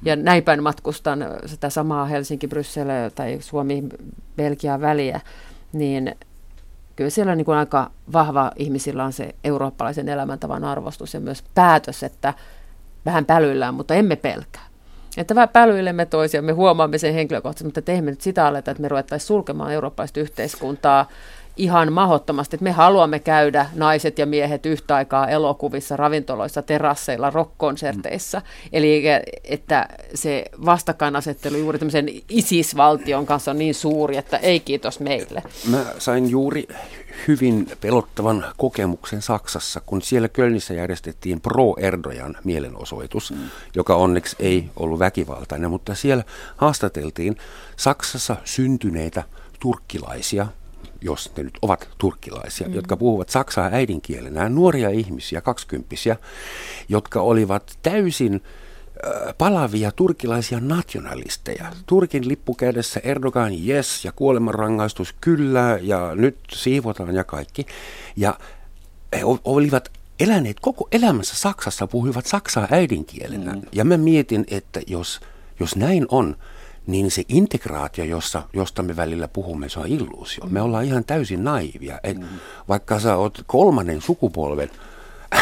ja 0.05 0.16
näin 0.16 0.45
päin 0.45 0.62
matkustan 0.62 1.26
sitä 1.47 1.70
samaa 1.70 2.07
Helsinki-Bryssel 2.07 3.11
tai 3.14 3.39
Suomi-Belgia 3.41 4.80
väliä, 4.80 5.20
niin 5.72 6.14
kyllä 6.97 7.11
siellä 7.11 7.34
niin 7.34 7.45
kuin 7.45 7.59
aika 7.59 7.90
vahva 8.12 8.51
ihmisillä 8.57 9.05
on 9.05 9.12
se 9.12 9.34
eurooppalaisen 9.45 10.09
elämäntavan 10.09 10.64
arvostus 10.64 11.14
ja 11.14 11.20
myös 11.20 11.45
päätös, 11.55 12.03
että 12.03 12.34
vähän 13.07 13.24
pälyillään, 13.24 13.74
mutta 13.74 13.95
emme 13.95 14.16
pelkää. 14.16 14.66
Että 15.16 15.34
vähän 15.34 15.49
pälyilemme 15.49 16.07
toisia, 16.07 16.42
me 16.42 16.53
huomaamme 16.53 16.99
sen 16.99 17.14
henkilökohtaisesti, 17.14 17.64
mutta 17.64 17.82
teemme 17.82 18.11
nyt 18.11 18.20
sitä 18.20 18.47
aleta, 18.47 18.70
että 18.70 18.80
me 18.80 18.88
ruvettaisiin 18.88 19.26
sulkemaan 19.26 19.72
eurooppalaista 19.72 20.20
yhteiskuntaa 20.20 21.09
ihan 21.57 21.92
mahottomasti, 21.92 22.57
että 22.57 22.64
me 22.64 22.72
haluamme 22.72 23.18
käydä 23.18 23.66
naiset 23.74 24.18
ja 24.18 24.26
miehet 24.26 24.66
yhtä 24.66 24.94
aikaa 24.94 25.28
elokuvissa, 25.28 25.96
ravintoloissa, 25.96 26.62
terasseilla, 26.62 27.30
rockkonserteissa. 27.30 28.38
Mm. 28.38 28.44
Eli 28.72 29.02
että 29.44 29.88
se 30.14 30.44
vastakkainasettelu 30.64 31.57
juuri 31.57 31.78
tämmöisen 31.78 32.09
ISIS-valtion 32.28 33.26
kanssa 33.26 33.50
on 33.50 33.59
niin 33.59 33.74
suuri, 33.74 34.16
että 34.16 34.36
ei 34.36 34.61
kiitos 34.61 35.00
meille. 35.00 35.42
Mä 35.70 35.84
sain 35.98 36.30
juuri 36.30 36.68
hyvin 37.28 37.66
pelottavan 37.80 38.44
kokemuksen 38.57 39.22
Saksassa, 39.22 39.80
kun 39.86 40.02
siellä 40.02 40.28
Kölnissä 40.28 40.74
järjestettiin 40.74 41.40
pro-Erdojan 41.40 42.36
mielenosoitus, 42.44 43.30
mm. 43.30 43.38
joka 43.74 43.96
onneksi 43.96 44.36
ei 44.38 44.70
ollut 44.76 44.98
väkivaltainen, 44.98 45.70
mutta 45.70 45.94
siellä 45.94 46.24
haastateltiin 46.57 47.36
Saksassa 47.76 48.36
syntyneitä 48.44 49.22
turkkilaisia, 49.61 50.46
jos 51.05 51.32
ne 51.36 51.42
nyt 51.42 51.59
ovat 51.62 51.88
turkkilaisia, 51.98 52.68
mm. 52.68 52.74
jotka 52.74 52.96
puhuvat 52.96 53.28
saksaa 53.28 53.68
äidinkielenään, 53.72 54.55
nuoria 54.55 54.90
ihmisiä, 54.90 55.40
kaksikymppisiä, 55.40 56.16
jotka 56.88 57.20
olivat 57.20 57.78
täysin 57.82 58.40
palavia 59.38 59.92
turkilaisia 59.92 60.61
nationalisteja. 60.61 61.72
Turkin 61.86 62.28
lippu 62.28 62.55
kädessä 62.55 63.00
Erdogan 63.05 63.52
yes 63.66 64.05
ja 64.05 64.12
kuolemanrangaistus 64.12 65.14
kyllä 65.20 65.78
ja 65.82 66.14
nyt 66.14 66.36
siivotaan 66.52 67.14
ja 67.14 67.24
kaikki. 67.24 67.66
Ja 68.16 68.38
he 69.12 69.20
olivat 69.44 69.90
eläneet 70.20 70.61
koko 70.61 70.88
elämässä 70.92 71.36
Saksassa, 71.36 71.86
puhuivat 71.86 72.26
saksaa 72.26 72.68
äidinkielenä. 72.70 73.52
Mm. 73.52 73.62
Ja 73.72 73.84
mä 73.84 73.96
mietin, 73.96 74.44
että 74.48 74.80
jos, 74.86 75.20
jos 75.61 75.76
näin 75.76 76.07
on, 76.09 76.36
niin 76.87 77.11
se 77.11 77.22
integraatio, 77.28 78.05
jossa, 78.05 78.43
josta 78.53 78.82
me 78.82 78.97
välillä 78.97 79.28
puhumme, 79.28 79.68
se 79.68 79.80
on 79.80 79.87
illuusio. 79.87 80.45
Me 80.51 80.61
ollaan 80.61 80.85
ihan 80.85 81.05
täysin 81.05 81.45
naivia. 81.45 82.01
Et 82.03 82.18
mm. 82.18 82.26
Vaikka 82.68 83.01
sä 83.01 83.16
oot 83.16 83.43
kolmannen 83.47 84.01
sukupolven 84.01 84.70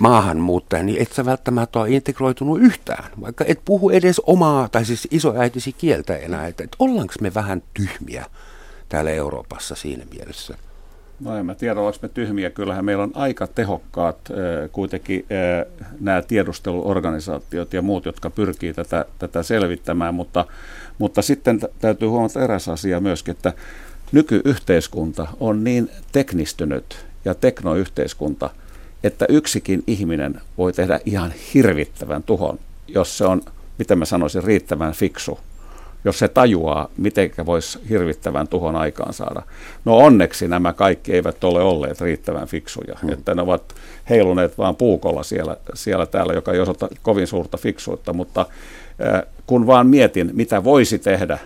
maahanmuuttaja, 0.00 0.82
niin 0.82 1.02
et 1.02 1.12
sä 1.12 1.24
välttämättä 1.24 1.80
ole 1.80 1.90
integroitunut 1.90 2.60
yhtään. 2.60 3.10
Vaikka 3.20 3.44
et 3.48 3.60
puhu 3.64 3.90
edes 3.90 4.20
omaa, 4.26 4.68
tai 4.68 4.84
siis 4.84 5.08
isoäitisi 5.10 5.72
kieltä 5.72 6.16
enää. 6.16 6.46
Että 6.46 6.64
et 6.64 6.76
ollaanko 6.78 7.14
me 7.20 7.34
vähän 7.34 7.62
tyhmiä 7.74 8.26
täällä 8.88 9.10
Euroopassa 9.10 9.74
siinä 9.74 10.04
mielessä? 10.14 10.58
No 11.24 11.36
en 11.36 11.46
mä 11.46 11.54
tiedä, 11.54 11.80
ollaanko 11.80 11.98
me 12.02 12.08
tyhmiä. 12.08 12.50
Kyllähän 12.50 12.84
meillä 12.84 13.02
on 13.02 13.12
aika 13.14 13.46
tehokkaat 13.46 14.18
kuitenkin 14.72 15.26
nämä 16.00 16.22
tiedusteluorganisaatiot 16.22 17.72
ja 17.72 17.82
muut, 17.82 18.04
jotka 18.04 18.30
pyrkii 18.30 18.74
tätä, 18.74 19.04
tätä 19.18 19.42
selvittämään, 19.42 20.14
mutta, 20.14 20.44
mutta 20.98 21.22
sitten 21.22 21.60
täytyy 21.80 22.08
huomata 22.08 22.44
eräs 22.44 22.68
asia 22.68 23.00
myöskin, 23.00 23.32
että 23.32 23.52
nykyyhteiskunta 24.12 25.26
on 25.40 25.64
niin 25.64 25.90
teknistynyt 26.12 27.06
ja 27.24 27.34
teknoyhteiskunta, 27.34 28.50
että 29.04 29.26
yksikin 29.28 29.82
ihminen 29.86 30.40
voi 30.58 30.72
tehdä 30.72 31.00
ihan 31.04 31.32
hirvittävän 31.54 32.22
tuhon, 32.22 32.58
jos 32.88 33.18
se 33.18 33.24
on, 33.24 33.42
miten 33.78 33.98
mä 33.98 34.04
sanoisin, 34.04 34.44
riittävän 34.44 34.92
fiksu 34.92 35.38
jos 36.04 36.18
se 36.18 36.28
tajuaa, 36.28 36.88
miten 36.96 37.30
voisi 37.46 37.78
hirvittävän 37.88 38.48
tuhon 38.48 38.76
aikaan 38.76 39.12
saada. 39.12 39.42
No 39.84 39.96
onneksi 39.96 40.48
nämä 40.48 40.72
kaikki 40.72 41.12
eivät 41.12 41.44
ole 41.44 41.62
olleet 41.62 42.00
riittävän 42.00 42.48
fiksuja, 42.48 42.98
hmm. 43.02 43.12
että 43.12 43.34
ne 43.34 43.42
ovat 43.42 43.74
heiluneet 44.10 44.58
vaan 44.58 44.76
puukolla 44.76 45.22
siellä, 45.22 45.56
siellä 45.74 46.06
täällä, 46.06 46.32
joka 46.32 46.52
ei 46.52 46.60
osoita 46.60 46.88
kovin 47.02 47.26
suurta 47.26 47.56
fiksuutta, 47.56 48.12
mutta 48.12 48.46
kun 49.46 49.66
vaan 49.66 49.86
mietin, 49.86 50.30
mitä 50.32 50.64
voisi 50.64 50.98
tehdä 50.98 51.38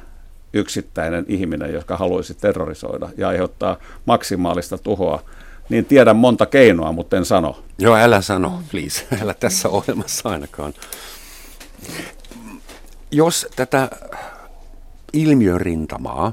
yksittäinen 0.52 1.24
ihminen, 1.28 1.74
joka 1.74 1.96
haluaisi 1.96 2.34
terrorisoida 2.34 3.09
ja 3.16 3.28
aiheuttaa 3.28 3.76
maksimaalista 4.04 4.78
tuhoa, 4.78 5.22
niin 5.68 5.84
tiedän 5.84 6.16
monta 6.16 6.46
keinoa, 6.46 6.92
mutta 6.92 7.16
en 7.16 7.24
sano. 7.24 7.62
Joo, 7.78 7.96
älä 7.96 8.20
sano, 8.20 8.62
please. 8.70 9.07
Älä 9.22 9.34
tässä 9.34 9.68
ohjelmassa 9.68 10.28
ainakaan. 10.28 10.74
Jos 13.11 13.46
tätä 13.57 13.88
ilmiörintamaa, 15.17 16.33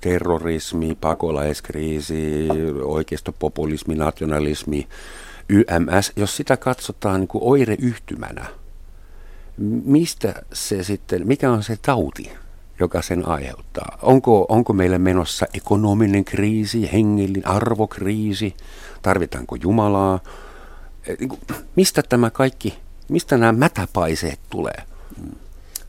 terrorismi, 0.00 0.98
pakolaiskriisi, 1.00 2.48
oikeistopopulismi, 2.82 3.94
nationalismi, 3.94 4.88
YMS, 5.48 6.12
jos 6.16 6.36
sitä 6.36 6.56
katsotaan 6.56 7.20
niin 7.20 7.28
kuin 7.28 7.44
oireyhtymänä, 7.44 8.46
mistä 9.84 10.42
se 10.52 10.82
sitten, 10.82 11.26
mikä 11.26 11.52
on 11.52 11.62
se 11.62 11.78
tauti, 11.82 12.32
joka 12.80 13.02
sen 13.02 13.28
aiheuttaa? 13.28 13.98
Onko, 14.02 14.46
onko 14.48 14.72
meillä 14.72 14.98
menossa 14.98 15.46
ekonominen 15.54 16.24
kriisi, 16.24 16.92
hengellinen 16.92 17.46
arvokriisi, 17.46 18.56
tarvitaanko 19.02 19.56
Jumalaa? 19.62 20.20
niin 21.20 21.38
mistä 21.76 22.02
tämä 22.08 22.30
kaikki, 22.30 22.78
mistä 23.08 23.36
nämä 23.36 23.52
mätäpaiseet 23.52 24.40
tulee? 24.50 24.82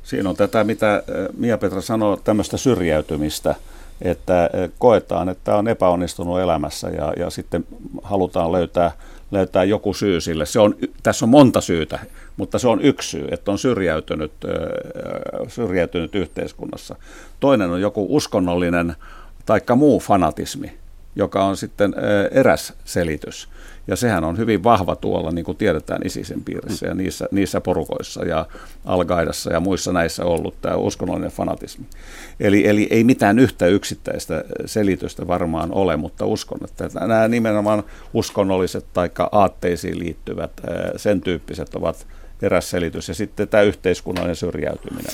Siinä 0.06 0.30
on 0.30 0.36
tätä, 0.36 0.64
mitä 0.64 1.04
Mia-Petra 1.38 1.82
sanoo, 1.82 2.18
tämmöistä 2.18 2.58
syrjäytymistä, 2.58 3.56
että 4.02 4.50
koetaan, 4.80 5.30
että 5.30 5.56
on 5.56 5.68
epäonnistunut 5.68 6.40
elämässä 6.40 6.90
ja, 6.90 7.14
ja 7.18 7.30
sitten 7.30 7.66
halutaan 8.04 8.52
löytää, 8.52 8.92
löytää 9.32 9.64
joku 9.64 9.94
syy 9.94 10.22
sille. 10.22 10.46
Se 10.46 10.60
on, 10.60 10.76
tässä 11.04 11.26
on 11.26 11.30
monta 11.30 11.62
syytä, 11.62 12.00
mutta 12.38 12.60
se 12.60 12.68
on 12.68 12.82
yksi 12.82 13.10
syy, 13.10 13.28
että 13.32 13.52
on 13.52 13.58
syrjäytynyt, 13.58 14.32
syrjäytynyt 15.48 16.16
yhteiskunnassa. 16.16 16.96
Toinen 17.40 17.70
on 17.70 17.82
joku 17.82 18.08
uskonnollinen 18.10 18.96
tai 19.46 19.62
muu 19.76 20.00
fanatismi, 20.00 20.74
joka 21.16 21.44
on 21.44 21.58
sitten 21.58 21.96
eräs 22.32 22.74
selitys. 22.86 23.50
Ja 23.88 23.96
sehän 23.96 24.24
on 24.24 24.38
hyvin 24.38 24.64
vahva 24.64 24.96
tuolla, 24.96 25.32
niin 25.32 25.46
kuin 25.46 25.58
tiedetään 25.58 26.02
ISISin 26.06 26.44
piirissä 26.44 26.88
ja 26.88 26.94
niissä, 26.94 27.28
niissä 27.32 27.62
porukoissa 27.62 28.26
ja 28.26 28.46
al 28.86 29.06
ja 29.52 29.60
muissa 29.60 29.94
näissä 29.94 30.26
ollut 30.26 30.62
tämä 30.62 30.76
uskonnollinen 30.76 31.32
fanatismi. 31.32 31.86
Eli, 32.40 32.68
eli 32.68 32.88
ei 32.92 33.04
mitään 33.04 33.40
yhtä 33.40 33.68
yksittäistä 33.68 34.44
selitystä 34.66 35.28
varmaan 35.28 35.72
ole, 35.72 35.98
mutta 35.98 36.26
uskon, 36.26 36.60
että 36.64 36.90
nämä 37.00 37.28
nimenomaan 37.28 37.84
uskonnolliset 38.14 38.86
tai 38.94 39.10
aatteisiin 39.32 40.00
liittyvät 40.00 40.52
sen 40.96 41.22
tyyppiset 41.22 41.76
ovat 41.76 42.08
eräs 42.42 42.70
selitys. 42.70 43.08
Ja 43.08 43.14
sitten 43.14 43.48
tämä 43.48 43.64
yhteiskunnallinen 43.64 44.36
syrjäytyminen. 44.36 45.12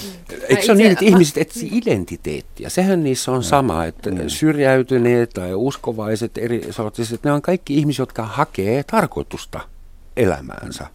Eikö 0.49 0.61
se 0.61 0.71
ole 0.71 0.77
niin, 0.77 0.91
että 0.91 1.05
ihmiset 1.05 1.37
etsii 1.37 1.69
identiteettiä? 1.73 2.69
Sehän 2.69 3.03
niissä 3.03 3.31
on 3.31 3.43
sama, 3.43 3.85
että 3.85 4.11
mm. 4.11 4.17
syrjäytyneet 4.27 5.29
tai 5.29 5.53
uskovaiset, 5.53 6.37
eri 6.37 6.67
sortiset, 6.69 7.23
ne 7.23 7.31
on 7.31 7.41
kaikki 7.41 7.77
ihmiset, 7.77 7.99
jotka 7.99 8.23
hakee 8.23 8.83
tarkoitusta 8.83 9.59
elämäänsä. 10.17 10.87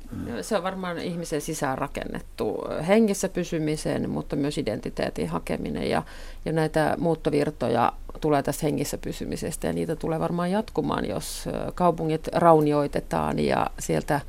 Se 0.42 0.56
on 0.56 0.62
varmaan 0.62 0.98
ihmisen 0.98 1.40
sisään 1.40 1.78
rakennettu 1.78 2.64
hengissä 2.88 3.28
pysymisen, 3.28 4.10
mutta 4.10 4.36
myös 4.36 4.58
identiteetin 4.58 5.28
hakeminen. 5.28 5.90
Ja, 5.90 6.02
ja 6.44 6.52
näitä 6.52 6.94
muuttovirtoja 6.98 7.92
tulee 8.20 8.42
tästä 8.42 8.66
hengissä 8.66 8.98
pysymisestä 8.98 9.66
ja 9.66 9.72
niitä 9.72 9.96
tulee 9.96 10.20
varmaan 10.20 10.50
jatkumaan, 10.50 11.08
jos 11.08 11.48
kaupungit 11.74 12.28
raunioitetaan 12.32 13.38
ja 13.38 13.66
sieltä 13.78 14.20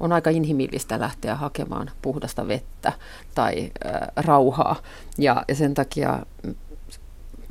on 0.00 0.12
aika 0.12 0.30
inhimillistä 0.30 1.00
lähteä 1.00 1.34
hakemaan 1.34 1.90
puhdasta 2.02 2.48
vettä 2.48 2.92
tai 3.34 3.70
äh, 3.86 4.00
rauhaa. 4.16 4.76
Ja, 5.18 5.44
ja 5.48 5.54
sen 5.54 5.74
takia 5.74 6.26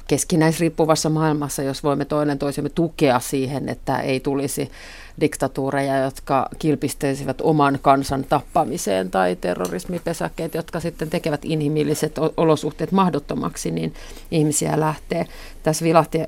keskinäisriippuvassa 0.08 1.10
maailmassa, 1.10 1.64
jos 1.64 1.84
voimme 1.84 2.06
toinen 2.06 2.40
toisemme 2.40 2.70
tukea 2.70 3.20
siihen, 3.20 3.70
että 3.70 4.00
ei 4.00 4.20
tulisi 4.20 4.72
diktatuureja, 5.22 5.98
jotka 5.98 6.50
kilpisteisivät 6.60 7.42
oman 7.42 7.80
kansan 7.82 8.24
tappamiseen 8.30 9.12
tai 9.12 9.36
terrorismipesäkkeet, 9.36 10.54
jotka 10.54 10.80
sitten 10.80 11.10
tekevät 11.10 11.42
inhimilliset 11.44 12.16
olosuhteet 12.38 12.92
mahdottomaksi, 12.92 13.72
niin 13.72 13.94
ihmisiä 14.32 14.80
lähtee. 14.80 15.26
Tässä 15.64 15.86
vilahti 15.86 16.24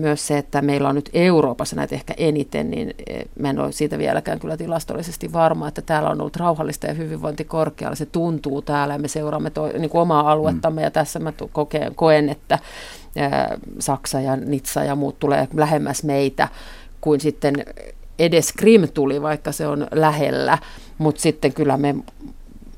myös 0.00 0.26
se, 0.26 0.38
että 0.38 0.62
meillä 0.62 0.88
on 0.88 0.94
nyt 0.94 1.10
Euroopassa 1.12 1.76
näitä 1.76 1.94
ehkä 1.94 2.14
eniten, 2.16 2.70
niin 2.70 2.94
e, 3.06 3.22
mä 3.38 3.50
en 3.50 3.58
ole 3.58 3.72
siitä 3.72 3.98
vieläkään 3.98 4.40
kyllä 4.40 4.56
tilastollisesti 4.56 5.32
varma, 5.32 5.68
että 5.68 5.82
täällä 5.82 6.10
on 6.10 6.20
ollut 6.20 6.36
rauhallista 6.36 6.86
ja 6.86 6.94
hyvinvointi 6.94 7.44
korkealla. 7.44 7.96
Se 7.96 8.06
tuntuu 8.06 8.62
täällä 8.62 8.94
ja 8.94 8.98
me 8.98 9.08
seuraamme 9.08 9.50
to, 9.50 9.66
niin 9.66 9.90
kuin 9.90 10.02
omaa 10.02 10.32
aluettamme 10.32 10.82
ja 10.82 10.90
tässä 10.90 11.18
mä 11.18 11.32
kokeen, 11.52 11.94
koen, 11.94 12.28
että 12.28 12.58
Saksa 13.78 14.20
ja 14.20 14.36
Nitsa 14.36 14.84
ja 14.84 14.94
muut 14.94 15.18
tulee 15.18 15.48
lähemmäs 15.54 16.04
meitä 16.04 16.48
kuin 17.00 17.20
sitten 17.20 17.54
edes 18.20 18.52
Krim 18.52 18.88
tuli, 18.94 19.22
vaikka 19.22 19.52
se 19.52 19.66
on 19.66 19.86
lähellä, 19.92 20.58
mutta 20.98 21.20
sitten 21.20 21.52
kyllä 21.52 21.76
me 21.76 21.94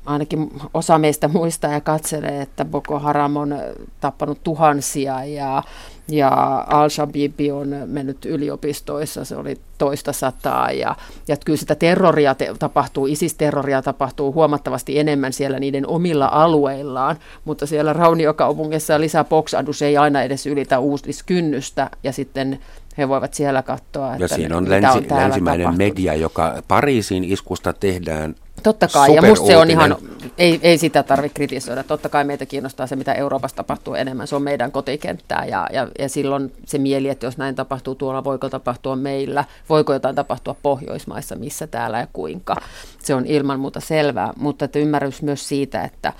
ainakin 0.05 0.51
osa 0.73 0.97
meistä 0.97 1.27
muistaa 1.27 1.71
ja 1.71 1.81
katselee, 1.81 2.41
että 2.41 2.65
Boko 2.65 2.99
Haram 2.99 3.35
on 3.35 3.55
tappanut 3.99 4.43
tuhansia 4.43 5.25
ja, 5.25 5.63
ja 6.07 6.29
Al-Shabaab 6.67 7.39
on 7.53 7.75
mennyt 7.85 8.25
yliopistoissa, 8.25 9.25
se 9.25 9.35
oli 9.35 9.57
toista 9.77 10.13
sataa 10.13 10.71
ja, 10.71 10.95
ja 11.27 11.37
kyllä 11.45 11.57
sitä 11.57 11.75
terroria 11.75 12.35
te, 12.35 12.53
tapahtuu, 12.59 13.07
ISIS-terroria 13.07 13.81
tapahtuu 13.81 14.33
huomattavasti 14.33 14.99
enemmän 14.99 15.33
siellä 15.33 15.59
niiden 15.59 15.87
omilla 15.87 16.29
alueillaan, 16.31 17.15
mutta 17.45 17.65
siellä 17.65 17.93
Rauniokaupungissa 17.93 18.99
lisää 18.99 19.23
Boxadus 19.23 19.81
ei 19.81 19.97
aina 19.97 20.21
edes 20.21 20.45
ylitä 20.47 20.79
uudiskynnystä 20.79 21.89
ja 22.03 22.11
sitten 22.11 22.59
he 22.97 23.09
voivat 23.09 23.33
siellä 23.33 23.61
katsoa. 23.61 24.13
Että 24.13 24.23
ja 24.23 24.27
siinä 24.27 24.57
on, 24.57 24.69
länsi, 24.69 24.97
on 24.97 25.05
länsimäinen 25.09 25.65
tapahtunut. 25.65 25.77
media, 25.77 26.15
joka 26.15 26.61
Pariisin 26.67 27.23
iskusta 27.23 27.73
tehdään 27.73 28.35
Totta 28.63 28.87
kai, 28.87 29.15
ja 29.15 29.21
musta 29.21 29.45
se 29.45 29.57
on 29.57 29.69
ihan, 29.69 29.95
ei, 30.37 30.59
ei 30.63 30.77
sitä 30.77 31.03
tarvitse 31.03 31.35
kritisoida. 31.35 31.83
Totta 31.83 32.09
kai 32.09 32.23
meitä 32.23 32.45
kiinnostaa 32.45 32.87
se, 32.87 32.95
mitä 32.95 33.13
Euroopassa 33.13 33.55
tapahtuu 33.55 33.93
enemmän. 33.93 34.27
Se 34.27 34.35
on 34.35 34.41
meidän 34.41 34.71
kotikenttää, 34.71 35.45
ja, 35.45 35.67
ja, 35.73 35.87
ja 35.99 36.09
silloin 36.09 36.51
se 36.65 36.77
mieli, 36.77 37.09
että 37.09 37.25
jos 37.25 37.37
näin 37.37 37.55
tapahtuu 37.55 37.95
tuolla, 37.95 38.23
voiko 38.23 38.49
tapahtua 38.49 38.95
meillä, 38.95 39.45
voiko 39.69 39.93
jotain 39.93 40.15
tapahtua 40.15 40.55
Pohjoismaissa, 40.61 41.35
missä 41.35 41.67
täällä 41.67 41.99
ja 41.99 42.07
kuinka. 42.13 42.55
Se 43.03 43.15
on 43.15 43.25
ilman 43.25 43.59
muuta 43.59 43.79
selvää, 43.79 44.33
mutta 44.37 44.65
että 44.65 44.79
ymmärrys 44.79 45.21
myös 45.21 45.47
siitä, 45.47 45.83
että 45.83 46.13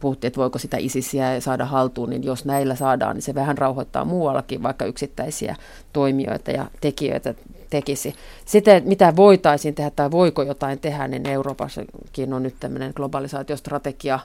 puhuttiin, 0.00 0.28
että 0.28 0.40
voiko 0.40 0.58
sitä 0.58 0.76
isisiä 0.80 1.40
saada 1.40 1.64
haltuun, 1.64 2.10
niin 2.10 2.24
jos 2.24 2.44
näillä 2.44 2.74
saadaan, 2.74 3.16
niin 3.16 3.22
se 3.22 3.34
vähän 3.34 3.58
rauhoittaa 3.58 4.04
muuallakin, 4.04 4.62
vaikka 4.62 4.84
yksittäisiä 4.84 5.56
toimijoita 5.92 6.50
ja 6.50 6.66
tekijöitä 6.80 7.34
tekisi. 7.70 8.14
Sitten, 8.44 8.82
mitä 8.86 9.16
voitaisiin 9.16 9.74
tehdä 9.74 9.90
tai 9.90 10.10
voiko 10.10 10.42
jotain 10.42 10.78
tehdä, 10.78 11.08
niin 11.08 11.28
Euroopassakin 11.28 12.32
on 12.32 12.42
nyt 12.42 12.54
tämmöinen 12.60 12.92
globalisaatiostrategia 12.96 14.18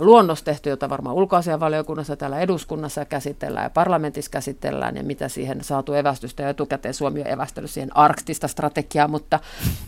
luonnos 0.00 0.42
tehty, 0.42 0.70
jota 0.70 0.88
varmaan 0.90 1.16
ulkoasianvaliokunnassa 1.16 2.16
täällä 2.16 2.40
eduskunnassa 2.40 3.04
käsitellään 3.04 3.64
ja 3.64 3.70
parlamentissa 3.70 4.30
käsitellään 4.30 4.96
ja 4.96 5.02
mitä 5.02 5.28
siihen 5.28 5.64
saatu 5.64 5.94
evästystä 5.94 6.42
ja 6.42 6.48
etukäteen 6.48 6.94
Suomi 6.94 7.20
on 7.20 7.26
evästänyt 7.26 7.70
siihen 7.70 7.96
arktista 7.96 8.48
strategiaa, 8.48 9.08
mutta, 9.08 9.40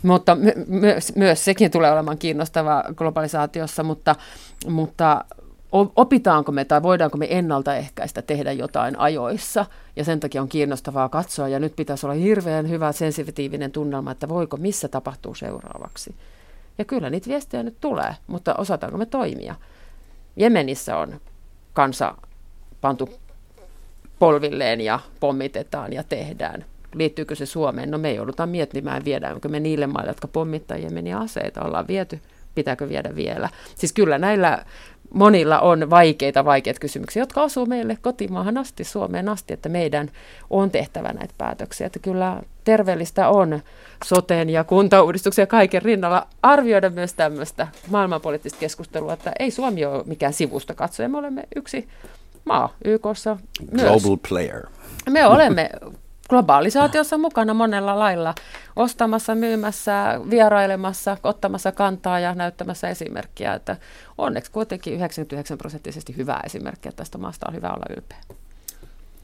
mutta 0.03 0.35
my, 0.35 0.53
myös, 0.67 1.15
myös 1.15 1.45
sekin 1.45 1.71
tulee 1.71 1.91
olemaan 1.91 2.17
kiinnostava 2.17 2.83
globalisaatiossa, 2.95 3.83
mutta, 3.83 4.15
mutta 4.67 5.25
opitaanko 5.95 6.51
me 6.51 6.65
tai 6.65 6.83
voidaanko 6.83 7.17
me 7.17 7.27
ennaltaehkäistä 7.29 8.21
tehdä 8.21 8.51
jotain 8.51 8.99
ajoissa. 8.99 9.65
Ja 9.95 10.03
sen 10.03 10.19
takia 10.19 10.41
on 10.41 10.49
kiinnostavaa 10.49 11.09
katsoa 11.09 11.47
ja 11.47 11.59
nyt 11.59 11.75
pitäisi 11.75 12.05
olla 12.05 12.15
hirveän 12.15 12.69
hyvä 12.69 12.91
sensitiivinen 12.91 13.71
tunnelma, 13.71 14.11
että 14.11 14.29
voiko, 14.29 14.57
missä 14.57 14.87
tapahtuu 14.87 15.35
seuraavaksi. 15.35 16.15
Ja 16.77 16.85
kyllä 16.85 17.09
niitä 17.09 17.29
viestejä 17.29 17.63
nyt 17.63 17.77
tulee, 17.81 18.15
mutta 18.27 18.55
osataanko 18.55 18.97
me 18.97 19.05
toimia. 19.05 19.55
Jemenissä 20.35 20.97
on 20.97 21.21
kansa 21.73 22.15
pantu 22.81 23.09
polvilleen 24.19 24.81
ja 24.81 24.99
pommitetaan 25.19 25.93
ja 25.93 26.03
tehdään. 26.03 26.65
Liittyykö 26.95 27.35
se 27.35 27.45
Suomeen? 27.45 27.91
No 27.91 27.97
me 27.97 28.13
joudutaan 28.13 28.49
miettimään, 28.49 29.05
viedäänkö 29.05 29.49
me 29.49 29.59
niille 29.59 29.87
maille, 29.87 30.09
jotka 30.09 30.27
pommittaa 30.27 30.77
Jemeniä 30.77 31.17
aseita. 31.17 31.61
Ollaan 31.61 31.87
viety, 31.87 32.19
pitääkö 32.55 32.89
viedä 32.89 33.15
vielä. 33.15 33.49
Siis 33.75 33.93
kyllä 33.93 34.17
näillä 34.17 34.65
monilla 35.13 35.59
on 35.59 35.89
vaikeita, 35.89 36.45
vaikeita 36.45 36.79
kysymyksiä, 36.79 37.21
jotka 37.21 37.43
asuu 37.43 37.65
meille 37.65 37.97
kotimaahan 38.01 38.57
asti, 38.57 38.83
Suomeen 38.83 39.29
asti, 39.29 39.53
että 39.53 39.69
meidän 39.69 40.11
on 40.49 40.71
tehtävä 40.71 41.13
näitä 41.13 41.33
päätöksiä. 41.37 41.87
Että 41.87 41.99
kyllä 41.99 42.41
terveellistä 42.63 43.29
on 43.29 43.59
soteen 44.05 44.49
ja 44.49 44.63
kuntauudistuksia 44.63 45.41
ja 45.41 45.47
kaiken 45.47 45.81
rinnalla 45.81 46.27
arvioida 46.41 46.89
myös 46.89 47.13
tämmöistä 47.13 47.67
maailmanpoliittista 47.89 48.59
keskustelua, 48.59 49.13
että 49.13 49.31
ei 49.39 49.51
Suomi 49.51 49.85
ole 49.85 50.03
mikään 50.05 50.33
sivusta 50.33 50.73
katsoja, 50.73 51.09
me 51.09 51.17
olemme 51.17 51.43
yksi 51.55 51.87
maa 52.45 52.75
YKssa 52.85 53.37
myös. 53.71 54.01
Global 54.01 54.17
player. 54.29 54.63
Me 55.09 55.25
olemme 55.25 55.69
globalisaatiossa 56.29 57.17
mukana 57.17 57.53
monella 57.53 57.99
lailla 57.99 58.35
ostamassa, 58.75 59.35
myymässä, 59.35 60.21
vierailemassa, 60.29 61.17
ottamassa 61.23 61.71
kantaa 61.71 62.19
ja 62.19 62.35
näyttämässä 62.35 62.89
esimerkkiä. 62.89 63.53
Että 63.53 63.77
onneksi 64.17 64.51
kuitenkin 64.51 64.93
99 64.93 65.57
prosenttisesti 65.57 66.17
hyvää 66.17 66.41
esimerkkiä 66.45 66.91
tästä 66.95 67.17
maasta 67.17 67.45
on 67.47 67.55
hyvä 67.55 67.67
olla 67.67 67.85
ylpeä. 67.95 68.17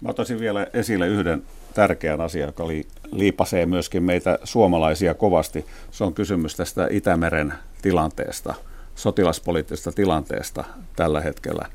Mä 0.02 0.10
ottaisin 0.10 0.40
vielä 0.40 0.68
esille 0.74 1.08
yhden 1.08 1.44
tärkeän 1.74 2.22
asian, 2.22 2.48
joka 2.48 2.68
li, 2.68 2.88
liipasee 3.12 3.66
myöskin 3.66 4.04
meitä 4.04 4.40
suomalaisia 4.44 5.14
kovasti. 5.14 5.66
Se 5.92 6.04
on 6.04 6.14
kysymys 6.14 6.56
tästä 6.56 6.88
Itämeren 6.90 7.54
tilanteesta, 7.82 8.54
sotilaspoliittisesta 8.96 9.92
tilanteesta 9.92 10.64
tällä 10.96 11.22
hetkellä. 11.22 11.66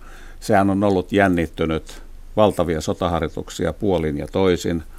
Sehän 0.40 0.70
on 0.70 0.84
ollut 0.84 1.12
jännittynyt, 1.12 2.02
valtavia 2.36 2.80
sotaharjoituksia 2.80 3.72
puolin 3.72 4.18
ja 4.18 4.26
toisin– 4.26 4.82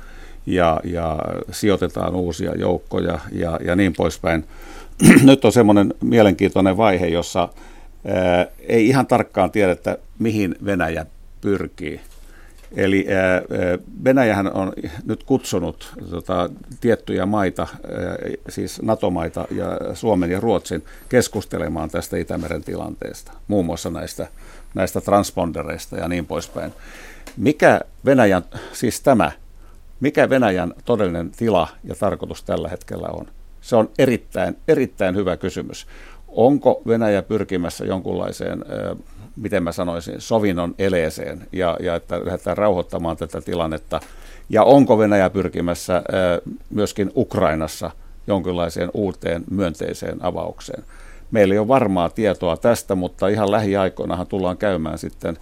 ja, 0.48 0.80
ja 0.84 1.20
sijoitetaan 1.52 2.16
uusia 2.16 2.56
joukkoja 2.56 3.20
ja, 3.32 3.60
ja 3.66 3.76
niin 3.76 3.94
poispäin. 3.98 4.46
Nyt 5.24 5.46
on 5.46 5.52
semmoinen 5.52 5.94
mielenkiintoinen 6.02 6.78
vaihe, 6.78 7.08
jossa 7.08 7.50
ää, 8.08 8.46
ei 8.60 8.88
ihan 8.88 9.08
tarkkaan 9.08 9.52
tiedetä, 9.52 9.98
mihin 10.20 10.56
Venäjä 10.66 11.06
pyrkii. 11.42 12.02
Eli 12.76 13.08
Venäjähän 14.04 14.54
on 14.54 14.74
nyt 15.06 15.24
kutsunut 15.24 15.94
tota, 16.10 16.50
tiettyjä 16.82 17.26
maita, 17.26 17.68
siis 18.50 18.82
NATO-maita 18.82 19.48
ja 19.52 19.80
Suomen 19.94 20.32
ja 20.32 20.40
Ruotsin 20.40 20.84
keskustelemaan 21.10 21.90
tästä 21.90 22.18
Itämeren 22.18 22.64
tilanteesta, 22.64 23.32
muun 23.48 23.66
muassa 23.66 23.90
näistä, 23.90 24.28
näistä 24.74 25.02
transpondereista 25.02 25.98
ja 25.98 26.08
niin 26.08 26.26
poispäin. 26.26 26.74
Mikä 27.38 27.82
Venäjän, 28.06 28.44
siis 28.74 29.02
tämä, 29.02 29.32
mikä 30.00 30.30
Venäjän 30.30 30.74
todellinen 30.86 31.32
tila 31.32 31.68
ja 31.84 31.96
tarkoitus 31.96 32.44
tällä 32.44 32.70
hetkellä 32.70 33.08
on? 33.12 33.26
Se 33.62 33.76
on 33.76 33.90
erittäin, 34.00 34.58
erittäin 34.68 35.16
hyvä 35.16 35.38
kysymys. 35.38 35.88
Onko 36.28 36.82
Venäjä 36.88 37.22
pyrkimässä 37.22 37.86
jonkunlaiseen 37.86 38.66
miten 39.38 39.64
mä 39.64 39.72
sanoisin, 39.72 40.22
sovinnon 40.22 40.76
eleeseen 40.80 41.48
ja, 41.52 41.78
ja 41.80 41.96
että 41.96 42.26
lähdetään 42.26 42.58
rauhoittamaan 42.58 43.18
tätä 43.18 43.42
tilannetta. 43.42 44.00
Ja 44.50 44.64
onko 44.64 44.98
Venäjä 44.98 45.30
pyrkimässä 45.30 46.04
myöskin 46.70 47.12
Ukrainassa 47.16 47.92
jonkinlaiseen 48.28 48.92
uuteen 48.94 49.44
myönteiseen 49.50 50.26
avaukseen? 50.26 50.84
Meillä 51.32 51.54
ei 51.54 51.60
ole 51.60 51.68
varmaa 51.68 52.10
tietoa 52.10 52.58
tästä, 52.58 52.96
mutta 52.96 53.28
ihan 53.28 53.52
lähiaikoinahan 53.52 54.28
tullaan 54.28 54.58
käymään 54.58 54.98
sitten 54.98 55.38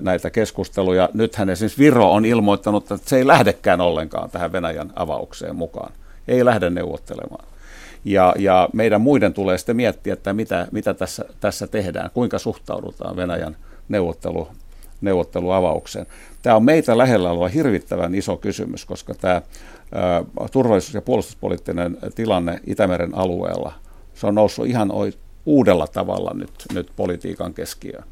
näitä 0.00 0.30
keskusteluja. 0.30 1.08
Nythän 1.14 1.50
esimerkiksi 1.50 1.82
Viro 1.82 2.12
on 2.12 2.24
ilmoittanut, 2.24 2.90
että 2.90 3.08
se 3.08 3.16
ei 3.16 3.26
lähdekään 3.26 3.80
ollenkaan 3.80 4.30
tähän 4.30 4.52
Venäjän 4.52 4.92
avaukseen 4.96 5.56
mukaan. 5.56 5.92
Ei 6.28 6.44
lähde 6.44 6.70
neuvottelemaan. 6.70 7.44
Ja, 8.04 8.34
ja 8.38 8.68
meidän 8.72 9.00
muiden 9.00 9.34
tulee 9.34 9.58
sitten 9.58 9.76
miettiä, 9.76 10.12
että 10.12 10.32
mitä, 10.32 10.68
mitä 10.72 10.94
tässä, 10.94 11.24
tässä 11.40 11.66
tehdään, 11.66 12.10
kuinka 12.14 12.38
suhtaudutaan 12.38 13.16
Venäjän 13.16 13.56
neuvottelu, 13.88 14.48
neuvotteluavaukseen. 15.00 16.06
Tämä 16.42 16.56
on 16.56 16.64
meitä 16.64 16.98
lähellä 16.98 17.30
oleva 17.30 17.48
hirvittävän 17.48 18.14
iso 18.14 18.36
kysymys, 18.36 18.84
koska 18.84 19.14
tämä 19.14 19.42
turvallisuus- 20.52 20.94
ja 20.94 21.02
puolustuspoliittinen 21.02 21.98
tilanne 22.14 22.60
Itämeren 22.66 23.14
alueella, 23.14 23.72
se 24.14 24.26
on 24.26 24.34
noussut 24.34 24.66
ihan 24.66 24.92
uudella 25.46 25.86
tavalla 25.86 26.30
nyt, 26.34 26.50
nyt 26.74 26.90
politiikan 26.96 27.54
keskiöön. 27.54 28.04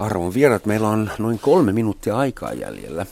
Arvon 0.00 0.34
vierat, 0.34 0.66
meillä 0.66 0.88
on 0.88 1.10
noin 1.18 1.38
kolme 1.38 1.72
minuuttia 1.72 2.16
aikaa 2.16 2.52
jäljellä. 2.52 3.06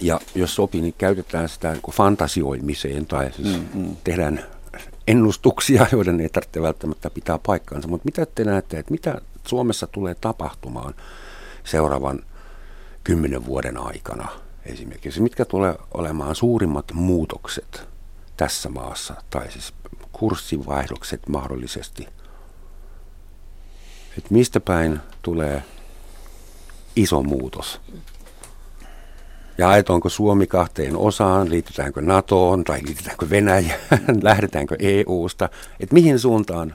Ja 0.00 0.20
jos 0.34 0.54
sopii, 0.54 0.80
niin 0.80 0.94
käytetään 0.98 1.48
sitä 1.48 1.72
niin 1.72 1.82
fantasioimiseen 1.90 3.06
tai 3.06 3.32
siis 3.32 3.48
mm, 3.48 3.68
mm. 3.74 3.96
tehdään 4.04 4.44
ennustuksia, 5.08 5.86
joiden 5.92 6.20
ei 6.20 6.28
tarvitse 6.28 6.62
välttämättä 6.62 7.10
pitää 7.10 7.38
paikkaansa. 7.46 7.88
Mutta 7.88 8.04
mitä 8.04 8.26
te 8.34 8.44
näette, 8.44 8.78
että 8.78 8.90
mitä 8.90 9.20
Suomessa 9.46 9.86
tulee 9.86 10.14
tapahtumaan 10.14 10.94
seuraavan 11.64 12.22
kymmenen 13.04 13.46
vuoden 13.46 13.76
aikana 13.76 14.28
esimerkiksi? 14.66 15.22
Mitkä 15.22 15.44
tulee 15.44 15.74
olemaan 15.94 16.34
suurimmat 16.34 16.92
muutokset 16.92 17.88
tässä 18.36 18.68
maassa, 18.68 19.14
tai 19.30 19.52
siis 19.52 19.74
kurssivaihdokset 20.12 21.28
mahdollisesti? 21.28 22.08
Että 24.18 24.34
mistä 24.34 24.60
päin 24.60 25.00
tulee 25.22 25.62
iso 26.96 27.22
muutos? 27.22 27.80
Ja 29.58 29.70
ajetaanko 29.70 30.08
Suomi 30.08 30.46
kahteen 30.46 30.96
osaan, 30.96 31.50
liitytäänkö 31.50 32.00
NATOon 32.02 32.64
tai 32.64 32.80
liitytäänkö 32.86 33.30
Venäjään, 33.30 33.80
lähdetäänkö 34.22 34.76
EUsta, 34.78 35.48
että 35.80 35.94
mihin 35.94 36.18
suuntaan 36.18 36.74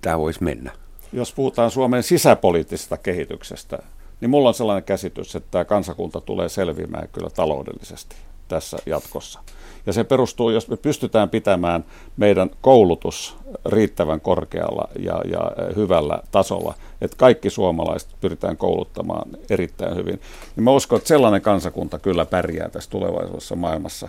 tämä 0.00 0.18
voisi 0.18 0.44
mennä? 0.44 0.72
Jos 1.12 1.32
puhutaan 1.32 1.70
Suomen 1.70 2.02
sisäpoliittisesta 2.02 2.96
kehityksestä, 2.96 3.78
niin 4.20 4.30
mulla 4.30 4.48
on 4.48 4.54
sellainen 4.54 4.84
käsitys, 4.84 5.36
että 5.36 5.48
tämä 5.50 5.64
kansakunta 5.64 6.20
tulee 6.20 6.48
selviämään 6.48 7.08
kyllä 7.08 7.30
taloudellisesti 7.30 8.16
tässä 8.48 8.78
jatkossa. 8.86 9.40
Ja 9.86 9.92
se 9.92 10.04
perustuu, 10.04 10.50
jos 10.50 10.68
me 10.68 10.76
pystytään 10.76 11.30
pitämään 11.30 11.84
meidän 12.16 12.50
koulutus 12.60 13.36
riittävän 13.66 14.20
korkealla 14.20 14.88
ja, 14.98 15.20
ja 15.30 15.50
hyvällä 15.76 16.18
tasolla, 16.30 16.74
että 17.00 17.16
kaikki 17.16 17.50
suomalaiset 17.50 18.08
pyritään 18.20 18.56
kouluttamaan 18.56 19.30
erittäin 19.50 19.96
hyvin, 19.96 20.20
niin 20.56 20.64
mä 20.64 20.70
uskon, 20.70 20.96
että 20.96 21.08
sellainen 21.08 21.42
kansakunta 21.42 21.98
kyllä 21.98 22.26
pärjää 22.26 22.68
tässä 22.68 22.90
tulevaisuudessa 22.90 23.56
maailmassa. 23.56 24.08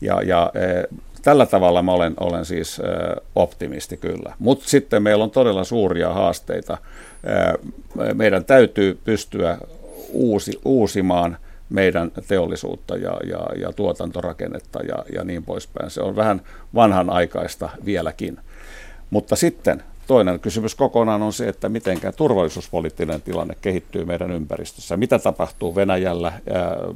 Ja, 0.00 0.22
ja 0.22 0.52
tällä 1.22 1.46
tavalla 1.46 1.82
mä 1.82 1.92
olen, 1.92 2.14
olen 2.20 2.44
siis 2.44 2.80
optimisti 3.34 3.96
kyllä. 3.96 4.34
Mutta 4.38 4.68
sitten 4.68 5.02
meillä 5.02 5.24
on 5.24 5.30
todella 5.30 5.64
suuria 5.64 6.12
haasteita. 6.12 6.78
Meidän 8.14 8.44
täytyy 8.44 9.00
pystyä 9.04 9.58
uusi, 10.12 10.60
uusimaan– 10.64 11.36
meidän 11.72 12.12
teollisuutta 12.28 12.96
ja, 12.96 13.16
ja, 13.24 13.46
ja 13.60 13.72
tuotantorakennetta 13.72 14.82
ja, 14.82 15.04
ja 15.14 15.24
niin 15.24 15.44
poispäin. 15.44 15.90
Se 15.90 16.00
on 16.02 16.16
vähän 16.16 16.42
vanhanaikaista 16.74 17.68
vieläkin. 17.84 18.38
Mutta 19.10 19.36
sitten 19.36 19.82
toinen 20.06 20.40
kysymys 20.40 20.74
kokonaan 20.74 21.22
on 21.22 21.32
se, 21.32 21.48
että 21.48 21.68
miten 21.68 21.98
turvallisuuspoliittinen 22.16 23.22
tilanne 23.22 23.54
kehittyy 23.60 24.04
meidän 24.04 24.30
ympäristössä. 24.30 24.96
Mitä 24.96 25.18
tapahtuu 25.18 25.74
Venäjällä, 25.74 26.32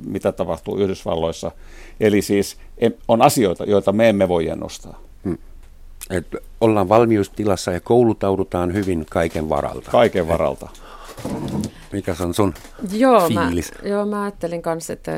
mitä 0.06 0.32
tapahtuu 0.32 0.78
Yhdysvalloissa. 0.78 1.50
Eli 2.00 2.22
siis 2.22 2.56
on 3.08 3.22
asioita, 3.22 3.64
joita 3.64 3.92
me 3.92 4.08
emme 4.08 4.28
voi 4.28 4.48
ennustaa. 4.48 5.00
Hmm. 5.24 5.38
Et 6.10 6.36
ollaan 6.60 6.88
valmiustilassa 6.88 7.72
ja 7.72 7.80
koulutaudutaan 7.80 8.72
hyvin 8.72 9.06
kaiken 9.10 9.48
varalta. 9.48 9.90
Kaiken 9.90 10.28
varalta. 10.28 10.68
Mikä 11.92 12.16
on 12.20 12.34
sun 12.34 12.54
joo, 12.92 13.28
fiilis? 13.28 13.72
Mä, 13.82 13.88
joo, 13.88 14.06
mä 14.06 14.22
ajattelin 14.22 14.62
kanssa, 14.62 14.92
että 14.92 15.12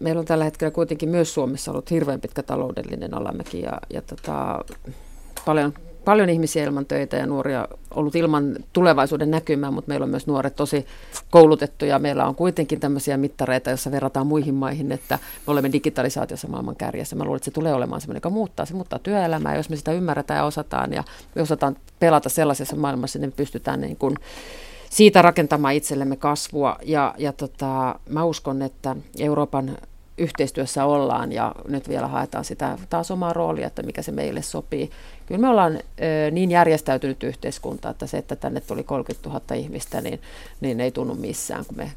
meillä 0.00 0.20
on 0.20 0.24
tällä 0.24 0.44
hetkellä 0.44 0.70
kuitenkin 0.70 1.08
myös 1.08 1.34
Suomessa 1.34 1.70
ollut 1.70 1.90
hirveän 1.90 2.20
pitkä 2.20 2.42
taloudellinen 2.42 3.14
alamäki 3.14 3.60
ja, 3.60 3.72
ja 3.90 4.02
tota, 4.02 4.64
paljon, 5.44 5.72
paljon 6.04 6.28
ihmisiä 6.28 6.64
ilman 6.64 6.86
töitä 6.86 7.16
ja 7.16 7.26
nuoria 7.26 7.68
ollut 7.90 8.16
ilman 8.16 8.56
tulevaisuuden 8.72 9.30
näkymää, 9.30 9.70
mutta 9.70 9.88
meillä 9.88 10.04
on 10.04 10.10
myös 10.10 10.26
nuoret 10.26 10.56
tosi 10.56 10.86
koulutettuja. 11.30 11.98
Meillä 11.98 12.26
on 12.26 12.34
kuitenkin 12.34 12.80
tämmöisiä 12.80 13.16
mittareita, 13.16 13.70
joissa 13.70 13.90
verrataan 13.90 14.26
muihin 14.26 14.54
maihin, 14.54 14.92
että 14.92 15.18
me 15.46 15.50
olemme 15.50 15.72
digitalisaatiossa 15.72 16.48
maailman 16.48 16.76
kärjessä. 16.76 17.16
Mä 17.16 17.24
luulen, 17.24 17.36
että 17.36 17.44
se 17.44 17.50
tulee 17.50 17.74
olemaan 17.74 18.00
semmoinen, 18.00 18.16
joka 18.18 18.30
muuttaa. 18.30 18.66
Se 18.66 18.74
muuttaa 18.74 18.98
työelämää, 18.98 19.56
jos 19.56 19.70
me 19.70 19.76
sitä 19.76 19.92
ymmärretään 19.92 20.38
ja 20.38 20.44
osataan 20.44 20.92
ja 20.92 21.04
me 21.34 21.42
osataan 21.42 21.76
pelata 22.00 22.28
sellaisessa 22.28 22.76
maailmassa, 22.76 23.18
niin 23.18 23.28
me 23.28 23.34
pystytään 23.36 23.80
niin 23.80 23.96
kuin 23.96 24.16
siitä 24.92 25.22
rakentamaan 25.22 25.74
itsellemme 25.74 26.16
kasvua. 26.16 26.76
Ja, 26.82 27.14
ja 27.18 27.32
tota, 27.32 27.94
mä 28.08 28.24
uskon, 28.24 28.62
että 28.62 28.96
Euroopan 29.18 29.76
yhteistyössä 30.18 30.84
ollaan 30.84 31.32
ja 31.32 31.54
nyt 31.68 31.88
vielä 31.88 32.06
haetaan 32.06 32.44
sitä 32.44 32.78
taas 32.90 33.10
omaa 33.10 33.32
roolia, 33.32 33.66
että 33.66 33.82
mikä 33.82 34.02
se 34.02 34.12
meille 34.12 34.42
sopii. 34.42 34.90
Kyllä 35.26 35.40
me 35.40 35.48
ollaan 35.48 35.76
ö, 35.76 36.30
niin 36.30 36.50
järjestäytynyt 36.50 37.22
yhteiskunta, 37.22 37.90
että 37.90 38.06
se, 38.06 38.18
että 38.18 38.36
tänne 38.36 38.60
tuli 38.60 38.82
30 38.82 39.28
000 39.28 39.54
ihmistä, 39.54 40.00
niin, 40.00 40.20
niin 40.60 40.80
ei 40.80 40.90
tunnu 40.90 41.14
missään, 41.14 41.64
kun 41.66 41.76
me 41.76 41.92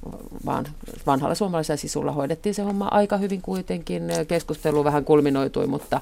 vaan 0.45 0.65
vanhalla 1.05 1.35
suomalaisella 1.35 1.77
sisulla 1.77 2.11
hoidettiin 2.11 2.55
se 2.55 2.61
homma 2.61 2.87
aika 2.87 3.17
hyvin 3.17 3.41
kuitenkin. 3.41 4.03
Keskustelu 4.27 4.83
vähän 4.83 5.05
kulminoitui, 5.05 5.67
mutta 5.67 6.01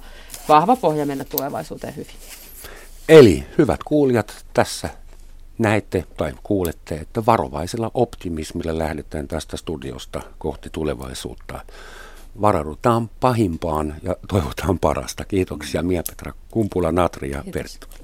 vahva 0.49 0.75
pohja 0.75 1.05
mennä 1.05 1.23
tulevaisuuteen 1.23 1.95
hyvin. 1.95 2.15
Eli 3.09 3.43
hyvät 3.57 3.79
kuulijat, 3.83 4.45
tässä 4.53 5.02
näette 5.57 6.05
tai 6.17 6.33
kuulette, 6.43 6.95
että 6.95 7.25
varovaisella 7.25 7.91
optimismilla 7.93 8.77
lähdetään 8.77 9.27
tästä 9.27 9.57
studiosta 9.57 10.21
kohti 10.37 10.69
tulevaisuutta. 10.69 11.65
Varaudutaan 12.41 13.09
pahimpaan 13.19 13.95
ja 14.03 14.15
toivotaan 14.27 14.79
parasta. 14.79 15.25
Kiitoksia 15.25 15.83
Mia-Petra 15.83 16.33
Kumpula-Natri 16.51 17.31
ja 17.31 17.43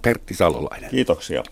Pertti 0.01 0.33
Salolainen. 0.33 0.89
Kiitoksia. 0.89 1.43